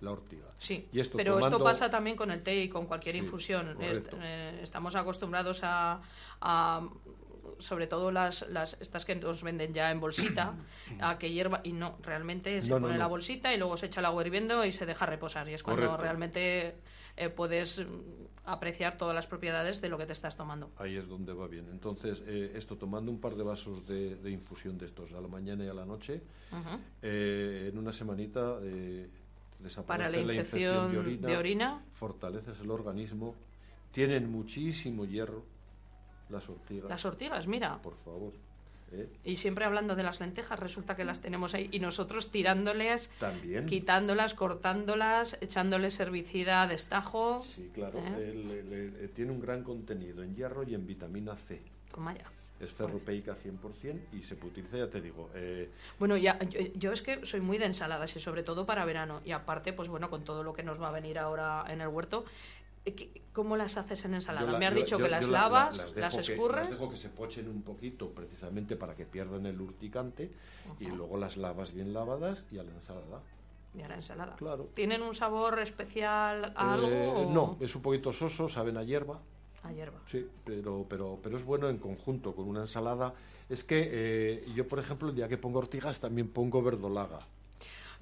la 0.00 0.10
ortiga. 0.12 0.46
Sí, 0.58 0.86
Y 0.92 1.00
esto 1.00 1.16
pero 1.16 1.38
esto 1.38 1.62
pasa 1.62 1.90
también 1.90 2.16
con 2.16 2.30
el 2.30 2.42
té 2.42 2.62
y 2.62 2.68
con 2.68 2.86
cualquier 2.86 3.14
Sí, 3.16 3.20
infusión. 3.22 3.82
Est- 3.82 4.12
eh, 4.20 4.60
estamos 4.62 4.94
acostumbrados 4.94 5.60
a, 5.64 6.00
a, 6.40 6.88
sobre 7.58 7.86
todo 7.86 8.10
las, 8.10 8.48
las 8.48 8.76
estas 8.80 9.04
que 9.04 9.14
nos 9.16 9.42
venden 9.42 9.72
ya 9.74 9.90
en 9.90 10.00
bolsita, 10.00 10.54
a 11.00 11.18
que 11.18 11.30
hierva 11.30 11.60
y 11.64 11.72
no, 11.72 11.96
realmente 12.02 12.60
se 12.62 12.70
No, 12.70 12.80
no, 12.80 12.86
pone 12.86 12.98
la 12.98 13.06
bolsita 13.06 13.52
y 13.54 13.58
luego 13.58 13.76
se 13.76 13.86
echa 13.86 14.00
el 14.00 14.06
agua 14.06 14.24
hirviendo 14.24 14.64
y 14.64 14.72
se 14.72 14.86
deja 14.86 15.06
reposar 15.06 15.48
y 15.48 15.54
es 15.54 15.62
cuando 15.62 15.82
Correcto. 15.86 16.02
realmente 16.02 16.74
eh, 17.16 17.28
puedes 17.28 17.80
mm, 17.80 17.84
apreciar 18.46 18.96
todas 18.96 19.14
las 19.14 19.26
propiedades 19.26 19.80
de 19.80 19.88
lo 19.88 19.98
que 19.98 20.06
te 20.06 20.12
estás 20.12 20.36
tomando. 20.36 20.70
Ahí 20.78 20.96
es 20.96 21.06
donde 21.08 21.32
va 21.32 21.46
bien. 21.46 21.66
Entonces, 21.70 22.22
eh, 22.26 22.52
esto 22.54 22.76
tomando 22.76 23.10
un 23.10 23.20
par 23.20 23.34
de 23.34 23.42
vasos 23.42 23.86
de, 23.86 24.16
de 24.16 24.30
infusión 24.30 24.78
de 24.78 24.86
estos 24.86 25.12
a 25.12 25.20
la 25.20 25.28
mañana 25.28 25.64
y 25.64 25.68
a 25.68 25.74
la 25.74 25.84
noche, 25.84 26.22
eh, 27.02 27.68
en 27.70 27.78
una 27.78 27.92
semanita 27.92 28.58
desaparece 29.58 29.86
Para 29.86 30.08
la 30.08 30.20
infección 30.20 31.20
de 31.20 31.36
orina. 31.36 31.82
fortaleces 31.92 32.60
el 32.60 32.70
organismo, 32.70 33.34
tienen 33.92 34.30
muchísimo 34.30 35.04
hierro 35.04 35.44
las 36.30 36.48
ortigas. 36.48 36.88
Las 36.88 37.04
ortigas, 37.04 37.46
mira. 37.46 37.78
Por 37.82 37.96
favor. 37.96 38.32
¿eh? 38.92 39.08
Y 39.24 39.36
siempre 39.36 39.64
hablando 39.64 39.94
de 39.96 40.02
las 40.02 40.20
lentejas, 40.20 40.58
resulta 40.58 40.96
que 40.96 41.04
las 41.04 41.20
tenemos 41.20 41.54
ahí 41.54 41.68
y 41.72 41.78
nosotros 41.80 42.30
tirándoles, 42.30 43.08
También. 43.20 43.66
quitándolas, 43.66 44.34
cortándolas, 44.34 45.38
echándoles 45.40 45.98
herbicida 46.00 46.62
a 46.62 46.66
destajo. 46.66 47.40
Sí, 47.42 47.70
claro. 47.74 47.98
¿Eh? 47.98 48.04
eh, 48.18 48.64
le- 48.68 48.90
le- 49.02 49.08
tiene 49.08 49.32
un 49.32 49.40
gran 49.40 49.62
contenido 49.62 50.22
en 50.22 50.34
hierro 50.34 50.62
y 50.64 50.74
en 50.74 50.86
vitamina 50.86 51.36
C. 51.36 51.60
Toma 51.94 52.16
ya. 52.16 52.24
Es 52.60 52.72
ferropeica 52.72 53.34
100% 53.34 54.00
y 54.12 54.20
se 54.20 54.36
puede 54.36 54.50
utilizar, 54.52 54.80
ya 54.80 54.90
te 54.90 55.00
digo, 55.00 55.30
eh, 55.34 55.70
Bueno, 55.98 56.18
ya, 56.18 56.38
yo, 56.40 56.60
yo 56.74 56.92
es 56.92 57.00
que 57.00 57.24
soy 57.24 57.40
muy 57.40 57.56
de 57.56 57.64
ensaladas 57.64 58.14
y 58.16 58.20
sobre 58.20 58.42
todo 58.42 58.66
para 58.66 58.84
verano. 58.84 59.22
Y 59.24 59.30
aparte, 59.32 59.72
pues 59.72 59.88
bueno, 59.88 60.10
con 60.10 60.24
todo 60.24 60.42
lo 60.42 60.52
que 60.52 60.62
nos 60.62 60.78
va 60.78 60.88
a 60.88 60.92
venir 60.92 61.18
ahora 61.18 61.64
en 61.68 61.80
el 61.80 61.88
huerto, 61.88 62.26
eh, 62.26 62.26
¿qué- 62.26 62.59
¿cómo 63.32 63.56
las 63.56 63.76
haces 63.76 64.04
en 64.04 64.14
ensalada? 64.14 64.52
La- 64.52 64.58
Me 64.58 64.66
has 64.66 64.74
dicho 64.74 64.98
yo- 64.98 65.04
que 65.04 65.10
las 65.10 65.26
yo 65.26 65.32
la- 65.32 65.38
la- 65.38 65.44
lavas, 65.48 65.76
las 65.76 65.96
las, 65.96 66.12
dejo 66.14 66.26
que- 66.26 66.32
escurres. 66.32 66.60
las 66.68 66.70
dejo 66.78 66.90
que 66.90 66.96
se 66.96 67.08
pochen 67.10 67.48
un 67.48 67.62
poquito 67.62 68.10
precisamente 68.10 68.76
para 68.76 68.94
que 68.94 69.06
pierdan 69.06 69.46
el 69.46 69.60
urticante 69.60 70.30
y 70.78 70.86
luego 70.86 71.16
las 71.16 71.36
lavas 71.36 71.72
bien 71.72 71.92
lavadas 71.92 72.44
y 72.50 72.58
a 72.58 72.62
la 72.62 72.72
ensalada. 72.72 73.22
Y 73.74 73.82
a 73.82 73.88
la 73.88 73.94
ensalada. 73.94 74.34
Claro. 74.36 74.68
¿Tienen 74.74 75.02
un 75.02 75.14
sabor 75.14 75.60
especial 75.60 76.52
a 76.56 76.74
algo? 76.74 76.88
Eh, 76.88 77.06
o 77.06 77.30
No, 77.30 77.56
es 77.60 77.74
un 77.76 77.82
poquito 77.82 78.12
soso, 78.12 78.48
saben 78.48 78.76
a 78.76 78.82
hierba, 78.82 79.20
A 79.62 79.70
hierba. 79.72 80.00
sí, 80.06 80.26
pero, 80.44 80.86
pero, 80.88 81.20
pero 81.22 81.36
es 81.36 81.44
bueno 81.44 81.68
en 81.68 81.78
conjunto 81.78 82.34
con 82.34 82.48
una 82.48 82.62
ensalada. 82.62 83.14
Es 83.48 83.62
que 83.62 83.88
eh, 83.92 84.44
yo, 84.56 84.66
por 84.66 84.78
ejemplo, 84.80 85.08
el 85.10 85.14
día 85.14 85.28
que 85.28 85.38
pongo 85.38 85.58
ortigas 85.60 86.00
también 86.00 86.28
pongo 86.30 86.62
verdolaga. 86.62 87.20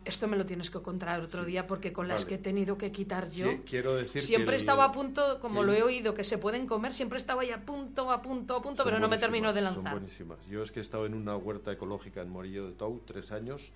Esto 0.04 0.26
me 0.26 0.36
lo 0.38 0.46
tienes 0.46 0.70
que 0.70 0.80
contar 0.80 1.20
otro 1.20 1.44
día 1.44 1.66
porque 1.66 1.92
con 1.92 2.08
las 2.08 2.22
Vale. 2.22 2.28
que 2.28 2.34
he 2.36 2.38
tenido 2.38 2.78
que 2.78 2.90
quitar 2.90 3.28
yo. 3.30 3.46
Qui- 3.48 3.62
quiero 3.64 3.94
decir 3.94 4.22
siempre 4.22 4.52
que 4.52 4.54
el- 4.56 4.60
estaba 4.60 4.84
a 4.84 4.92
punto, 4.92 5.38
como 5.40 5.60
el- 5.60 5.66
lo 5.66 5.72
he 5.74 5.82
oído, 5.82 6.14
que 6.14 6.24
se 6.24 6.38
pueden 6.38 6.66
comer, 6.66 6.92
siempre 6.92 7.18
estaba 7.18 7.42
ahí 7.42 7.50
a 7.50 7.64
punto, 7.66 8.10
a 8.10 8.22
punto, 8.22 8.56
a 8.56 8.62
punto, 8.62 8.82
Son 8.84 8.90
pero 8.90 9.00
no 9.00 9.08
me 9.08 9.18
termino 9.18 9.52
de 9.52 9.60
Son 9.60 9.74
lanzar. 9.74 9.92
buenísimas. 9.92 10.38
Yo 10.48 10.62
es 10.62 10.72
que 10.72 10.78
he 10.78 10.82
estado 10.82 11.04
en 11.04 11.12
una 11.14 11.36
huerta 11.36 11.72
ecológica 11.72 12.22
en 12.22 12.30
Morillo 12.30 12.66
de 12.68 12.72
Tou 12.72 13.02
tres 13.06 13.32
años. 13.32 13.70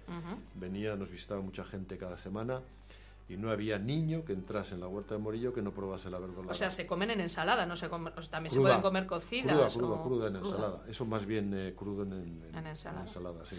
Venía, 0.55 0.97
nos 0.97 1.11
visitaba 1.11 1.41
mucha 1.43 1.65
gente 1.65 1.99
cada 1.99 2.17
semana 2.17 2.63
y 3.29 3.37
no 3.37 3.51
había 3.51 3.79
niño 3.79 4.25
que 4.25 4.33
entrase 4.33 4.75
en 4.75 4.81
la 4.81 4.89
huerta 4.89 5.15
de 5.17 5.21
Morillo 5.21 5.53
que 5.53 5.61
no 5.61 5.73
probase 5.73 6.09
la 6.09 6.19
verdolaga. 6.19 6.53
O 6.53 6.55
sea, 6.55 6.71
se 6.71 6.87
comen 6.87 7.11
en 7.11 7.21
ensalada, 7.21 7.67
no 7.67 7.77
se 7.77 7.91
comen, 7.91 8.13
o 8.17 8.23
sea, 8.23 8.31
también 8.31 8.53
se 8.53 8.57
Cruda. 8.57 8.71
pueden 8.71 8.83
comer 8.83 9.07
cocidas. 9.07 9.53
Cruda, 9.55 9.69
cruda, 9.69 10.01
o- 10.01 10.03
cruda 10.03 10.29
en 10.29 10.37
ensalada. 10.37 10.85
Eso 10.89 11.05
más 11.05 11.27
bien 11.27 11.53
eh, 11.53 11.75
crudo 11.77 12.05
en, 12.05 12.13
en- 12.15 12.55
En 12.57 12.67
ensalada. 12.69 13.45
sí. 13.45 13.59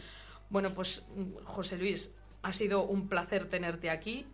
Bueno, 0.50 0.70
pues 0.76 1.04
mm, 1.16 1.44
José 1.44 1.78
Luis, 1.78 2.14
ha 2.44 2.54
sido 2.54 2.84
un 2.84 3.08
placer 3.08 3.50
tenerte 3.50 3.90
aquí. 3.90 4.26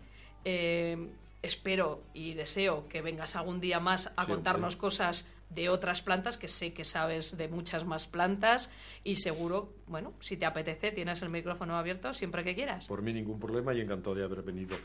Eh, 0.46 1.10
espero 1.42 2.04
y 2.14 2.34
deseo 2.34 2.88
que 2.90 3.02
vengas 3.02 3.36
algún 3.38 3.62
día 3.62 3.80
más 3.80 4.08
a 4.08 4.10
Siempre. 4.26 4.36
contarnos 4.36 4.76
cosas 4.76 5.26
de 5.50 5.70
otras 5.70 6.02
plantas, 6.02 6.38
que 6.38 6.48
sé 6.48 6.74
que 6.74 6.84
sabes 6.84 7.38
de 7.38 7.48
muchas 7.48 7.86
más 7.86 8.08
plantas 8.08 8.70
y 9.04 9.16
seguro, 9.16 9.74
bueno, 9.88 10.14
si 10.20 10.38
te 10.38 10.46
apetece, 10.46 10.92
tienes 10.92 11.22
el 11.22 11.30
micrófono 11.30 11.78
abierto 11.78 12.14
siempre 12.14 12.44
que 12.44 12.54
quieras. 12.56 12.88
Por 12.88 13.02
mí 13.02 13.14
ningún 13.14 13.40
problema 13.40 13.74
y 13.74 13.82
encantado 13.82 14.16
de 14.16 14.24
haber 14.24 14.44
venido. 14.44 14.76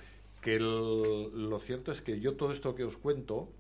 Que 0.41 0.57
el- 0.57 1.49
lo 1.51 1.59
cierto 1.59 1.93
es 1.93 2.01
que 2.01 2.21
yo 2.21 2.35
todo 2.37 2.53
esto 2.53 2.75
que 2.75 2.85
os 2.85 2.97
cuento 2.97 3.51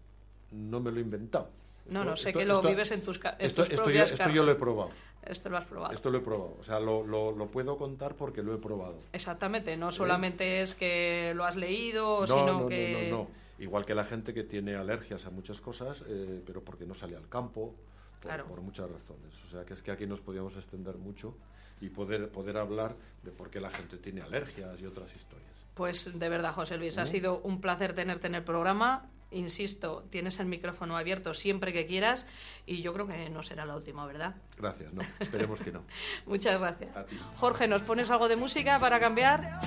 no 0.52 0.80
me 0.80 0.90
lo 0.92 0.98
he 0.98 1.02
inventado. 1.02 1.50
No, 1.86 2.04
no, 2.04 2.16
sé 2.16 2.30
esto- 2.30 2.38
que 2.38 2.46
lo 2.46 2.56
esto- 2.56 2.68
vives 2.68 2.90
en 2.92 3.02
tus, 3.02 3.16
en 3.22 3.32
Esto, 3.38 3.62
tus 3.64 3.72
esto 3.72 3.76
yo, 3.76 3.84
propias 3.84 4.12
esto 4.12 4.30
yo 4.30 4.42
lo 4.44 4.52
he 4.52 4.54
probado. 4.54 4.90
Esto 5.26 5.48
lo 5.48 5.56
has 5.56 5.64
probado. 5.64 5.92
Esto 5.94 6.10
lo 6.10 6.18
he 6.18 6.20
probado. 6.20 6.56
O 6.60 6.62
sea, 6.62 6.78
lo, 6.80 7.06
lo- 7.06 7.32
lo 7.32 7.46
puedo 7.46 7.76
contar 7.78 8.14
porque 8.14 8.42
lo 8.42 8.54
he 8.54 8.58
probado. 8.58 8.98
Exactamente, 9.12 9.76
no 9.76 9.90
solamente 9.92 10.60
es 10.62 10.74
que 10.74 11.32
lo 11.34 11.44
has 11.44 11.56
leído, 11.56 12.20
No, 12.22 12.26
sino 12.26 12.46
no, 12.46 12.60
no, 12.62 12.66
que... 12.68 13.08
no, 13.10 13.16
no. 13.18 13.28
Igual 13.58 13.86
que 13.86 13.94
la 13.94 14.04
gente 14.04 14.34
que 14.34 14.42
tiene 14.42 14.74
alergias 14.74 15.26
a 15.26 15.30
muchas 15.30 15.60
cosas, 15.60 16.04
eh, 16.08 16.42
pero 16.44 16.62
porque 16.62 16.84
no 16.86 16.94
sale 16.94 17.16
al 17.16 17.28
campo, 17.28 17.74
por, 18.20 18.22
Claro. 18.30 18.46
por 18.46 18.60
muchas 18.60 18.90
razones. 18.90 19.42
O 19.44 19.48
sea, 19.48 19.64
que 19.64 19.74
es 19.74 19.82
que 19.82 19.92
aquí 19.92 20.06
nos 20.06 20.20
podíamos 20.20 20.56
extender 20.56 20.96
mucho 20.98 21.36
y 21.80 21.88
poder, 21.88 22.30
poder 22.30 22.56
hablar 22.56 22.96
de 23.22 23.30
por 23.30 23.50
qué 23.50 23.60
la 23.60 23.70
gente 23.70 23.96
tiene 23.98 24.22
alergias 24.22 24.80
y 24.80 24.86
otras 24.86 25.14
historias. 25.14 25.52
Pues 25.74 26.18
de 26.18 26.28
verdad, 26.28 26.52
José 26.52 26.76
Luis, 26.78 26.98
ha 26.98 27.04
¿Mm? 27.04 27.06
sido 27.06 27.40
un 27.40 27.60
placer 27.60 27.94
tenerte 27.94 28.26
en 28.26 28.34
el 28.34 28.42
programa. 28.44 29.08
Insisto, 29.34 30.06
tienes 30.10 30.38
el 30.40 30.46
micrófono 30.46 30.96
abierto 30.96 31.34
siempre 31.34 31.72
que 31.72 31.86
quieras 31.86 32.26
y 32.66 32.82
yo 32.82 32.92
creo 32.92 33.06
que 33.06 33.28
no 33.30 33.42
será 33.42 33.66
la 33.66 33.76
última, 33.76 34.06
¿verdad? 34.06 34.36
Gracias, 34.56 34.92
no, 34.92 35.02
esperemos 35.18 35.60
que 35.60 35.72
no. 35.72 35.84
Muchas 36.26 36.58
gracias. 36.58 36.96
A 36.96 37.04
ti. 37.04 37.18
Jorge, 37.36 37.68
¿nos 37.68 37.82
pones 37.82 38.10
algo 38.10 38.28
de 38.28 38.36
música 38.36 38.78
para 38.78 39.00
cambiar? 39.00 39.60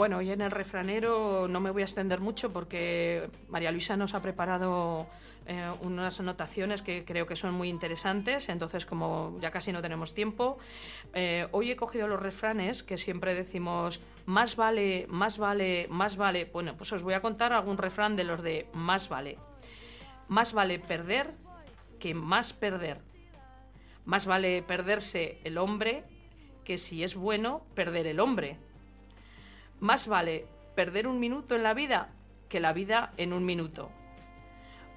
Bueno, 0.00 0.16
hoy 0.16 0.30
en 0.30 0.40
el 0.40 0.50
refranero 0.50 1.46
no 1.46 1.60
me 1.60 1.70
voy 1.70 1.82
a 1.82 1.84
extender 1.84 2.22
mucho 2.22 2.54
porque 2.54 3.28
María 3.50 3.70
Luisa 3.70 3.98
nos 3.98 4.14
ha 4.14 4.22
preparado 4.22 5.06
eh, 5.44 5.70
unas 5.82 6.18
anotaciones 6.20 6.80
que 6.80 7.04
creo 7.04 7.26
que 7.26 7.36
son 7.36 7.52
muy 7.52 7.68
interesantes, 7.68 8.48
entonces 8.48 8.86
como 8.86 9.36
ya 9.42 9.50
casi 9.50 9.72
no 9.72 9.82
tenemos 9.82 10.14
tiempo, 10.14 10.56
eh, 11.12 11.48
hoy 11.52 11.70
he 11.70 11.76
cogido 11.76 12.08
los 12.08 12.18
refranes 12.18 12.82
que 12.82 12.96
siempre 12.96 13.34
decimos 13.34 14.00
más 14.24 14.56
vale, 14.56 15.04
más 15.10 15.36
vale, 15.36 15.86
más 15.90 16.16
vale. 16.16 16.48
Bueno, 16.50 16.78
pues 16.78 16.90
os 16.94 17.02
voy 17.02 17.12
a 17.12 17.20
contar 17.20 17.52
algún 17.52 17.76
refrán 17.76 18.16
de 18.16 18.24
los 18.24 18.42
de 18.42 18.68
más 18.72 19.10
vale. 19.10 19.36
Más 20.28 20.54
vale 20.54 20.78
perder 20.78 21.34
que 21.98 22.14
más 22.14 22.54
perder. 22.54 23.02
Más 24.06 24.24
vale 24.24 24.62
perderse 24.62 25.40
el 25.44 25.58
hombre 25.58 26.04
que 26.64 26.78
si 26.78 27.04
es 27.04 27.16
bueno 27.16 27.66
perder 27.74 28.06
el 28.06 28.18
hombre. 28.18 28.69
Más 29.80 30.08
vale 30.08 30.46
perder 30.74 31.06
un 31.06 31.18
minuto 31.18 31.54
en 31.54 31.62
la 31.62 31.72
vida 31.72 32.10
que 32.50 32.60
la 32.60 32.74
vida 32.74 33.12
en 33.16 33.32
un 33.32 33.46
minuto. 33.46 33.90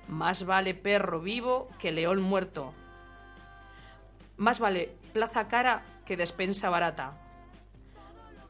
Más 0.10 0.46
vale 0.46 0.74
perro 0.76 1.22
vivo 1.22 1.70
que 1.80 1.94
león 1.94 2.22
muerto. 2.22 2.74
Más 4.36 4.60
vale 4.60 4.94
plaza 5.14 5.48
cara 5.48 5.84
que 6.06 6.18
despensa 6.18 6.70
barata. 6.70 7.14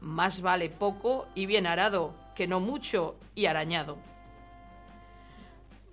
Más 0.00 0.42
vale 0.42 0.70
poco 0.70 1.28
y 1.36 1.46
bien 1.46 1.68
arado 1.68 2.14
que 2.34 2.48
no 2.48 2.58
mucho 2.58 3.16
y 3.36 3.46
arañado. 3.46 3.96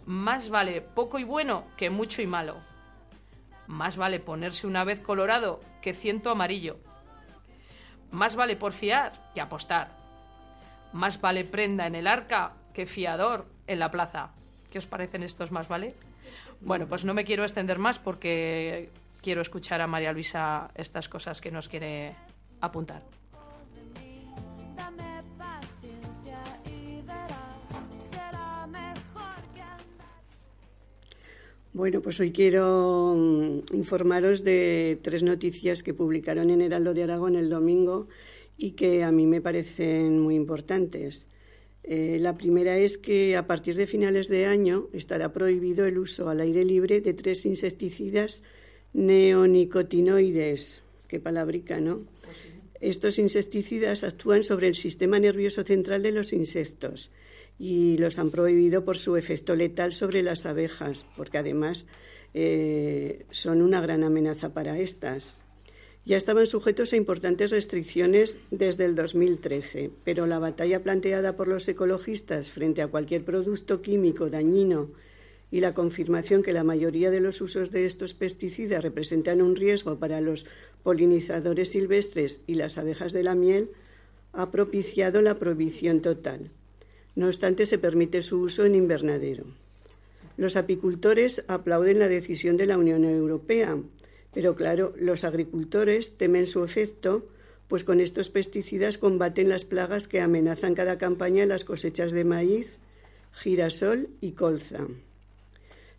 Más 0.08 0.50
vale 0.50 0.82
poco 0.82 1.20
y 1.20 1.24
bueno 1.24 1.66
que 1.78 1.92
mucho 1.92 2.24
y 2.24 2.28
malo. 2.28 2.58
Más 3.68 3.96
vale 3.96 4.20
ponerse 4.20 4.66
una 4.66 4.84
vez 4.84 5.00
colorado 5.00 5.62
que 5.84 5.94
ciento 5.94 6.32
amarillo. 6.32 6.80
Más 8.10 8.36
vale 8.36 8.56
porfiar 8.56 9.32
que 9.36 9.42
apostar. 9.42 10.01
Más 10.94 11.22
vale 11.22 11.46
prenda 11.46 11.88
en 11.88 11.96
el 11.96 12.08
arca 12.08 12.54
que 12.74 12.86
fiador 12.86 13.46
en 13.68 13.80
la 13.80 13.92
plaza. 13.92 14.32
¿Qué 14.72 14.78
os 14.78 14.88
parecen 14.88 15.24
estos 15.24 15.52
más 15.52 15.68
vale? 15.68 15.96
Bueno, 16.62 16.88
pues 16.88 17.06
no 17.06 17.14
me 17.14 17.24
quiero 17.24 17.44
extender 17.44 17.80
más 17.80 18.00
porque 18.00 18.90
quiero 19.22 19.42
escuchar 19.42 19.82
a 19.82 19.88
María 19.88 20.14
Luisa 20.14 20.70
estas 20.76 21.10
cosas 21.10 21.42
que 21.42 21.52
nos 21.52 21.68
quiere 21.68 22.16
apuntar. 22.60 23.02
Bueno, 31.74 32.02
pues 32.02 32.20
hoy 32.20 32.34
quiero 32.34 33.16
mm, 33.18 33.76
informaros 33.76 34.44
de 34.44 35.00
tres 35.02 35.24
noticias 35.24 35.84
que 35.84 35.94
publicaron 35.94 36.50
en 36.50 36.60
Heraldo 36.62 36.94
de 36.94 37.04
Aragón 37.04 37.38
el 37.38 37.50
domingo 37.50 38.10
y 38.62 38.72
que 38.74 39.04
a 39.04 39.12
mí 39.12 39.26
me 39.26 39.42
parecen 39.42 40.20
muy 40.20 40.36
importantes. 40.36 41.28
Eh, 41.84 42.20
la 42.22 42.38
primera 42.38 42.78
es 42.78 43.00
que 43.00 43.36
a 43.36 43.48
partir 43.48 43.76
de 43.76 43.88
finales 43.88 44.28
de 44.28 44.46
año 44.46 44.88
estará 44.94 45.34
prohibido 45.34 45.88
el 45.88 45.98
uso 45.98 46.30
al 46.30 46.42
aire 46.42 46.64
libre 46.64 47.02
de 47.02 47.16
tres 47.16 47.48
insecticidas 47.48 48.44
neonicotinoides. 48.94 50.84
Qué 51.08 51.20
palabrica, 51.20 51.82
¿no? 51.82 52.04
Estos 52.80 53.18
insecticidas 53.18 54.04
actúan 54.04 54.44
sobre 54.44 54.68
el 54.68 54.76
sistema 54.76 55.20
nervioso 55.20 55.64
central 55.64 56.04
de 56.04 56.12
los 56.12 56.32
insectos 56.32 57.10
y 57.58 57.98
los 57.98 58.20
han 58.20 58.30
prohibido 58.30 58.86
por 58.86 58.98
su 58.98 59.16
efecto 59.16 59.56
letal 59.56 59.92
sobre 59.92 60.22
las 60.22 60.46
abejas, 60.46 61.08
porque 61.18 61.40
además 61.40 61.88
eh, 62.36 63.26
son 63.32 63.64
una 63.64 63.82
gran 63.82 64.04
amenaza 64.04 64.54
para 64.54 64.78
estas. 64.78 65.36
Ya 66.04 66.18
estaban 66.18 66.48
sujetos 66.48 66.94
a 66.94 66.96
importantes 66.96 67.52
restricciones 67.52 68.40
desde 68.50 68.86
el 68.86 68.96
2013, 68.96 69.92
pero 70.04 70.26
la 70.26 70.40
batalla 70.40 70.82
planteada 70.82 71.38
por 71.38 71.48
los 71.48 71.68
ecologistas 71.68 72.50
frente 72.50 72.82
a 72.82 72.88
cualquier 72.88 73.24
producto 73.24 73.82
químico 73.84 74.30
dañino 74.30 74.90
y 75.52 75.60
la 75.60 75.74
confirmación 75.74 76.42
que 76.42 76.54
la 76.54 76.64
mayoría 76.64 77.12
de 77.12 77.20
los 77.20 77.42
usos 77.42 77.72
de 77.72 77.86
estos 77.86 78.14
pesticidas 78.16 78.84
representan 78.84 79.42
un 79.42 79.56
riesgo 79.56 80.00
para 80.00 80.22
los 80.22 80.48
polinizadores 80.82 81.70
silvestres 81.70 82.42
y 82.48 82.56
las 82.56 82.78
abejas 82.78 83.14
de 83.14 83.24
la 83.24 83.36
miel 83.36 83.70
ha 84.34 84.50
propiciado 84.50 85.22
la 85.22 85.38
prohibición 85.38 86.02
total. 86.02 86.50
No 87.16 87.28
obstante, 87.28 87.66
se 87.66 87.78
permite 87.78 88.22
su 88.22 88.40
uso 88.40 88.66
en 88.66 88.76
invernadero. 88.76 89.44
Los 90.38 90.56
apicultores 90.56 91.44
aplauden 91.50 92.00
la 92.00 92.08
decisión 92.08 92.56
de 92.56 92.66
la 92.66 92.78
Unión 92.78 93.04
Europea, 93.04 93.78
pero 94.34 94.56
claro, 94.56 94.94
los 94.98 95.24
agricultores 95.24 96.18
temen 96.18 96.48
su 96.48 96.64
efecto, 96.64 97.28
pues 97.68 97.84
con 97.84 98.00
estos 98.00 98.30
pesticidas 98.30 98.98
combaten 98.98 99.50
las 99.50 99.66
plagas 99.66 100.08
que 100.08 100.22
amenazan 100.22 100.76
cada 100.76 100.98
campaña 100.98 101.46
las 101.46 101.64
cosechas 101.64 102.12
de 102.12 102.24
maíz, 102.24 102.80
girasol 103.34 104.10
y 104.22 104.32
colza. 104.32 104.88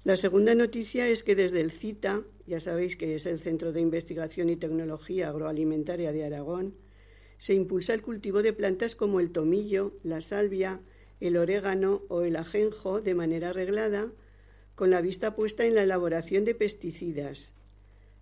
La 0.04 0.16
segunda 0.16 0.54
noticia 0.54 1.08
es 1.08 1.22
que 1.22 1.36
desde 1.36 1.60
el 1.60 1.70
CITA 1.70 2.22
ya 2.46 2.60
sabéis 2.60 2.96
que 2.96 3.14
es 3.14 3.26
el 3.26 3.38
Centro 3.38 3.72
de 3.72 3.80
Investigación 3.80 4.48
y 4.50 4.56
Tecnología 4.56 5.28
Agroalimentaria 5.28 6.12
de 6.12 6.24
Aragón, 6.24 6.74
se 7.38 7.54
impulsa 7.54 7.94
el 7.94 8.02
cultivo 8.02 8.42
de 8.42 8.52
plantas 8.52 8.94
como 8.94 9.20
el 9.20 9.30
tomillo, 9.30 9.92
la 10.02 10.20
salvia, 10.20 10.80
el 11.20 11.36
orégano 11.36 12.02
o 12.08 12.22
el 12.22 12.36
ajenjo 12.36 13.00
de 13.00 13.14
manera 13.14 13.52
reglada, 13.52 14.08
con 14.74 14.90
la 14.90 15.00
vista 15.00 15.34
puesta 15.34 15.64
en 15.64 15.74
la 15.74 15.82
elaboración 15.82 16.44
de 16.44 16.54
pesticidas. 16.54 17.54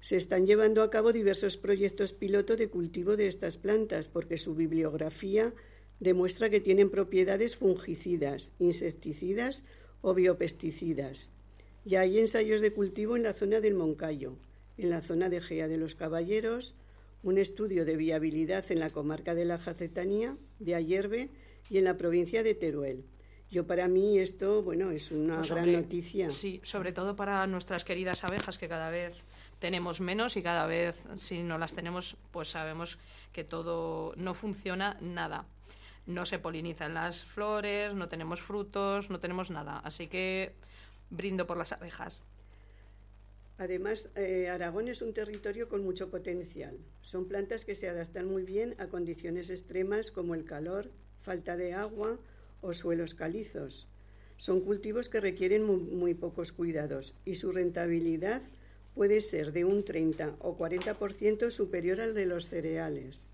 Se 0.00 0.16
están 0.16 0.46
llevando 0.46 0.82
a 0.82 0.90
cabo 0.90 1.12
diversos 1.12 1.56
proyectos 1.56 2.12
piloto 2.12 2.56
de 2.56 2.68
cultivo 2.68 3.16
de 3.16 3.26
estas 3.26 3.58
plantas 3.58 4.08
porque 4.08 4.38
su 4.38 4.54
bibliografía 4.54 5.52
demuestra 6.00 6.48
que 6.48 6.60
tienen 6.60 6.90
propiedades 6.90 7.56
fungicidas, 7.56 8.54
insecticidas 8.58 9.66
o 10.00 10.14
biopesticidas. 10.14 11.32
Y 11.84 11.96
hay 11.96 12.18
ensayos 12.18 12.62
de 12.62 12.72
cultivo 12.72 13.16
en 13.16 13.22
la 13.22 13.34
zona 13.34 13.60
del 13.60 13.74
Moncayo, 13.74 14.36
en 14.78 14.88
la 14.88 15.02
zona 15.02 15.28
de 15.28 15.42
Gea 15.42 15.68
de 15.68 15.76
los 15.76 15.94
Caballeros, 15.94 16.74
un 17.22 17.36
estudio 17.36 17.84
de 17.84 17.96
viabilidad 17.96 18.64
en 18.70 18.80
la 18.80 18.88
comarca 18.88 19.34
de 19.34 19.44
la 19.44 19.58
Jacetanía, 19.58 20.36
de 20.58 20.74
Ayerbe 20.74 21.28
y 21.68 21.76
en 21.76 21.84
la 21.84 21.98
provincia 21.98 22.42
de 22.42 22.54
Teruel. 22.54 23.04
Yo 23.50 23.66
para 23.66 23.88
mí 23.88 24.18
esto, 24.18 24.62
bueno, 24.62 24.90
es 24.92 25.10
una 25.10 25.38
Pues, 25.38 25.50
gran 25.50 25.72
noticia. 25.72 26.30
Sí, 26.30 26.60
sobre 26.62 26.92
todo 26.92 27.16
para 27.16 27.46
nuestras 27.46 27.84
queridas 27.84 28.24
abejas, 28.24 28.58
que 28.58 28.68
cada 28.68 28.90
vez 28.90 29.24
tenemos 29.60 30.00
menos 30.00 30.36
y 30.36 30.42
cada 30.42 30.66
vez, 30.66 31.06
si 31.16 31.42
no 31.44 31.56
las 31.58 31.74
tenemos, 31.74 32.16
pues 32.32 32.48
sabemos 32.48 32.98
que 33.32 33.44
todo 33.44 34.12
no 34.16 34.34
funciona 34.34 34.96
nada. 35.00 35.44
No 36.06 36.24
se 36.26 36.38
polinizan 36.40 36.94
las 36.94 37.24
flores, 37.24 37.94
no 37.94 38.08
tenemos 38.08 38.40
frutos, 38.40 39.10
no 39.10 39.20
tenemos 39.20 39.50
nada. 39.50 39.78
Así 39.84 40.08
que 40.08 40.54
brindo 41.10 41.46
por 41.46 41.56
las 41.56 41.72
abejas. 41.72 42.22
Además, 43.58 44.08
eh, 44.16 44.48
Aragón 44.48 44.88
es 44.88 45.02
un 45.02 45.12
territorio 45.12 45.68
con 45.68 45.84
mucho 45.84 46.08
potencial. 46.10 46.78
Son 47.02 47.28
plantas 47.28 47.66
que 47.66 47.74
se 47.76 47.88
adaptan 47.90 48.26
muy 48.26 48.42
bien 48.42 48.74
a 48.78 48.86
condiciones 48.86 49.50
extremas 49.50 50.10
como 50.10 50.34
el 50.34 50.44
calor, 50.46 50.90
falta 51.20 51.56
de 51.58 51.74
agua 51.74 52.16
o 52.62 52.72
suelos 52.72 53.14
calizos. 53.14 53.86
Son 54.38 54.62
cultivos 54.62 55.10
que 55.10 55.20
requieren 55.20 55.64
mu- 55.64 55.76
muy, 55.76 56.14
pocos 56.14 56.52
cuidados 56.52 57.14
y 57.26 57.34
su 57.34 57.52
rentabilidad 57.52 58.40
puede 58.94 59.20
ser 59.20 59.52
de 59.52 59.64
un 59.64 59.84
30 59.84 60.36
o 60.40 60.56
40% 60.58 61.50
superior 61.50 62.00
al 62.00 62.14
de 62.14 62.26
los 62.26 62.48
cereales. 62.48 63.32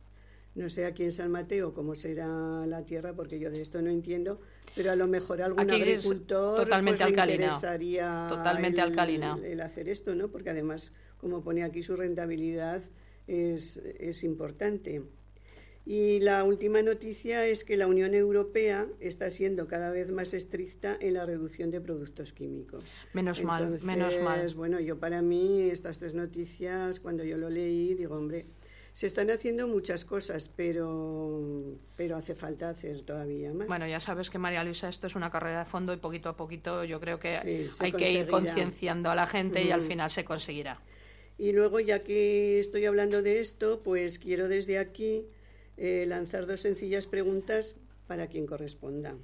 No 0.55 0.71
sé 0.71 0.87
aquí 0.87 1.03
en 1.05 1.13
San 1.13 1.31
Mateo 1.31 1.75
cómo 1.75 1.95
será 1.95 2.27
la 2.67 2.83
tierra, 2.87 3.13
porque 3.13 3.39
yo 3.39 3.51
de 3.51 3.61
esto 3.61 3.83
no 3.83 3.91
entiendo, 3.91 4.41
pero 4.75 4.91
a 4.91 4.97
lo 4.97 5.07
mejor 5.07 5.43
algún 5.43 5.61
Aquí 5.61 5.83
agricultor 5.83 6.57
totalmente 6.65 7.05
pues, 7.05 7.15
le 7.15 7.33
interesaría 7.35 8.27
Totalmente 8.29 8.81
el- 8.81 8.89
alcalina. 8.89 9.39
el 9.45 9.61
hacer 9.61 9.89
esto, 9.91 10.15
¿no? 10.15 10.29
Porque 10.29 10.51
además, 10.51 10.93
como 11.19 11.43
pone 11.43 11.63
aquí, 11.63 11.83
su 11.83 11.95
rentabilidad 11.95 12.83
es, 13.27 13.77
es 13.99 14.25
importante. 14.25 15.03
Y 15.89 16.19
la 16.19 16.43
última 16.43 16.83
noticia 16.83 17.47
es 17.47 17.65
que 17.65 17.77
la 17.77 17.87
Unión 17.87 18.13
Europea 18.13 18.89
está 18.99 19.31
siendo 19.31 19.69
cada 19.69 19.91
vez 19.91 20.11
más 20.11 20.35
estricta 20.35 20.97
en 21.01 21.15
la 21.15 21.25
reducción 21.25 21.71
de 21.71 21.81
productos 21.81 22.33
químicos. 22.33 22.83
Menos 23.13 23.45
mal, 23.45 23.79
menos 23.85 24.19
mal. 24.21 24.53
Bueno, 24.57 24.81
yo 24.81 24.99
para 24.99 25.23
mí 25.23 25.63
estas 25.71 25.99
tres 26.01 26.15
noticias, 26.17 26.99
cuando 26.99 27.23
yo 27.23 27.39
lo 27.39 27.49
leí, 27.51 27.95
digo, 27.95 28.17
hombre, 28.17 28.47
se 28.95 29.07
están 29.07 29.31
haciendo 29.31 29.69
muchas 29.69 30.05
cosas, 30.05 30.49
pero, 30.49 31.79
pero 31.95 32.17
hace 32.17 32.35
falta 32.35 32.71
hacer 32.71 33.03
todavía 33.03 33.53
más. 33.55 33.69
Bueno, 33.69 33.87
ya 33.87 34.01
sabes 34.01 34.29
que 34.29 34.39
María 34.39 34.65
Luisa, 34.65 34.89
esto 34.89 35.07
es 35.07 35.15
una 35.15 35.31
carrera 35.31 35.61
de 35.61 35.67
fondo 35.67 35.93
y 35.93 35.99
poquito 35.99 36.29
a 36.31 36.37
poquito 36.37 36.83
yo 36.83 36.99
creo 36.99 37.21
que 37.21 37.39
Sí, 37.43 37.69
hay 37.79 37.93
que 37.93 38.11
ir 38.13 38.27
concienciando 38.27 39.09
a 39.09 39.15
la 39.15 39.27
gente 39.29 39.63
y 39.63 39.71
al 39.71 39.83
Mm. 39.83 39.87
final 39.87 40.11
se 40.11 40.25
conseguirá. 40.25 40.83
Y 41.39 41.53
luego, 41.53 41.79
ya 41.79 42.03
que 42.03 42.59
estoy 42.59 42.87
hablando 42.87 43.23
de 43.23 43.39
esto, 43.41 43.83
pues 43.85 44.19
quiero 44.19 44.49
desde 44.49 44.79
aquí 44.79 45.27
eh, 45.77 46.05
lanzar 46.07 46.47
dos 46.47 46.63
sencillas 46.63 47.07
preguntas 47.07 47.77
para 48.07 48.29
quien 48.29 48.47
corresponda. 48.47 49.17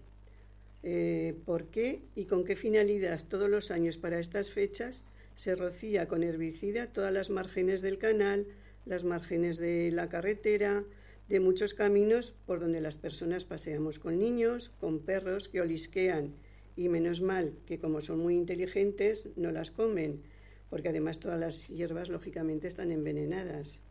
Eh, 0.83 1.35
¿Por 1.47 1.67
qué 1.67 2.01
y 2.17 2.25
con 2.25 2.45
qué 2.45 2.57
finalidad 2.57 3.23
todos 3.29 3.49
los 3.49 3.71
años 3.71 3.99
para 3.99 4.19
estas 4.19 4.51
fechas 4.51 5.07
se 5.37 5.55
rocía 5.55 6.09
con 6.09 6.23
herbicida 6.23 6.89
todas 6.89 7.13
las 7.13 7.31
márgenes 7.31 7.83
del 7.83 7.99
canal, 7.99 8.47
las 8.85 9.05
márgenes 9.05 9.59
de 9.59 9.91
la 9.93 10.09
carretera, 10.09 10.85
de 11.29 11.41
muchos 11.41 11.73
caminos 11.73 12.35
por 12.47 12.61
donde 12.61 12.81
las 12.81 12.99
personas 12.99 13.45
paseamos 13.45 13.99
con 13.99 14.19
niños, 14.19 14.73
con 14.81 14.99
perros 14.99 15.49
que 15.49 15.61
olisquean 15.61 16.35
y 16.77 16.89
menos 16.89 17.21
mal 17.21 17.55
que 17.67 17.79
como 17.79 18.01
son 18.01 18.19
muy 18.19 18.37
inteligentes 18.37 19.29
no 19.37 19.53
las 19.53 19.71
comen, 19.71 20.23
porque 20.69 20.89
además 20.89 21.21
todas 21.21 21.39
las 21.39 21.69
hierbas 21.69 22.09
lógicamente 22.09 22.67
están 22.67 22.91
envenenadas. 22.91 23.83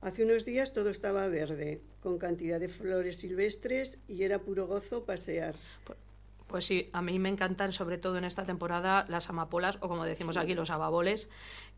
Hace 0.00 0.22
unos 0.22 0.44
días 0.44 0.72
todo 0.72 0.90
estaba 0.90 1.26
verde, 1.26 1.80
con 2.00 2.18
cantidad 2.18 2.60
de 2.60 2.68
flores 2.68 3.16
silvestres 3.16 3.98
y 4.06 4.22
era 4.22 4.38
puro 4.38 4.68
gozo 4.68 5.04
pasear. 5.04 5.56
Pues 6.48 6.64
sí, 6.64 6.88
a 6.92 7.02
mí 7.02 7.18
me 7.18 7.28
encantan, 7.28 7.72
sobre 7.72 7.98
todo 7.98 8.16
en 8.16 8.24
esta 8.24 8.46
temporada, 8.46 9.04
las 9.08 9.28
amapolas, 9.28 9.76
o 9.80 9.88
como 9.88 10.04
decimos 10.04 10.38
aquí, 10.38 10.54
los 10.54 10.70
ababoles, 10.70 11.28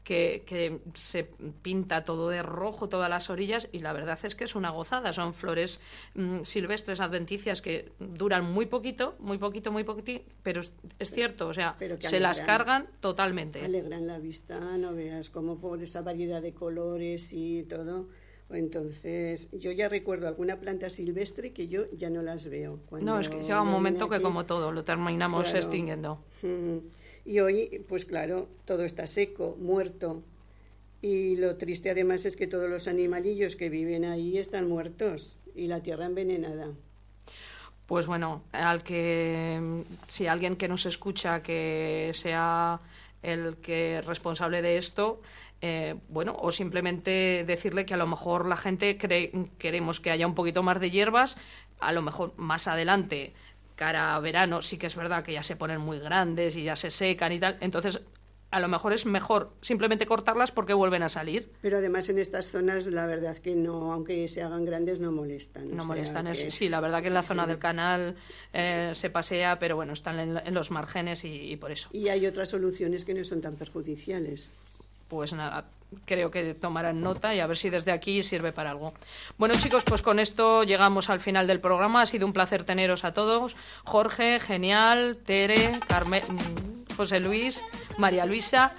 que, 0.04 0.44
que 0.46 0.80
se 0.94 1.24
pinta 1.62 2.04
todo 2.04 2.28
de 2.30 2.42
rojo, 2.42 2.88
todas 2.88 3.10
las 3.10 3.30
orillas, 3.30 3.68
y 3.72 3.80
la 3.80 3.92
verdad 3.92 4.18
es 4.22 4.36
que 4.36 4.44
es 4.44 4.54
una 4.54 4.70
gozada. 4.70 5.12
Son 5.12 5.34
flores 5.34 5.80
mm, 6.14 6.42
silvestres, 6.42 7.00
adventicias, 7.00 7.60
que 7.60 7.90
duran 7.98 8.44
muy 8.50 8.66
poquito, 8.66 9.16
muy 9.18 9.38
poquito, 9.38 9.72
muy 9.72 9.82
poquito, 9.82 10.24
pero 10.44 10.60
es, 10.60 10.72
es 11.00 11.10
cierto, 11.10 11.48
o 11.48 11.54
sea, 11.54 11.74
Pero 11.76 11.96
se 12.00 12.20
las 12.20 12.40
cargan 12.40 12.86
totalmente. 13.00 13.64
Alegran 13.64 14.06
la 14.06 14.18
vista, 14.18 14.60
no 14.78 14.94
veas 14.94 15.30
cómo 15.30 15.58
por 15.58 15.82
esa 15.82 16.02
variedad 16.02 16.40
de 16.40 16.54
colores 16.54 17.32
y 17.32 17.64
todo. 17.64 18.06
Entonces, 18.52 19.48
yo 19.52 19.70
ya 19.72 19.88
recuerdo 19.88 20.26
alguna 20.28 20.60
planta 20.60 20.90
silvestre 20.90 21.52
que 21.52 21.68
yo 21.68 21.84
ya 21.92 22.10
no 22.10 22.22
las 22.22 22.46
veo. 22.48 22.80
Cuando 22.88 23.12
No, 23.14 23.20
es 23.20 23.28
que 23.28 23.40
llega 23.42 23.62
un 23.62 23.68
momento 23.70 24.08
que, 24.08 24.20
como 24.20 24.46
todo, 24.46 24.72
lo 24.72 24.84
terminamos 24.84 25.44
Claro. 25.44 25.58
extinguiendo. 25.58 26.24
Mm. 26.42 26.78
Y 27.26 27.40
hoy, 27.40 27.84
pues 27.88 28.04
claro, 28.04 28.48
todo 28.64 28.84
está 28.84 29.06
seco, 29.06 29.56
muerto. 29.60 30.22
Y 31.02 31.36
lo 31.36 31.56
triste 31.56 31.90
además 31.90 32.24
es 32.26 32.36
que 32.36 32.46
todos 32.46 32.68
los 32.68 32.88
animalillos 32.88 33.56
que 33.56 33.70
viven 33.70 34.04
ahí 34.04 34.36
están 34.38 34.68
muertos 34.68 35.36
y 35.54 35.66
la 35.66 35.80
tierra 35.82 36.06
envenenada. 36.06 36.68
Pues 37.86 38.06
bueno, 38.06 38.42
al 38.52 38.82
que 38.82 39.82
si 40.06 40.26
alguien 40.26 40.56
que 40.56 40.68
nos 40.68 40.86
escucha 40.86 41.42
que 41.42 42.10
sea 42.14 42.80
el 43.22 43.56
que 43.56 44.02
responsable 44.06 44.62
de 44.62 44.78
esto, 44.78 45.20
eh, 45.62 45.96
bueno, 46.08 46.36
o 46.38 46.52
simplemente 46.52 47.44
decirle 47.46 47.84
que 47.84 47.94
a 47.94 47.98
lo 47.98 48.06
mejor 48.06 48.46
la 48.46 48.56
gente 48.56 48.96
cree, 48.96 49.30
queremos 49.58 50.00
que 50.00 50.10
haya 50.10 50.26
un 50.26 50.34
poquito 50.34 50.62
más 50.62 50.80
de 50.80 50.90
hierbas, 50.90 51.36
a 51.80 51.92
lo 51.92 52.02
mejor 52.02 52.32
más 52.36 52.66
adelante, 52.66 53.34
cara 53.76 54.14
a 54.14 54.20
verano, 54.20 54.62
sí 54.62 54.78
que 54.78 54.86
es 54.86 54.96
verdad 54.96 55.22
que 55.22 55.32
ya 55.32 55.42
se 55.42 55.56
ponen 55.56 55.80
muy 55.80 55.98
grandes 55.98 56.56
y 56.56 56.62
ya 56.62 56.76
se 56.76 56.90
secan 56.90 57.32
y 57.32 57.40
tal, 57.40 57.58
entonces 57.60 58.00
a 58.50 58.58
lo 58.60 58.68
mejor 58.68 58.92
es 58.92 59.06
mejor 59.06 59.52
simplemente 59.60 60.06
cortarlas 60.06 60.50
porque 60.50 60.74
vuelven 60.74 61.02
a 61.02 61.08
salir. 61.08 61.52
Pero 61.62 61.78
además 61.78 62.08
en 62.08 62.18
estas 62.18 62.46
zonas 62.46 62.86
la 62.88 63.06
verdad 63.06 63.36
que 63.38 63.54
no, 63.54 63.92
aunque 63.92 64.26
se 64.28 64.42
hagan 64.42 64.64
grandes, 64.64 64.98
no 65.00 65.12
molestan. 65.12 65.74
No 65.76 65.84
molestan. 65.84 66.26
es- 66.26 66.42
que- 66.44 66.50
sí, 66.50 66.68
la 66.68 66.80
verdad 66.80 67.00
que 67.02 67.08
en 67.08 67.14
la 67.14 67.22
zona 67.22 67.44
sí. 67.44 67.48
del 67.50 67.58
canal 67.58 68.16
eh, 68.52 68.92
se 68.94 69.10
pasea, 69.10 69.58
pero 69.58 69.76
bueno, 69.76 69.92
están 69.92 70.18
en, 70.18 70.36
en 70.44 70.54
los 70.54 70.70
márgenes 70.70 71.24
y, 71.24 71.52
y 71.52 71.56
por 71.56 71.70
eso. 71.70 71.88
Y 71.92 72.08
hay 72.08 72.26
otras 72.26 72.48
soluciones 72.48 73.04
que 73.04 73.14
no 73.14 73.24
son 73.24 73.40
tan 73.40 73.54
perjudiciales. 73.56 74.50
Pues 75.08 75.32
nada, 75.32 75.64
creo 76.04 76.30
que 76.30 76.54
tomarán 76.54 77.00
nota 77.00 77.34
y 77.34 77.40
a 77.40 77.46
ver 77.48 77.56
si 77.56 77.68
desde 77.68 77.90
aquí 77.90 78.22
sirve 78.22 78.52
para 78.52 78.70
algo. 78.70 78.92
Bueno, 79.38 79.54
chicos, 79.58 79.82
pues 79.84 80.02
con 80.02 80.20
esto 80.20 80.62
llegamos 80.62 81.10
al 81.10 81.18
final 81.18 81.48
del 81.48 81.60
programa. 81.60 82.02
Ha 82.02 82.06
sido 82.06 82.26
un 82.26 82.32
placer 82.32 82.62
teneros 82.62 83.04
a 83.04 83.12
todos. 83.12 83.56
Jorge, 83.84 84.38
genial, 84.38 85.18
Tere, 85.24 85.80
Carmen, 85.88 86.22
José 87.00 87.18
Luis, 87.18 87.64
María 87.96 88.26
Luisa. 88.26 88.72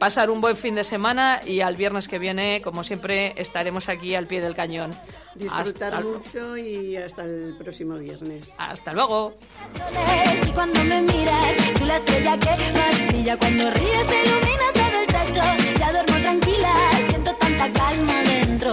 Pasar 0.00 0.30
un 0.30 0.40
buen 0.40 0.56
fin 0.56 0.74
de 0.74 0.84
semana 0.84 1.42
y 1.44 1.60
al 1.60 1.76
viernes 1.76 2.08
que 2.08 2.18
viene, 2.18 2.62
como 2.62 2.82
siempre, 2.82 3.34
estaremos 3.36 3.90
aquí 3.90 4.14
al 4.14 4.26
pie 4.26 4.40
del 4.40 4.54
cañón. 4.54 4.94
Disfrutar 5.34 5.92
Hasta- 5.94 6.06
mucho 6.08 6.56
y 6.56 6.96
hasta 6.96 7.24
el 7.24 7.54
próximo 7.58 7.96
viernes. 7.98 8.54
Hasta 8.56 8.94
luego. 8.94 9.34
soles 9.76 10.48
y 10.48 10.50
cuando 10.52 10.82
me 10.84 11.02
miras 11.02 11.56
soy 11.76 11.86
la 11.88 11.96
estrella 11.96 12.38
que 12.38 12.48
más 12.72 13.06
brilla 13.08 13.36
cuando 13.36 13.70
ríes 13.70 14.06
ilumina 14.24 14.66
todo 14.72 15.00
el 15.02 15.06
techo 15.06 15.78
ya 15.78 15.92
duermo 15.92 16.16
tranquila 16.22 16.72
siento 17.10 17.34
tanta 17.34 17.72
calma 17.72 18.22
dentro 18.22 18.72